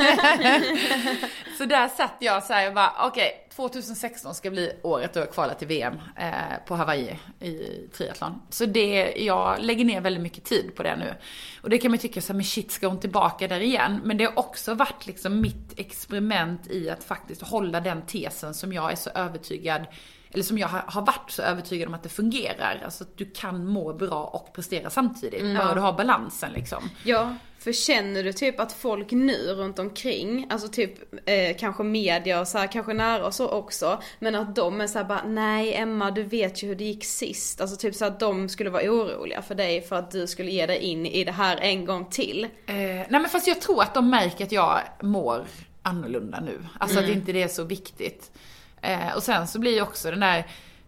så 1.57 1.65
där 1.65 1.87
satt 1.87 2.15
jag 2.19 2.43
så 2.43 2.53
här, 2.53 2.63
jag 2.63 2.73
bara, 2.73 2.93
okej, 3.07 3.47
2016 3.55 4.35
ska 4.35 4.49
bli 4.49 4.71
året 4.83 5.13
då 5.13 5.19
jag 5.19 5.31
kvalar 5.31 5.53
till 5.53 5.67
VM 5.67 5.93
eh, 6.17 6.31
på 6.67 6.75
Hawaii 6.75 7.19
i 7.39 7.55
triathlon. 7.97 8.41
Så 8.49 8.65
det, 8.65 9.13
jag 9.17 9.59
lägger 9.59 9.85
ner 9.85 10.01
väldigt 10.01 10.23
mycket 10.23 10.43
tid 10.43 10.75
på 10.75 10.83
det 10.83 10.95
nu. 10.95 11.13
Och 11.61 11.69
det 11.69 11.77
kan 11.77 11.91
man 11.91 11.97
tycka 11.97 12.21
så 12.21 12.33
här, 12.33 12.35
men 12.35 12.45
shit, 12.45 12.71
ska 12.71 12.87
hon 12.87 12.99
tillbaka 12.99 13.47
där 13.47 13.59
igen? 13.59 14.01
Men 14.03 14.17
det 14.17 14.25
har 14.25 14.39
också 14.39 14.73
varit 14.73 15.07
liksom 15.07 15.41
mitt 15.41 15.79
experiment 15.79 16.67
i 16.67 16.89
att 16.89 17.03
faktiskt 17.03 17.41
hålla 17.41 17.79
den 17.79 18.01
tesen 18.01 18.53
som 18.53 18.73
jag 18.73 18.91
är 18.91 18.95
så 18.95 19.09
övertygad 19.09 19.85
eller 20.33 20.43
som 20.43 20.57
jag 20.57 20.67
har, 20.67 21.01
varit 21.01 21.31
så 21.31 21.41
övertygad 21.41 21.87
om 21.87 21.93
att 21.93 22.03
det 22.03 22.09
fungerar. 22.09 22.81
Alltså 22.85 23.03
att 23.03 23.17
du 23.17 23.25
kan 23.25 23.65
må 23.65 23.93
bra 23.93 24.23
och 24.23 24.53
prestera 24.53 24.89
samtidigt. 24.89 25.41
Mm. 25.41 25.57
Bara 25.57 25.73
du 25.73 25.81
har 25.81 25.93
balansen 25.93 26.51
liksom. 26.51 26.89
Ja, 27.03 27.35
för 27.63 27.73
känner 27.73 28.23
du 28.23 28.33
typ 28.33 28.59
att 28.59 28.71
folk 28.73 29.11
nu 29.11 29.37
runt 29.53 29.79
omkring, 29.79 30.47
alltså 30.49 30.67
typ 30.67 30.93
eh, 31.29 31.57
kanske 31.57 31.83
media 31.83 32.39
och 32.39 32.47
så 32.47 32.57
här, 32.57 32.67
kanske 32.67 32.93
nära 32.93 33.25
och 33.25 33.33
så 33.33 33.49
också, 33.49 34.01
men 34.19 34.35
att 34.35 34.55
de 34.55 34.81
är 34.81 34.87
såhär 34.87 35.05
bara 35.05 35.23
nej 35.23 35.73
Emma 35.75 36.11
du 36.11 36.23
vet 36.23 36.63
ju 36.63 36.67
hur 36.67 36.75
det 36.75 36.83
gick 36.83 37.05
sist. 37.05 37.61
Alltså 37.61 37.77
typ 37.77 37.95
så 37.95 38.05
att 38.05 38.19
de 38.19 38.49
skulle 38.49 38.69
vara 38.69 38.83
oroliga 38.91 39.41
för 39.41 39.55
dig 39.55 39.81
för 39.81 39.95
att 39.95 40.11
du 40.11 40.27
skulle 40.27 40.51
ge 40.51 40.65
dig 40.65 40.77
in 40.79 41.05
i 41.05 41.23
det 41.23 41.31
här 41.31 41.57
en 41.57 41.85
gång 41.85 42.05
till. 42.09 42.43
Eh, 42.43 42.75
nej 42.75 43.07
men 43.09 43.29
fast 43.29 43.47
jag 43.47 43.61
tror 43.61 43.81
att 43.81 43.93
de 43.93 44.09
märker 44.09 44.45
att 44.45 44.51
jag 44.51 44.79
mår 45.01 45.45
annorlunda 45.81 46.39
nu. 46.39 46.59
Alltså 46.79 46.97
Mm. 46.99 47.09
att 47.09 47.15
inte 47.17 47.31
det 47.31 47.43
är 47.43 47.47
så 47.47 47.63
viktigt. 47.63 48.31
Eh, 48.81 49.15
och 49.15 49.23
sen 49.23 49.47
så 49.47 49.59
blir 49.59 49.71
ju 49.73 49.81
också 49.81 50.11
den 50.11 50.19
där, 50.19 50.45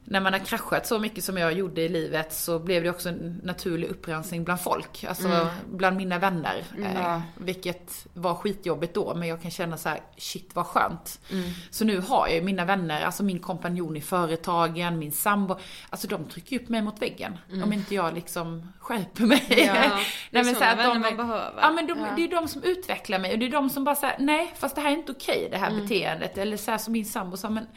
när 0.07 0.19
man 0.21 0.33
har 0.33 0.39
kraschat 0.39 0.87
så 0.87 0.99
mycket 0.99 1.23
som 1.23 1.37
jag 1.37 1.53
gjorde 1.53 1.81
i 1.81 1.89
livet 1.89 2.33
så 2.33 2.59
blev 2.59 2.83
det 2.83 2.89
också 2.89 3.09
en 3.09 3.41
naturlig 3.43 3.87
upprensning 3.87 4.43
bland 4.43 4.61
folk. 4.61 5.03
Alltså 5.03 5.27
Mm. 5.27 5.47
bland 5.71 5.97
mina 5.97 6.19
vänner. 6.19 6.63
Eh, 6.77 6.93
Ja. 6.95 7.21
vilket 7.37 8.07
var 8.13 8.35
skitjobbigt 8.35 8.93
då 8.93 9.15
men 9.15 9.27
jag 9.27 9.41
kan 9.41 9.51
känna 9.51 9.77
så 9.77 9.89
här: 9.89 9.99
shit 10.17 10.49
vad 10.53 10.65
skönt. 10.65 11.19
Mm. 11.31 11.49
Så 11.69 11.85
nu 11.85 11.99
har 11.99 12.27
jag 12.27 12.43
mina 12.43 12.65
vänner, 12.65 13.01
alltså 13.05 13.23
min 13.23 13.39
kompanjon 13.39 13.97
i 13.97 14.01
företagen, 14.01 14.99
min 14.99 15.11
sambo. 15.11 15.55
Alltså 15.89 16.07
de 16.07 16.25
trycker 16.25 16.55
upp 16.61 16.69
mig 16.69 16.81
mot 16.81 17.01
väggen. 17.01 17.37
Mm. 17.49 17.63
Om 17.63 17.73
inte 17.73 17.95
jag 17.95 18.13
liksom 18.13 18.71
skärper 18.79 19.23
mig. 19.23 19.43
Ja, 19.49 19.55
det 19.55 19.69
är 19.69 19.89
Nej, 20.31 20.43
men 20.43 20.55
så 20.55 20.63
att 20.63 20.77
de- 20.77 20.99
man 21.01 21.17
behöver. 21.17 21.61
Ja 21.61 21.71
men 21.71 21.87
de, 21.87 21.99
Ja. 21.99 22.07
det 22.15 22.23
är 22.23 22.27
de 22.41 22.47
som 22.47 22.63
utvecklar 22.63 23.19
mig 23.19 23.33
och 23.33 23.39
det 23.39 23.45
är 23.45 23.51
de 23.51 23.69
som 23.69 23.83
bara 23.83 23.95
säger 23.95 24.15
nej 24.19 24.53
fast 24.57 24.75
det 24.75 24.81
här 24.81 24.91
är 24.91 24.93
inte 24.95 25.11
okej 25.11 25.47
det 25.51 25.57
här 25.57 25.69
Mm. 25.71 25.81
beteendet. 25.81 26.37
Eller 26.37 26.57
så 26.57 26.71
här 26.71 26.77
som 26.77 26.93
min 26.93 27.05
sambo 27.05 27.37
sa, 27.37 27.49
men 27.49 27.67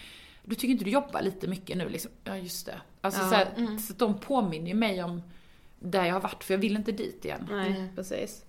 du 0.49 0.55
tycker 0.55 0.72
inte 0.72 0.84
du 0.84 0.90
jobbar 0.90 1.22
lite 1.22 1.46
mycket 1.46 1.76
nu 1.76 1.88
liksom? 1.88 2.11
Ja 2.24 2.36
just 2.36 2.66
det. 2.66 2.80
Alltså 3.01 3.20
Ja. 3.22 3.28
så, 3.28 3.34
här, 3.34 3.49
Mm. 3.57 3.78
så 3.78 3.92
de 3.92 4.20
påminner 4.20 4.68
ju 4.68 4.74
mig 4.74 5.03
om 5.03 5.22
där 5.80 6.05
jag 6.05 6.12
har 6.12 6.20
varit 6.20 6.44
för 6.44 6.55
jag 6.55 6.59
vill 6.59 6.76
inte 6.76 6.92
dit 6.92 7.24
igen. 7.24 7.49
Nej, 7.51 7.88
precis. 7.96 8.44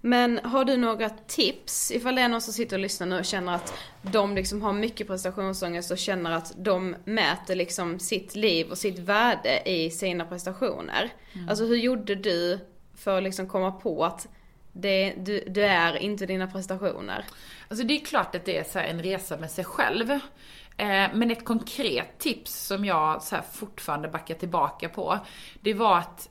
Men 0.00 0.38
har 0.44 0.64
du 0.64 0.76
några 0.76 1.08
tips 1.10 1.90
ifall 1.90 2.14
det 2.14 2.20
är 2.22 2.28
någon 2.28 2.40
som 2.40 2.52
sitter 2.52 2.76
och 2.76 2.80
lyssnar 2.82 3.06
nu 3.06 3.18
och 3.18 3.24
känner 3.24 3.54
att 3.54 3.74
de 4.02 4.34
liksom 4.34 4.62
har 4.62 4.72
mycket 4.72 5.06
prestationsångest 5.06 5.90
och 5.90 5.98
känner 5.98 6.30
att 6.30 6.52
de 6.56 6.96
mäter 7.04 7.54
liksom 7.54 7.98
sitt 7.98 8.34
liv 8.34 8.70
och 8.70 8.78
sitt 8.78 8.98
värde 8.98 9.62
i 9.70 9.90
sina 9.90 10.24
prestationer. 10.24 11.12
Mm. 11.32 11.48
Alltså 11.48 11.64
hur 11.64 11.76
gjorde 11.76 12.14
du 12.14 12.58
för 12.94 13.16
att 13.16 13.22
liksom 13.22 13.48
komma 13.48 13.72
på 13.72 14.04
att 14.04 14.28
det, 14.72 15.14
du, 15.18 15.44
du 15.48 15.64
är 15.64 15.96
inte 15.96 16.26
dina 16.26 16.46
prestationer? 16.46 17.24
Alltså 17.68 17.86
det 17.86 17.94
är 18.00 18.04
klart 18.04 18.34
att 18.34 18.44
det 18.44 18.76
är 18.76 18.82
en 18.84 19.02
resa 19.02 19.36
med 19.36 19.50
sig 19.50 19.64
själv. 19.64 20.18
Eh, 20.76 21.06
men 21.14 21.30
ett 21.30 21.44
konkret 21.44 22.18
tips 22.18 22.66
som 22.66 22.84
jag 22.84 23.22
så 23.22 23.36
fortfarande 23.52 24.08
backar 24.08 24.34
tillbaka 24.34 24.88
på, 24.88 25.18
det 25.60 25.74
var 25.74 25.98
att 25.98 26.28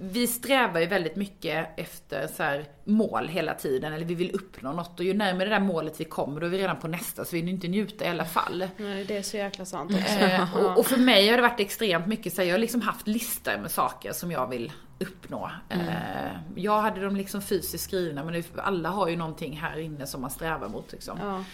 vi 0.00 0.26
strävar 0.26 0.80
ju 0.80 0.86
väldigt 0.86 1.16
mycket 1.16 1.68
efter 1.78 2.26
så 2.26 2.62
mål 2.84 3.28
hela 3.28 3.54
tiden, 3.54 3.92
eller 3.92 4.04
vi 4.04 4.14
vill 4.14 4.30
uppnå 4.34 4.72
något 4.72 5.00
och 5.00 5.06
ju 5.06 5.14
närmare 5.14 5.44
det 5.44 5.54
där 5.54 5.60
målet 5.60 6.00
vi 6.00 6.04
kommer, 6.04 6.40
då 6.40 6.46
är 6.46 6.50
vi 6.50 6.58
redan 6.58 6.78
på 6.78 6.88
nästa, 6.88 7.24
så 7.24 7.36
vi 7.36 7.42
vill 7.42 7.50
inte 7.50 7.68
njuta 7.68 8.04
i 8.04 8.08
alla 8.08 8.24
fall. 8.24 8.68
Nej, 8.76 9.04
det 9.04 9.16
är 9.16 9.22
så 9.22 9.36
jäkla 9.36 9.64
sant 9.64 9.94
också. 9.94 10.18
Eh, 10.18 10.56
och, 10.56 10.78
och 10.78 10.86
för 10.86 10.96
mig 10.96 11.28
har 11.28 11.36
det 11.36 11.42
varit 11.42 11.60
extremt 11.60 12.06
mycket 12.06 12.34
så 12.34 12.40
här, 12.40 12.48
jag 12.48 12.54
har 12.54 12.58
liksom 12.58 12.80
haft 12.80 13.06
listor 13.06 13.58
med 13.58 13.70
saker 13.70 14.12
som 14.12 14.30
jag 14.32 14.46
vill 14.46 14.72
uppnå. 14.98 15.50
Mm. 15.68 15.88
Eh, 15.88 16.36
jag 16.54 16.80
hade 16.80 17.00
dem 17.00 17.16
liksom 17.16 17.42
fysiskt 17.42 17.84
skrivna 17.84 18.24
men 18.24 18.44
alla 18.56 18.88
har 18.88 19.08
ju 19.08 19.16
någonting 19.16 19.56
här 19.56 19.78
inne 19.78 20.06
som 20.06 20.20
man 20.20 20.30
strävar 20.30 20.68
mot 20.68 20.92
liksom. 20.92 21.18
Ja. 21.22 21.44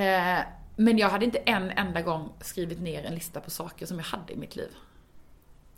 Eh, 0.00 0.38
men 0.76 0.98
jag 0.98 1.08
hade 1.08 1.24
inte 1.24 1.38
en 1.38 1.70
enda 1.70 2.02
gång 2.02 2.32
skrivit 2.40 2.80
ner 2.80 3.04
en 3.04 3.14
lista 3.14 3.40
på 3.40 3.50
saker 3.50 3.86
som 3.86 3.96
jag 3.98 4.04
hade 4.04 4.32
i 4.32 4.36
mitt 4.36 4.56
liv. 4.56 4.70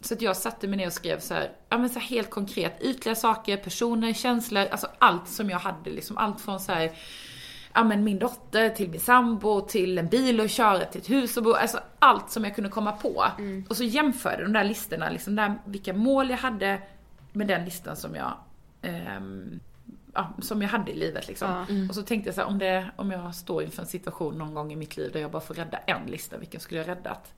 Så 0.01 0.15
att 0.15 0.23
jag 0.23 0.37
satte 0.37 0.69
mig 0.69 0.77
ner 0.77 0.87
och 0.87 0.93
skrev 0.93 1.21
så 1.21 1.35
här, 1.35 1.53
ja 1.69 1.79
men 1.79 1.91
så 1.91 1.99
här 1.99 2.07
helt 2.07 2.31
konkret, 2.31 2.83
ytliga 2.83 3.15
saker, 3.15 3.57
personer, 3.57 4.13
känslor, 4.13 4.67
alltså 4.71 4.89
allt 4.99 5.29
som 5.29 5.51
jag 5.51 5.59
hade 5.59 5.91
liksom. 5.91 6.19
Allt 6.19 6.41
från 6.41 6.61
så 6.61 6.73
här, 6.73 6.93
ja 7.75 7.85
men 7.85 8.05
min 8.05 8.19
dotter 8.19 8.71
till 8.71 8.91
min 8.91 9.01
sambo, 9.01 9.61
till 9.61 9.99
en 9.99 10.09
bil 10.09 10.41
att 10.41 10.51
köra, 10.51 10.85
till 10.85 11.01
ett 11.01 11.11
hus 11.11 11.39
att 11.39 11.45
bo, 11.45 11.53
alltså 11.53 11.81
allt 11.99 12.31
som 12.31 12.45
jag 12.45 12.55
kunde 12.55 12.71
komma 12.71 12.93
på. 12.93 13.25
Och 13.69 13.77
så 13.77 13.85
jämförde 13.85 14.43
de 14.43 14.53
där 14.53 14.65
listorna, 14.65 15.11
liksom 15.11 15.37
där, 15.37 15.55
vilka 15.65 15.93
mål 15.93 16.31
jag 16.31 16.39
hade 16.39 16.83
med 17.33 17.47
den 17.47 17.65
listan 17.65 17.97
som 17.97 18.15
jag 18.15 18.35
ehm, 18.83 19.61
ja, 20.15 20.33
som 20.43 20.63
jag 20.63 20.69
hade 20.69 20.91
i 20.93 20.97
livet 20.97 21.29
liksom. 21.29 21.51
Ja. 21.51 21.67
Mm. 21.75 21.89
Och 21.89 21.95
så 21.95 22.03
tänkte 22.03 22.29
jag 22.29 22.35
så 22.35 22.41
här, 22.41 22.49
om, 22.49 22.59
det, 22.59 22.91
om 22.97 23.11
jag 23.11 23.35
står 23.35 23.63
inför 23.63 23.83
en 23.83 23.89
situation 23.89 24.39
någon 24.39 24.55
gång 24.55 24.73
i 24.73 24.77
mitt 24.77 24.97
liv 24.97 25.13
där 25.13 25.21
jag 25.21 25.31
bara 25.31 25.43
får 25.43 25.55
rädda 25.55 25.79
en 25.79 26.07
lista, 26.07 26.39
vilken 26.39 26.61
skulle 26.61 26.81
jag 26.81 26.89
räddat? 26.89 27.35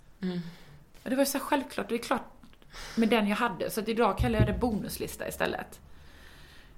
Och 1.05 1.11
det 1.11 1.17
var 1.17 1.23
ju 1.23 1.27
så 1.27 1.39
här 1.39 1.45
självklart, 1.45 1.89
det 1.89 1.95
är 1.95 1.99
klart 1.99 2.23
med 2.97 3.09
den 3.09 3.29
jag 3.29 3.37
hade. 3.37 3.71
Så 3.71 3.81
att 3.81 3.89
idag 3.89 4.19
kallar 4.19 4.39
jag 4.39 4.47
det 4.49 4.59
bonuslista 4.61 5.29
istället. 5.29 5.81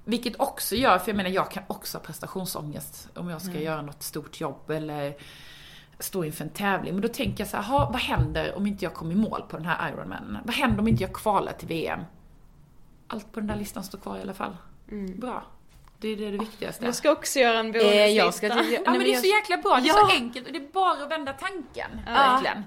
Vilket 0.04 0.40
också 0.40 0.74
gör, 0.76 0.98
för 0.98 1.08
jag 1.10 1.16
menar 1.16 1.30
jag 1.30 1.50
kan 1.50 1.62
också 1.66 1.98
ha 1.98 2.02
prestationsångest 2.04 3.08
om 3.14 3.28
jag 3.28 3.40
ska 3.42 3.50
Mm. 3.50 3.62
göra 3.62 3.82
något 3.82 4.02
stort 4.02 4.40
jobb 4.40 4.70
eller 4.70 5.16
stå 5.98 6.24
inför 6.24 6.44
en 6.44 6.50
tävling. 6.50 6.92
Men 6.94 7.02
då 7.02 7.08
tänker 7.08 7.40
jag 7.44 7.48
så 7.48 7.56
här, 7.56 7.64
"Ha, 7.64 7.90
vad 7.92 8.00
händer 8.00 8.54
om 8.56 8.66
inte 8.66 8.84
jag 8.84 8.94
kommer 8.94 9.12
i 9.12 9.16
mål 9.16 9.42
på 9.48 9.56
den 9.56 9.66
här 9.66 9.88
Ironman? 9.92 10.38
Vad 10.44 10.54
händer 10.54 10.78
om 10.78 10.88
inte 10.88 11.02
jag 11.02 11.12
kvalar 11.12 11.52
till 11.52 11.68
VM? 11.68 12.00
Allt 13.06 13.32
på 13.32 13.40
den 13.40 13.46
där 13.46 13.56
listan 13.56 13.84
står 13.84 13.98
kvar 13.98 14.18
i 14.18 14.20
alla 14.20 14.34
fall. 14.34 14.56
Bra. 15.16 15.42
Det 16.00 16.08
är 16.08 16.16
det, 16.16 16.30
det 16.30 16.38
viktigaste. 16.38 16.84
Jag 16.84 16.94
ska 16.94 17.10
också 17.12 17.38
göra 17.38 17.58
en 17.58 17.72
bonuslista. 17.72 17.96
Eh, 17.98 18.06
jag 18.06 18.34
ska 18.34 18.48
till- 18.50 18.78
Ja 18.84 18.90
men 18.90 19.00
det 19.00 19.14
är 19.14 19.20
så 19.20 19.26
jäkla 19.26 19.56
bra, 19.56 19.76
det 19.76 19.82
är 19.82 19.86
Ja. 19.88 19.94
så 19.94 20.06
enkelt 20.14 20.46
och 20.46 20.52
det 20.52 20.58
är 20.58 20.72
bara 20.72 21.04
att 21.04 21.10
vända 21.10 21.32
tanken. 21.32 21.90
Ja. 22.06 22.12
Verkligen. 22.12 22.64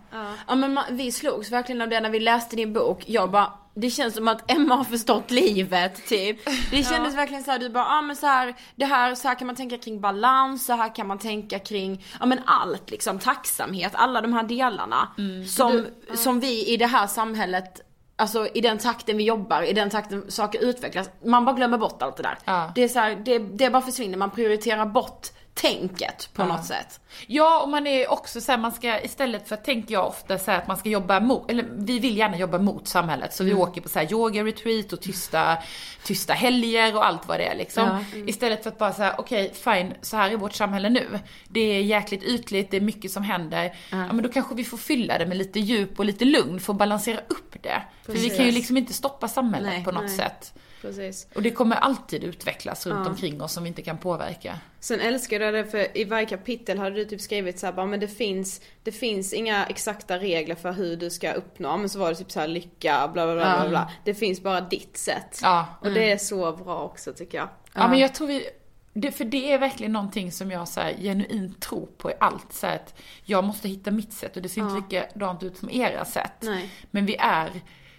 Ja 0.48 0.56
men 0.56 0.74
man, 0.74 0.84
vi 0.90 1.12
slogs 1.12 1.52
verkligen 1.52 1.82
av 1.82 1.90
det 1.90 2.00
när 2.00 2.10
vi 2.10 2.20
läste 2.20 2.56
din 2.56 2.74
bok. 2.74 3.04
Jag 3.08 3.32
bara, 3.32 3.54
det 3.74 3.90
känns 3.90 4.14
som 4.16 4.28
att 4.28 4.52
Emma 4.52 4.76
har 4.76 4.84
förstått 4.84 5.32
livet 5.32 6.08
typ. 6.08 6.40
Det 6.72 6.84
kändes 6.84 7.16
verkligen 7.16 7.44
så 7.44 7.52
här, 7.52 7.60
du 7.60 7.70
bara, 7.70 7.84
ja 7.84 7.98
ah, 7.98 8.02
men 8.02 8.16
så 8.16 8.28
här, 8.28 8.56
det 8.76 8.86
här, 8.86 9.16
så 9.16 9.28
här 9.28 9.36
kan 9.36 9.48
man 9.48 9.56
tänka 9.56 9.78
kring 9.78 10.02
balans, 10.02 10.66
så 10.66 10.74
här 10.74 10.96
kan 10.96 11.08
man 11.08 11.20
tänka 11.20 11.60
kring, 11.60 12.06
ja 12.20 12.26
men 12.26 12.40
allt 12.46 12.92
liksom, 12.92 13.20
tacksamhet, 13.20 13.92
alla 13.96 14.22
de 14.22 14.34
här 14.34 14.44
delarna. 14.44 15.08
Som, 15.50 15.86
som 16.14 16.40
vi 16.40 16.68
i 16.74 16.78
det 16.78 16.88
här 16.88 17.08
samhället 17.08 17.82
Alltså 18.22 18.48
i 18.54 18.62
den 18.62 18.78
takten 18.78 19.18
vi 19.18 19.24
jobbar, 19.24 19.62
i 19.62 19.74
den 19.74 19.90
takten 19.90 20.32
saker 20.32 20.60
utvecklas. 20.64 21.10
Man 21.26 21.46
bara 21.46 21.56
glömmer 21.56 21.78
bort 21.78 22.02
allt 22.02 22.18
det 22.18 22.24
där. 22.24 22.38
Ja. 22.46 22.72
Det 22.76 22.84
är 22.84 22.88
så 22.88 23.00
här, 23.00 23.16
det, 23.16 23.40
det 23.40 23.70
bara 23.70 23.82
försvinner, 23.82 24.18
man 24.18 24.32
prioriterar 24.32 24.86
bort 24.86 25.28
tänket 25.54 26.30
på 26.34 26.44
något 26.46 26.66
sätt. 26.66 27.00
Ja, 27.28 27.62
och 27.64 27.70
man 27.70 27.88
är 27.88 28.12
också 28.12 28.42
så 28.42 28.52
här, 28.52 28.60
man 28.60 28.72
ska 28.72 29.02
istället 29.02 29.48
för, 29.48 29.56
tänker 29.56 29.94
jag 29.94 30.08
ofta 30.08 30.38
så 30.40 30.52
här, 30.52 30.58
att 30.58 30.68
man 30.68 30.78
ska 30.78 30.90
jobba 30.90 31.20
mot, 31.20 31.52
eller 31.52 31.66
vi 31.72 32.00
vill 32.00 32.18
gärna 32.18 32.38
jobba 32.38 32.58
mot 32.58 32.88
samhället. 32.88 33.34
Så 33.34 33.44
vi 33.44 33.52
Mm. 33.52 33.62
åker 33.64 33.82
på 33.82 33.90
så 33.90 34.00
här 34.00 34.12
yoga-retreat 34.12 34.94
och 34.94 35.02
tysta, 35.02 35.58
tysta 36.04 36.34
helger 36.34 36.96
och 36.96 37.06
allt 37.06 37.28
vad 37.28 37.40
det 37.40 37.44
är 37.46 37.56
liksom. 37.56 37.84
Ja. 37.88 38.04
Mm. 38.16 38.30
Istället 38.30 38.64
för 38.64 38.70
att 38.70 38.78
bara 38.78 38.94
säga, 38.94 39.16
okej 39.18 39.54
fine, 39.54 39.94
så 40.02 40.18
här 40.18 40.32
är 40.32 40.38
vårt 40.38 40.54
samhälle 40.54 40.90
nu. 40.90 41.20
Det 41.48 41.60
är 41.60 41.82
jäkligt 41.82 42.24
ytligt, 42.24 42.72
det 42.72 42.78
är 42.78 42.82
mycket 42.82 43.12
som 43.12 43.24
händer. 43.24 43.76
Ja. 43.90 43.98
men 44.14 44.22
då 44.24 44.30
kanske 44.30 44.56
vi 44.56 44.64
får 44.64 44.78
fylla 44.78 45.18
det 45.18 45.26
med 45.26 45.38
lite 45.38 45.60
djup 45.60 46.00
och 46.00 46.06
lite 46.06 46.26
lugn 46.26 46.60
för 46.60 46.74
att 46.74 46.80
balansera 46.80 47.20
upp 47.28 47.56
det. 47.64 47.82
För 48.06 48.12
vi 48.14 48.18
Precis. 48.20 48.38
kan 48.38 48.46
ju 48.46 48.52
liksom 48.52 48.78
inte 48.78 48.94
stoppa 48.94 49.28
samhället 49.28 49.70
Nej, 49.74 49.84
på 49.84 49.92
något 49.92 50.04
nej. 50.04 50.18
sätt. 50.18 50.54
Precis. 50.82 51.28
Och 51.36 51.42
det 51.42 51.52
kommer 51.52 51.76
alltid 51.76 52.24
utvecklas 52.24 52.86
runt 52.88 53.06
Ja. 53.06 53.12
omkring 53.12 53.42
oss 53.42 53.54
som 53.54 53.64
vi 53.64 53.68
inte 53.68 53.82
kan 53.82 53.98
påverka. 53.98 54.60
Sen 54.80 55.00
älskar 55.00 55.40
jag 55.40 55.54
det 55.54 55.66
för 55.66 55.98
i 55.98 56.04
varje 56.04 56.26
kapitel 56.26 56.78
hade 56.80 56.96
du 56.96 57.06
typ 57.06 57.22
skrivit 57.22 57.60
så 57.60 57.66
här, 57.66 57.74
bara, 57.74 57.86
men 57.86 58.00
det 58.00 58.08
finns, 58.08 58.62
det 58.84 58.92
finns 58.92 59.34
inga 59.34 59.66
exakta 59.66 60.20
regler 60.20 60.56
för 60.56 60.72
hur 60.72 60.96
du 60.96 61.10
ska 61.10 61.32
uppnå, 61.34 61.78
men 61.78 61.90
så 61.90 62.00
var 62.00 62.10
det 62.10 62.16
typ 62.16 62.32
så 62.32 62.40
här 62.40 62.48
lycka, 62.48 63.10
bla 63.14 63.26
bla 63.26 63.34
bla 63.36 63.36
bla, 63.36 63.64
Ja. 63.64 63.70
bla. 63.70 63.92
Det 64.04 64.14
finns 64.14 64.42
bara 64.42 64.62
ditt 64.62 64.98
sätt. 64.98 65.40
Ja. 65.42 65.66
Och 65.82 65.92
det 65.92 66.12
är 66.12 66.18
så 66.18 66.52
bra 66.52 66.82
också 66.84 67.14
tycker 67.14 67.38
jag. 67.38 67.50
Ja, 67.74 67.88
men 67.88 68.00
jag 68.00 68.16
tror 68.16 68.28
vi, 68.28 68.46
det, 68.94 69.12
för 69.12 69.26
det 69.26 69.52
är 69.52 69.60
verkligen 69.60 69.92
någonting 69.94 70.32
som 70.32 70.52
jag 70.52 70.68
så 70.68 70.80
här, 70.82 70.94
genuint 70.94 71.62
tror 71.62 71.86
på 71.98 72.12
i 72.12 72.14
allt. 72.20 72.54
Så 72.54 72.68
här, 72.68 72.76
att 72.76 73.00
jag 73.24 73.44
måste 73.44 73.68
hitta 73.70 73.92
mitt 73.92 74.14
sätt 74.14 74.36
och 74.36 74.42
det 74.42 74.50
ser 74.50 74.62
Ja. 74.62 74.78
inte 74.78 74.96
likadant 74.96 75.44
ut 75.44 75.58
som 75.58 75.70
era 75.70 76.06
sätt. 76.06 76.34
Nej. 76.40 76.70
Men 76.92 77.06
vi 77.06 77.16
är 77.20 77.50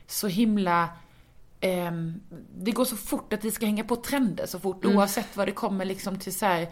så 0.06 0.26
himla 0.28 0.88
ehm, 1.62 2.20
det 2.56 2.70
går 2.70 2.84
så 2.84 2.96
fort 2.96 3.32
att 3.32 3.44
vi 3.44 3.50
ska 3.50 3.66
hänga 3.66 3.84
på 3.84 3.96
trender 3.96 4.46
så 4.46 4.58
fort 4.58 4.84
Mm. 4.84 4.96
oavsett 4.98 5.36
vad 5.36 5.48
det 5.48 5.52
kommer 5.52 5.84
liksom 5.84 6.18
till 6.18 6.34
så 6.34 6.46
här, 6.46 6.68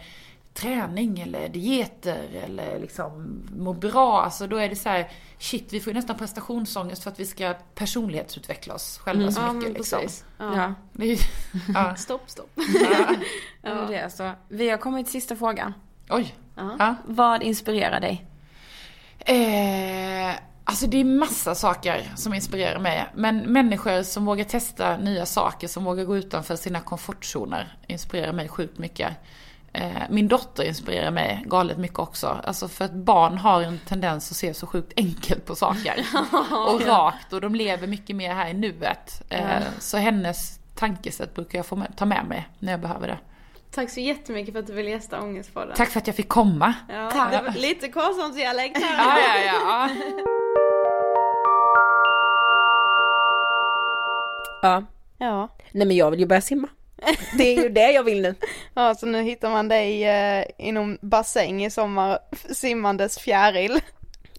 träning 0.53 1.19
eller 1.19 1.49
dieter 1.49 2.23
eller 2.43 2.79
liksom 2.79 3.41
må 3.57 3.73
bra. 3.73 4.21
Alltså 4.21 4.47
då 4.47 4.57
är 4.57 4.69
det 4.69 4.75
så 4.75 4.89
här, 4.89 5.11
shit 5.39 5.73
vi 5.73 5.79
får 5.79 5.93
ju 5.93 5.99
nästan 5.99 6.17
prestationsångest 6.17 7.03
för 7.03 7.11
att 7.11 7.19
vi 7.19 7.25
ska 7.25 7.53
personlighetsutveckla 7.75 8.73
oss 8.73 8.97
själva 8.97 9.21
Mm. 9.23 9.33
så 9.33 9.41
Ja, 9.41 9.53
mycket 9.53 9.63
men 9.69 9.73
liksom. 9.77 9.99
precis. 10.01 10.25
Ja. 10.37 10.73
Ja. 11.73 11.95
Stopp, 11.97 12.29
stopp. 12.29 12.49
Ja. 12.55 13.15
Ja. 13.61 13.73
Det 13.89 13.95
är 13.95 14.09
så. 14.09 14.31
Vi 14.49 14.69
har 14.69 14.77
kommit 14.77 15.05
till 15.05 15.11
sista 15.13 15.35
frågan. 15.35 15.73
Oj. 16.09 16.35
Ja. 16.55 16.95
Vad 17.05 17.43
inspirerar 17.43 17.99
dig? 17.99 18.25
Eh, 19.19 20.35
alltså 20.63 20.87
det 20.87 20.97
är 20.97 21.03
massa 21.03 21.55
saker 21.55 22.11
som 22.15 22.33
inspirerar 22.33 22.79
mig. 22.79 23.05
Men 23.15 23.37
människor 23.37 24.03
som 24.03 24.25
vågar 24.25 24.43
testa 24.43 24.97
nya 24.97 25.25
saker, 25.25 25.67
som 25.67 25.83
vågar 25.83 26.03
gå 26.03 26.17
utanför 26.17 26.55
sina 26.55 26.79
komfortzoner, 26.79 27.75
inspirerar 27.87 28.33
mig 28.33 28.49
sjukt 28.49 28.77
mycket. 28.77 29.11
Eh, 29.73 30.01
min 30.09 30.27
dotter 30.27 30.63
inspirerar 30.63 31.11
mig 31.11 31.43
galet 31.45 31.77
mycket 31.77 31.99
också. 31.99 32.41
Alltså 32.43 32.67
för 32.67 32.85
att 32.85 32.93
barn 32.93 33.37
har 33.37 33.61
en 33.61 33.79
tendens 33.87 34.31
att 34.31 34.37
se 34.37 34.53
så 34.53 34.67
sjukt 34.67 34.93
enkelt 34.97 35.45
på 35.45 35.55
saker. 35.55 36.05
och 36.67 36.81
rakt 36.81 37.33
och 37.33 37.41
de 37.41 37.55
lever 37.55 37.87
mycket 37.87 38.15
mer 38.15 38.33
här 38.33 38.49
i 38.49 38.53
nuet. 38.53 39.21
Eh. 39.29 39.63
Så 39.79 39.97
hennes 39.97 40.59
tankesätt 40.75 41.35
brukar 41.35 41.59
jag 41.59 41.65
få 41.65 41.83
ta 41.95 42.05
med 42.05 42.25
mig 42.25 42.49
när 42.59 42.71
jag 42.71 42.81
behöver 42.81 43.07
det. 43.07 43.17
Tack 43.71 43.89
så 43.89 43.99
jättemycket 43.99 44.53
för 44.53 44.59
att 44.59 44.67
du 44.67 44.73
ville 44.73 44.89
gästa 44.89 45.21
Ångestpodden. 45.21 45.73
Tack 45.75 45.89
för 45.89 45.99
att 45.99 46.07
jag 46.07 46.15
fick 46.15 46.27
komma. 46.29 46.73
Ja, 46.89 47.09
Tack. 47.11 47.31
det 47.31 47.41
var 47.41 47.53
lite 47.61 47.87
Karlshamnsdialekt 47.87 48.77
här. 48.83 48.97
Ja, 48.97 49.19
ja, 49.19 49.51
ja. 49.53 49.89
Ja. 54.61 54.83
Ja. 55.17 55.49
Nej 55.71 55.87
men 55.87 55.97
jag 55.97 56.11
vill 56.11 56.19
ju 56.19 56.25
börja 56.25 56.41
simma. 56.41 56.67
Det 57.37 57.43
är 57.43 57.63
ju 57.63 57.69
det 57.69 57.91
jag 57.91 58.03
vill 58.03 58.21
nu. 58.21 58.35
Ja, 58.73 58.95
så 58.95 59.05
nu 59.05 59.21
hittar 59.21 59.49
man 59.49 59.67
dig 59.67 60.03
eh, 60.03 60.45
inom 60.57 60.97
bassäng 61.01 61.65
i 61.65 61.69
sommar, 61.71 62.19
simmandes 62.53 63.19
fjäril. 63.19 63.79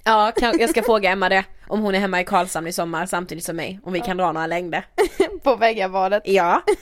Ja, 0.04 0.32
jag 0.58 0.70
ska 0.70 0.82
fråga 0.82 1.10
Emma 1.10 1.28
det. 1.28 1.44
Om 1.68 1.82
hon 1.82 1.94
är 1.94 1.98
hemma 1.98 2.20
i 2.20 2.24
Karlshamn 2.24 2.66
i 2.66 2.72
sommar 2.72 3.06
samtidigt 3.06 3.44
som 3.44 3.56
mig. 3.56 3.80
Om 3.84 3.92
vi 3.92 4.00
kan 4.00 4.16
dra 4.16 4.32
några 4.32 4.46
längder. 4.46 4.86
På 5.42 5.56
väggabadet. 5.56 6.22
Ja. 6.26 6.62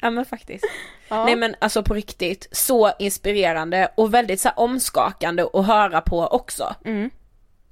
Ja 0.00 0.10
men 0.10 0.24
faktiskt. 0.24 0.64
Ja. 1.08 1.24
Nej 1.24 1.36
men 1.36 1.54
alltså 1.58 1.82
på 1.82 1.94
riktigt, 1.94 2.48
så 2.52 2.90
inspirerande 2.98 3.88
och 3.94 4.14
väldigt 4.14 4.40
så 4.40 4.48
omskakande 4.50 5.44
att 5.52 5.66
höra 5.66 6.00
på 6.00 6.26
också. 6.26 6.74
Mm. 6.84 7.10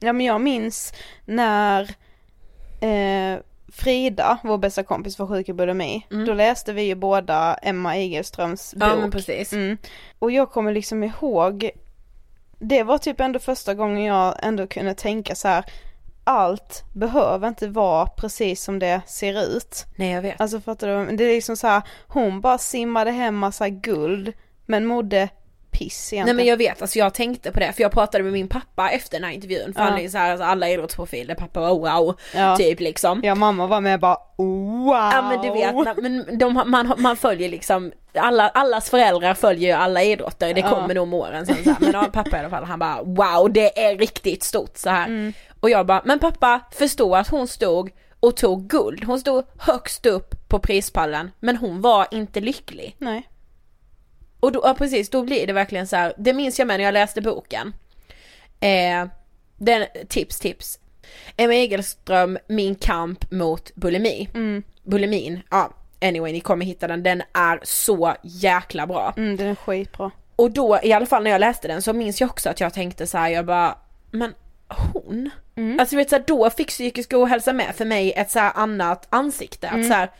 Ja 0.00 0.12
men 0.12 0.26
jag 0.26 0.40
minns 0.40 0.92
när 1.24 1.82
eh, 2.80 3.40
Frida, 3.72 4.38
vår 4.42 4.58
bästa 4.58 4.82
kompis, 4.82 5.18
var 5.18 5.26
sjuk 5.26 5.48
i 5.48 5.52
bulimi. 5.52 6.06
Då 6.26 6.34
läste 6.34 6.72
vi 6.72 6.82
ju 6.82 6.94
båda 6.94 7.54
Emma 7.54 7.98
Igelströms 7.98 8.74
bok. 8.74 8.88
Ja, 8.88 8.96
men 8.96 9.10
precis. 9.10 9.52
Mm. 9.52 9.76
Och 10.18 10.30
jag 10.30 10.50
kommer 10.50 10.72
liksom 10.72 11.04
ihåg, 11.04 11.70
det 12.62 12.82
var 12.82 12.98
typ 12.98 13.20
ändå 13.20 13.38
första 13.38 13.74
gången 13.74 14.04
jag 14.04 14.34
ändå 14.42 14.66
kunde 14.66 14.94
tänka 14.94 15.34
så 15.34 15.48
här. 15.48 15.64
Allt 16.24 16.84
behöver 16.92 17.48
inte 17.48 17.68
vara 17.68 18.06
precis 18.06 18.62
som 18.62 18.78
det 18.78 19.00
ser 19.06 19.56
ut. 19.56 19.86
Nej 19.96 20.10
jag 20.10 20.22
vet. 20.22 20.40
Alltså 20.40 20.60
fattar 20.60 21.06
du? 21.06 21.16
Det 21.16 21.24
är 21.24 21.34
liksom 21.34 21.56
så 21.56 21.66
här, 21.66 21.82
hon 22.08 22.40
bara 22.40 22.58
simmade 22.58 23.10
hem 23.10 23.36
massa 23.36 23.68
guld, 23.68 24.32
men 24.66 24.86
mådde 24.86 25.28
piss 25.72 26.12
egentligen. 26.12 26.36
Nej 26.36 26.44
men 26.44 26.50
jag 26.50 26.56
vet, 26.56 26.82
alltså 26.82 26.98
jag 26.98 27.14
tänkte 27.14 27.52
på 27.52 27.60
det 27.60 27.72
för 27.72 27.82
jag 27.82 27.92
pratade 27.92 28.24
med 28.24 28.32
min 28.32 28.48
pappa 28.48 28.90
efter 28.90 29.16
den 29.18 29.24
här 29.24 29.32
intervjun 29.32 29.74
för 29.74 29.80
Ja. 29.80 29.86
han 29.90 29.98
är 29.98 30.08
så 30.08 30.18
här, 30.18 30.30
alltså, 30.30 30.44
alla 30.44 30.68
idrottsprofiler, 30.68 31.34
pappa 31.34 31.60
var 31.60 31.68
wow, 31.68 32.14
Ja. 32.34 32.56
typ 32.56 32.80
liksom. 32.80 33.20
Ja 33.24 33.34
mamma 33.34 33.66
var 33.66 33.80
med 33.80 34.00
bara 34.00 34.16
wow. 34.36 34.94
Ja 35.12 35.22
men 35.22 35.40
du 35.42 35.50
vet, 35.50 35.96
men 36.02 36.38
de, 36.38 36.62
man, 36.66 36.94
man 36.98 37.16
följer 37.16 37.48
liksom, 37.48 37.92
alla, 38.14 38.48
allas 38.48 38.90
föräldrar 38.90 39.34
följer 39.34 39.68
ju 39.68 39.74
alla 39.82 40.02
idrotter, 40.02 40.54
det 40.54 40.60
Ja. 40.60 40.68
kommer 40.70 40.94
nog 40.94 41.08
med 41.08 41.18
åren 41.20 41.46
sen 41.46 41.56
så 41.64 41.70
här. 41.70 41.76
Men 41.80 41.90
ja, 41.92 42.04
pappa 42.12 42.36
i 42.36 42.40
alla 42.40 42.50
fall, 42.50 42.64
han 42.64 42.78
bara 42.78 43.02
wow 43.02 43.52
det 43.52 43.84
är 43.84 43.96
riktigt 43.96 44.42
stort 44.42 44.76
så 44.76 44.90
här. 44.90 45.06
Mm. 45.06 45.32
Och 45.60 45.70
jag 45.70 45.86
bara, 45.86 46.02
men 46.04 46.18
pappa 46.18 46.60
förstå 46.72 47.16
att 47.16 47.28
hon 47.28 47.48
stod 47.48 47.90
och 48.20 48.36
tog 48.36 48.66
guld, 48.68 49.04
hon 49.04 49.20
stod 49.20 49.44
högst 49.58 50.06
upp 50.06 50.48
på 50.48 50.58
prispallen 50.58 51.30
men 51.40 51.56
hon 51.56 51.80
var 51.80 52.06
inte 52.10 52.40
lycklig. 52.40 52.96
Nej. 52.98 53.28
Och 54.42 54.52
då, 54.52 54.60
ja 54.64 54.74
precis, 54.74 55.10
då 55.10 55.22
blir 55.22 55.46
det 55.46 55.52
verkligen 55.52 55.86
så 55.86 55.96
här. 55.96 56.12
det 56.18 56.32
minns 56.32 56.58
jag 56.58 56.68
med 56.68 56.78
när 56.78 56.84
jag 56.84 56.92
läste 56.92 57.20
boken. 57.20 57.72
Eh, 58.60 59.06
den, 59.56 59.86
tips, 60.08 60.40
tips. 60.40 60.78
Emma 61.36 61.54
Egelström, 61.54 62.38
Min 62.46 62.74
kamp 62.74 63.30
mot 63.30 63.74
bulimi. 63.74 64.28
Mm. 64.34 64.62
Bulimin, 64.82 65.40
ja 65.50 65.70
anyway 66.02 66.32
ni 66.32 66.40
kommer 66.40 66.64
hitta 66.66 66.88
den, 66.88 67.02
den 67.02 67.22
är 67.34 67.60
så 67.62 68.14
jäkla 68.22 68.86
bra. 68.86 69.14
Mm, 69.16 69.36
den 69.36 69.46
är 69.46 69.54
skitbra. 69.54 70.10
Och 70.36 70.50
då 70.50 70.80
i 70.82 70.92
alla 70.92 71.06
fall 71.06 71.22
när 71.22 71.30
jag 71.30 71.40
läste 71.40 71.68
den 71.68 71.82
så 71.82 71.92
minns 71.92 72.20
jag 72.20 72.30
också 72.30 72.50
att 72.50 72.60
jag 72.60 72.74
tänkte 72.74 73.06
så 73.06 73.18
här, 73.18 73.28
jag 73.28 73.46
bara, 73.46 73.78
men 74.10 74.34
hon? 74.68 75.30
Mm. 75.56 75.80
Alltså 75.80 75.92
du 75.92 75.96
vet 75.96 76.10
så 76.10 76.16
här, 76.16 76.24
då 76.26 76.50
fick 76.50 76.68
psykisk 76.68 77.12
ohälsa 77.12 77.52
med 77.52 77.74
för 77.74 77.84
mig 77.84 78.12
ett 78.12 78.30
så 78.30 78.38
annat 78.40 79.06
ansikte. 79.10 79.68
Att 79.68 79.74
Mm. 79.74 79.88
så 79.88 79.94
här, 79.94 80.10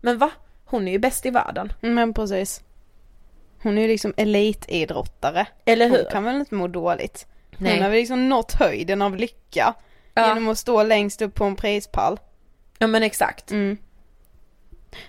men 0.00 0.18
va? 0.18 0.30
Hon 0.64 0.88
är 0.88 0.92
ju 0.92 0.98
bäst 0.98 1.26
i 1.26 1.30
världen. 1.30 1.72
Men 1.80 2.14
precis. 2.14 2.62
Hon 3.62 3.78
är 3.78 3.82
ju 3.82 3.88
liksom 3.88 4.14
elitidrottare. 4.16 5.46
Eller 5.64 5.88
hur? 5.88 5.96
Hon 5.96 6.12
kan 6.12 6.24
väl 6.24 6.36
inte 6.36 6.54
må 6.54 6.68
dåligt. 6.68 7.26
Nej. 7.56 7.72
Hon 7.72 7.82
har 7.82 7.90
väl 7.90 7.98
liksom 7.98 8.28
nått 8.28 8.52
höjden 8.52 9.02
av 9.02 9.16
lycka. 9.16 9.74
Ja. 10.14 10.28
Genom 10.28 10.48
att 10.48 10.58
stå 10.58 10.82
längst 10.82 11.22
upp 11.22 11.34
på 11.34 11.44
en 11.44 11.56
prispall. 11.56 12.18
Ja 12.78 12.86
men 12.86 13.02
exakt. 13.02 13.50
Mm. 13.50 13.78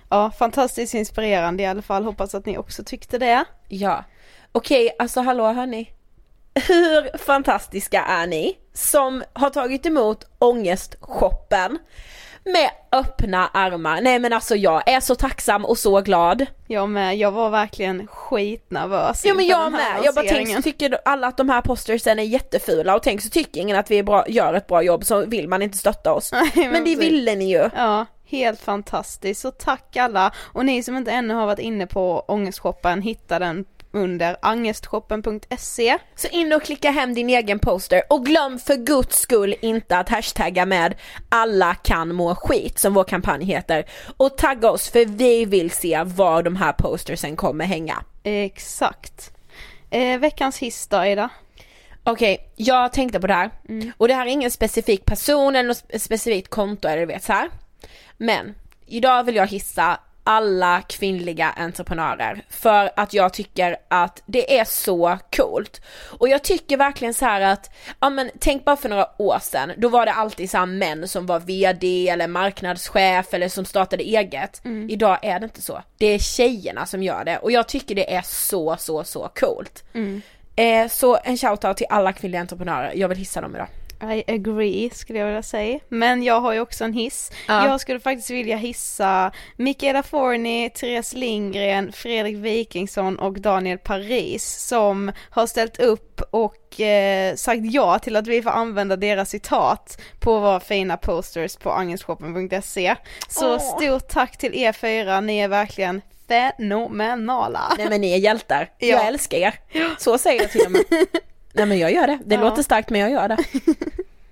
Ja, 0.10 0.32
fantastiskt 0.32 0.94
inspirerande 0.94 1.64
i 1.64 1.66
alla 1.66 1.82
fall. 1.82 2.04
Hoppas 2.04 2.36
att 2.36 2.46
ni 2.46 2.58
också 2.58 2.84
tyckte 2.84 3.18
det. 3.18 3.46
Ja. 3.68 4.04
Okej, 4.52 4.96
alltså 5.00 5.22
hallå 5.22 5.54
hörni. 5.54 5.92
Hur 6.68 7.18
fantastiska 7.18 8.02
är 8.02 8.28
ni 8.28 8.58
som 8.74 9.24
har 9.34 9.50
tagit 9.50 9.86
emot 9.86 10.28
ångestshoppen 10.40 11.80
med 12.46 12.70
öppna 12.92 13.48
armar? 13.48 14.02
Nej 14.02 14.20
men 14.20 14.34
alltså 14.34 14.56
jag 14.56 14.90
är 14.90 15.00
så 15.00 15.16
tacksam 15.16 15.66
och 15.66 15.78
så 15.78 16.02
glad. 16.02 16.46
Jag 16.68 16.90
med, 16.90 17.18
jag 17.18 17.32
var 17.32 17.50
verkligen 17.50 18.08
skitnervös 18.08 19.26
Ja 19.26 19.34
men 19.34 19.48
jag 19.48 19.72
med, 19.72 20.00
jag 20.04 20.16
bara 20.16 20.26
tänk 20.26 20.56
så 20.56 20.62
tycker 20.62 20.98
alla 21.06 21.28
att 21.28 21.38
de 21.38 21.50
här 21.50 21.62
postersen 21.62 22.20
är 22.20 22.24
jättefula 22.24 22.96
och 22.96 23.04
tänk 23.04 23.22
så 23.22 23.30
tycker 23.30 23.62
ingen 23.62 23.78
att 23.78 23.92
vi 23.92 24.00
är 24.00 24.04
bra, 24.04 24.26
gör 24.28 24.54
ett 24.54 24.68
bra 24.68 24.82
jobb 24.82 25.06
så 25.06 25.26
vill 25.26 25.48
man 25.48 25.62
inte 25.62 25.78
stötta 25.78 26.14
oss. 26.14 26.32
Nej, 26.56 26.70
men 26.70 26.74
det 26.74 26.96
precis. 26.96 27.00
ville 27.00 27.36
ni 27.36 27.52
ju. 27.52 27.70
Ja, 27.76 28.06
helt 28.26 28.60
fantastiskt. 28.62 29.42
Så 29.42 29.52
tack 29.52 29.98
alla. 29.98 30.32
Och 30.38 30.66
ni 30.66 30.84
som 30.84 30.98
inte 30.98 31.12
ännu 31.12 31.34
har 31.34 31.46
varit 31.46 31.60
inne 31.60 31.88
på 31.88 32.20
ångestshoppen, 32.28 33.02
hitta 33.02 33.40
den 33.40 33.66
under 33.92 34.38
angestshoppen.se. 34.42 35.98
Så 36.16 36.28
in 36.28 36.54
och 36.54 36.64
klicka 36.64 36.92
hem 36.92 37.14
din 37.14 37.30
egen 37.30 37.60
poster 37.60 38.02
och 38.10 38.26
glöm 38.26 38.60
för 38.60 38.76
guds 38.76 39.20
skull 39.20 39.56
inte 39.62 39.98
att 39.98 40.10
hashtagga 40.10 40.66
med 40.66 40.96
alla 41.30 41.76
kan 41.76 42.16
må 42.16 42.36
skit 42.36 42.80
som 42.80 42.94
vår 42.94 43.04
kampanj 43.04 43.46
heter 43.46 43.86
och 44.18 44.38
tagga 44.38 44.72
oss 44.72 44.90
för 44.90 45.06
vi 45.06 45.46
vill 45.46 45.72
se 45.72 46.04
var 46.04 46.44
de 46.44 46.56
här 46.56 46.74
postersen 46.74 47.36
kommer 47.36 47.66
hänga. 47.66 48.04
Exakt. 48.24 49.32
Eh, 49.90 50.20
veckans 50.20 50.58
hiss 50.58 50.88
då 50.88 51.06
Ida? 51.06 51.30
Okej, 52.04 52.52
jag 52.56 52.94
tänkte 52.94 53.20
på 53.20 53.28
det 53.28 53.34
här 53.34 53.50
Mm. 53.70 53.92
och 53.98 54.08
det 54.08 54.14
här 54.14 54.26
är 54.26 54.30
ingen 54.30 54.52
specifik 54.52 55.06
person 55.06 55.56
eller 55.56 55.68
något 55.68 55.84
spe- 55.84 55.98
specifikt 56.00 56.50
konto 56.50 56.88
eller 56.88 57.00
du 57.00 57.06
vet 57.06 57.24
så 57.24 57.34
här. 57.34 57.50
Men 58.18 58.56
idag 58.86 59.24
vill 59.24 59.36
jag 59.36 59.48
hissa 59.48 60.00
alla 60.30 60.82
kvinnliga 60.82 61.50
entreprenörer 61.50 62.42
för 62.50 62.92
att 62.96 63.14
jag 63.14 63.34
tycker 63.34 63.78
att 63.88 64.24
det 64.26 64.60
är 64.60 64.66
så 64.66 65.18
coolt. 65.36 65.82
Och 66.20 66.30
jag 66.30 66.44
tycker 66.44 66.78
verkligen 66.78 67.14
så 67.14 67.26
här 67.26 67.42
att, 67.42 67.72
ja 68.00 68.10
men 68.10 68.32
tänk 68.40 68.66
bara 68.66 68.78
för 68.78 68.90
några 68.90 69.08
år 69.18 69.40
sedan, 69.42 69.72
då 69.78 69.90
var 69.90 70.06
det 70.06 70.12
alltid 70.12 70.50
så 70.50 70.66
män 70.66 71.08
som 71.08 71.26
var 71.26 71.40
VD 71.40 72.10
eller 72.10 72.28
marknadschef 72.28 73.34
eller 73.34 73.50
som 73.50 73.66
startade 73.66 74.04
eget. 74.04 74.66
Mm. 74.66 74.90
Idag 74.90 75.20
är 75.22 75.40
det 75.40 75.44
inte 75.44 75.62
så. 75.62 75.82
Det 75.98 76.06
är 76.06 76.20
tjejerna 76.20 76.86
som 76.86 77.04
gör 77.04 77.26
det 77.26 77.38
och 77.38 77.52
jag 77.52 77.68
tycker 77.68 77.96
det 77.96 78.14
är 78.14 78.22
så 78.22 78.76
så 78.80 79.04
så 79.04 79.32
coolt. 79.40 79.84
Mm. 79.94 80.22
Eh, 80.56 80.88
så 80.88 81.20
en 81.24 81.38
shoutout 81.38 81.78
till 81.78 81.88
alla 81.90 82.14
kvinnliga 82.14 82.42
entreprenörer, 82.42 82.94
jag 82.96 83.08
vill 83.08 83.18
hissa 83.18 83.42
dem 83.42 83.56
idag. 83.56 83.68
I 84.04 84.24
agree 84.28 84.90
skulle 84.94 85.20
jag 85.20 85.26
vilja 85.26 85.44
säga. 85.44 85.80
Men 85.90 86.24
jag 86.24 86.42
har 86.42 86.54
ju 86.54 86.60
också 86.60 86.84
en 86.84 86.94
hiss. 86.94 87.32
Ja. 87.48 87.66
Jag 87.68 87.82
skulle 87.82 88.00
faktiskt 88.00 88.30
vilja 88.30 88.58
hissa 88.58 89.32
Mikaela 89.56 90.04
Forni, 90.04 90.70
Therese 90.70 91.14
Lindgren, 91.14 91.92
Fredrik 91.92 92.38
Wikingsson 92.38 93.20
och 93.20 93.42
Daniel 93.42 93.78
Paris 93.78 94.46
som 94.68 95.12
har 95.30 95.48
ställt 95.48 95.80
upp 95.80 96.22
och 96.32 96.80
eh, 96.82 97.36
sagt 97.36 97.62
ja 97.64 98.00
till 98.00 98.16
att 98.16 98.28
vi 98.28 98.42
får 98.42 98.50
använda 98.50 98.96
deras 98.96 99.30
citat 99.30 100.02
på 100.20 100.40
våra 100.40 100.60
fina 100.60 100.98
posters 100.98 101.56
på 101.56 101.72
angelshoppen.se. 101.72 102.96
Så 103.28 103.54
Åh. 103.54 103.60
stort 103.78 104.08
tack 104.10 104.38
till 104.38 104.56
er 104.56 104.72
fyra, 104.74 105.22
ni 105.22 105.38
är 105.40 105.48
verkligen 105.48 106.02
fenomenala. 106.28 107.74
Nej 107.78 107.90
men 107.90 108.02
ni 108.02 108.12
är 108.14 108.18
hjältar, 108.18 108.70
Ja. 108.78 108.88
jag 108.88 109.08
älskar 109.08 109.38
er. 109.38 109.54
Så 110.00 110.18
säger 110.18 110.42
jag 110.42 110.52
till 110.52 110.66
och 110.66 110.72
med. 110.72 110.82
Nej 111.60 111.68
men 111.68 111.80
jag 111.80 111.92
gör 111.94 112.08
det, 112.08 112.20
det 112.26 112.36
Ja. 112.36 112.42
låter 112.42 112.64
starkt 112.64 112.90
men 112.90 113.02
jag 113.02 113.12
gör 113.12 113.28
det. 113.28 113.38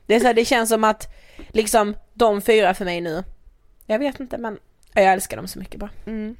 Det, 0.05 0.15
är 0.15 0.19
så 0.19 0.25
här, 0.25 0.33
det 0.33 0.45
känns 0.45 0.69
som 0.69 0.83
att 0.83 1.07
liksom 1.51 1.95
de 2.13 2.41
fyra 2.41 2.73
för 2.73 2.85
mig 2.85 3.01
nu, 3.01 3.23
jag 3.85 3.99
vet 3.99 4.19
inte 4.19 4.37
men 4.37 4.59
jag 4.93 5.05
älskar 5.05 5.37
dem 5.37 5.47
så 5.47 5.59
mycket 5.59 5.79
bara. 5.79 5.89
Mm. 6.05 6.35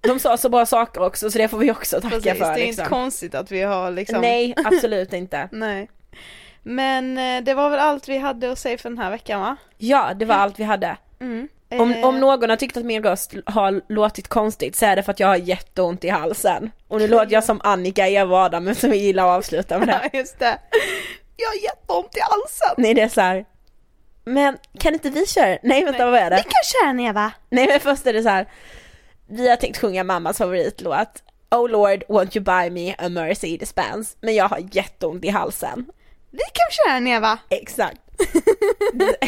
De 0.00 0.18
sa 0.18 0.36
så 0.36 0.48
bra 0.48 0.66
saker 0.66 1.02
också 1.02 1.30
så 1.30 1.38
det 1.38 1.48
får 1.48 1.58
vi 1.58 1.70
också 1.70 2.00
tacka 2.00 2.16
Precis, 2.16 2.38
för. 2.38 2.54
det 2.54 2.60
är 2.62 2.66
liksom. 2.66 2.82
inte 2.82 2.84
konstigt 2.88 3.34
att 3.34 3.50
vi 3.52 3.62
har 3.62 3.90
liksom 3.90 4.20
Nej 4.20 4.54
absolut 4.64 5.12
inte. 5.12 5.48
Nej. 5.52 5.90
Men 6.62 7.18
eh, 7.18 7.44
det 7.44 7.54
var 7.54 7.70
väl 7.70 7.78
allt 7.78 8.08
vi 8.08 8.18
hade 8.18 8.52
att 8.52 8.58
säga 8.58 8.78
för 8.78 8.88
den 8.88 8.98
här 8.98 9.10
veckan 9.10 9.40
va? 9.40 9.56
Ja 9.78 10.14
det 10.14 10.24
var 10.24 10.34
allt 10.34 10.58
vi 10.58 10.64
hade. 10.64 10.96
Mm. 11.20 11.48
Om, 11.70 11.92
Eh, 11.92 12.06
om 12.06 12.20
någon 12.20 12.50
har 12.50 12.56
tyckt 12.56 12.76
att 12.76 12.84
min 12.84 13.02
röst 13.02 13.34
har 13.46 13.80
låtit 13.88 14.28
konstigt 14.28 14.76
så 14.76 14.86
är 14.86 14.96
det 14.96 15.02
för 15.02 15.12
att 15.12 15.20
jag 15.20 15.28
har 15.28 15.36
jätteont 15.36 16.04
i 16.04 16.08
halsen. 16.08 16.70
Och 16.88 16.98
nu 16.98 17.08
låter 17.08 17.32
jag 17.32 17.44
som 17.44 17.60
Annika 17.64 18.08
i 18.08 18.14
Eva 18.14 18.36
Adam 18.36 18.64
men 18.64 18.74
som 18.74 18.90
vi 18.90 18.96
gillar 18.96 19.24
att 19.24 19.38
avsluta 19.38 19.78
med 19.78 19.88
det. 19.88 20.00
Ja 20.12 20.18
just 20.18 20.38
det. 20.38 20.58
Jag 21.36 21.48
har 21.48 21.62
jätteont 21.62 22.16
i 22.16 22.20
halsen. 22.20 22.74
Nej 22.76 22.94
det 22.94 23.02
är 23.02 23.08
så 23.08 23.20
här. 23.20 23.44
Men 24.24 24.58
kan 24.78 24.94
inte 24.94 25.10
vi 25.10 25.26
köra? 25.26 25.58
Nej 25.62 25.84
vänta 25.84 26.10
vad 26.10 26.20
är 26.20 26.30
det? 26.30 26.36
Vi 26.36 26.42
kan 26.42 26.82
köra 26.82 26.92
ner 26.92 27.12
va? 27.12 27.32
Nej 27.50 27.66
men 27.66 27.80
först 27.80 28.06
är 28.06 28.12
det 28.12 28.22
så 28.22 28.28
här. 28.28 28.48
Vi 29.28 29.48
har 29.48 29.56
tänkt 29.56 29.78
sjunga 29.78 30.04
mammas 30.04 30.38
favoritlåt. 30.38 31.22
Oh 31.50 31.68
Lord, 31.68 32.04
won't 32.08 32.36
you 32.36 32.44
buy 32.44 32.70
me 32.70 32.94
a 32.98 33.08
Mercedes 33.08 33.74
Benz? 33.74 34.16
Men 34.20 34.34
jag 34.34 34.48
har 34.48 34.68
jätteont 34.72 35.24
i 35.24 35.28
halsen. 35.28 35.86
Vi 36.30 36.42
kan 36.52 36.66
köra 36.70 37.00
ner 37.00 37.20
va? 37.20 37.38
Exakt. 37.50 38.00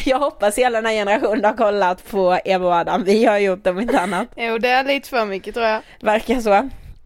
jag 0.04 0.18
hoppas 0.18 0.58
hela 0.58 0.78
den 0.78 0.86
här 0.86 0.92
generationen 0.92 1.44
har 1.44 1.56
kollat 1.56 2.10
på 2.10 2.38
Eva 2.44 2.66
och 2.66 2.74
Adam. 2.74 3.04
Vi 3.04 3.24
har 3.24 3.38
gjort 3.38 3.66
om 3.66 3.80
inte 3.80 4.00
annat. 4.00 4.28
Jo 4.36 4.58
det 4.58 4.68
är 4.68 4.84
lite 4.84 5.08
för 5.08 5.26
mycket 5.26 5.54
tror 5.54 5.66
jag. 5.66 5.82
Verkar 6.00 6.40
så. 6.40 6.52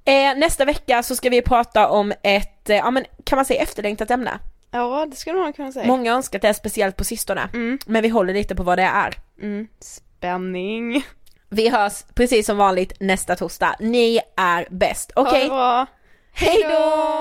Eh, 0.05 0.37
nästa 0.37 0.65
vecka 0.65 1.03
så 1.03 1.17
ska 1.17 1.31
vi 1.31 1.43
prata 1.43 1.89
om 1.89 2.13
ett, 2.23 2.71
eh, 2.71 2.77
ja 2.77 2.91
men 2.91 3.05
kan 3.25 3.37
man 3.37 3.45
säga 3.45 3.63
efterlängtat 3.63 4.11
ämne? 4.11 4.39
Ja 4.71 5.07
det 5.11 5.17
skulle 5.17 5.39
man 5.39 5.53
kunna 5.53 5.73
säga. 5.73 5.87
Många 5.87 6.11
har 6.11 6.17
önskat 6.17 6.43
det 6.43 6.55
speciellt 6.55 6.97
på 6.97 7.05
sistone. 7.05 7.49
Men 7.87 8.03
vi 8.03 8.09
håller 8.09 8.35
lite 8.35 8.55
på 8.55 8.63
vad 8.63 8.79
det 8.79 8.83
är. 8.83 9.15
Mm. 9.43 9.69
Spänning. 9.81 11.05
Vi 11.49 11.69
hörs 11.69 12.05
precis 12.15 12.47
som 12.47 12.57
vanligt 12.57 13.01
nästa 13.01 13.37
torsdag. 13.37 13.77
Ni 13.81 14.21
är 14.37 14.67
bäst. 14.71 15.13
Okej? 15.17 15.43
det 15.43 15.49
bra. 15.49 15.87
Hej 16.33 16.63
då! 16.63 17.21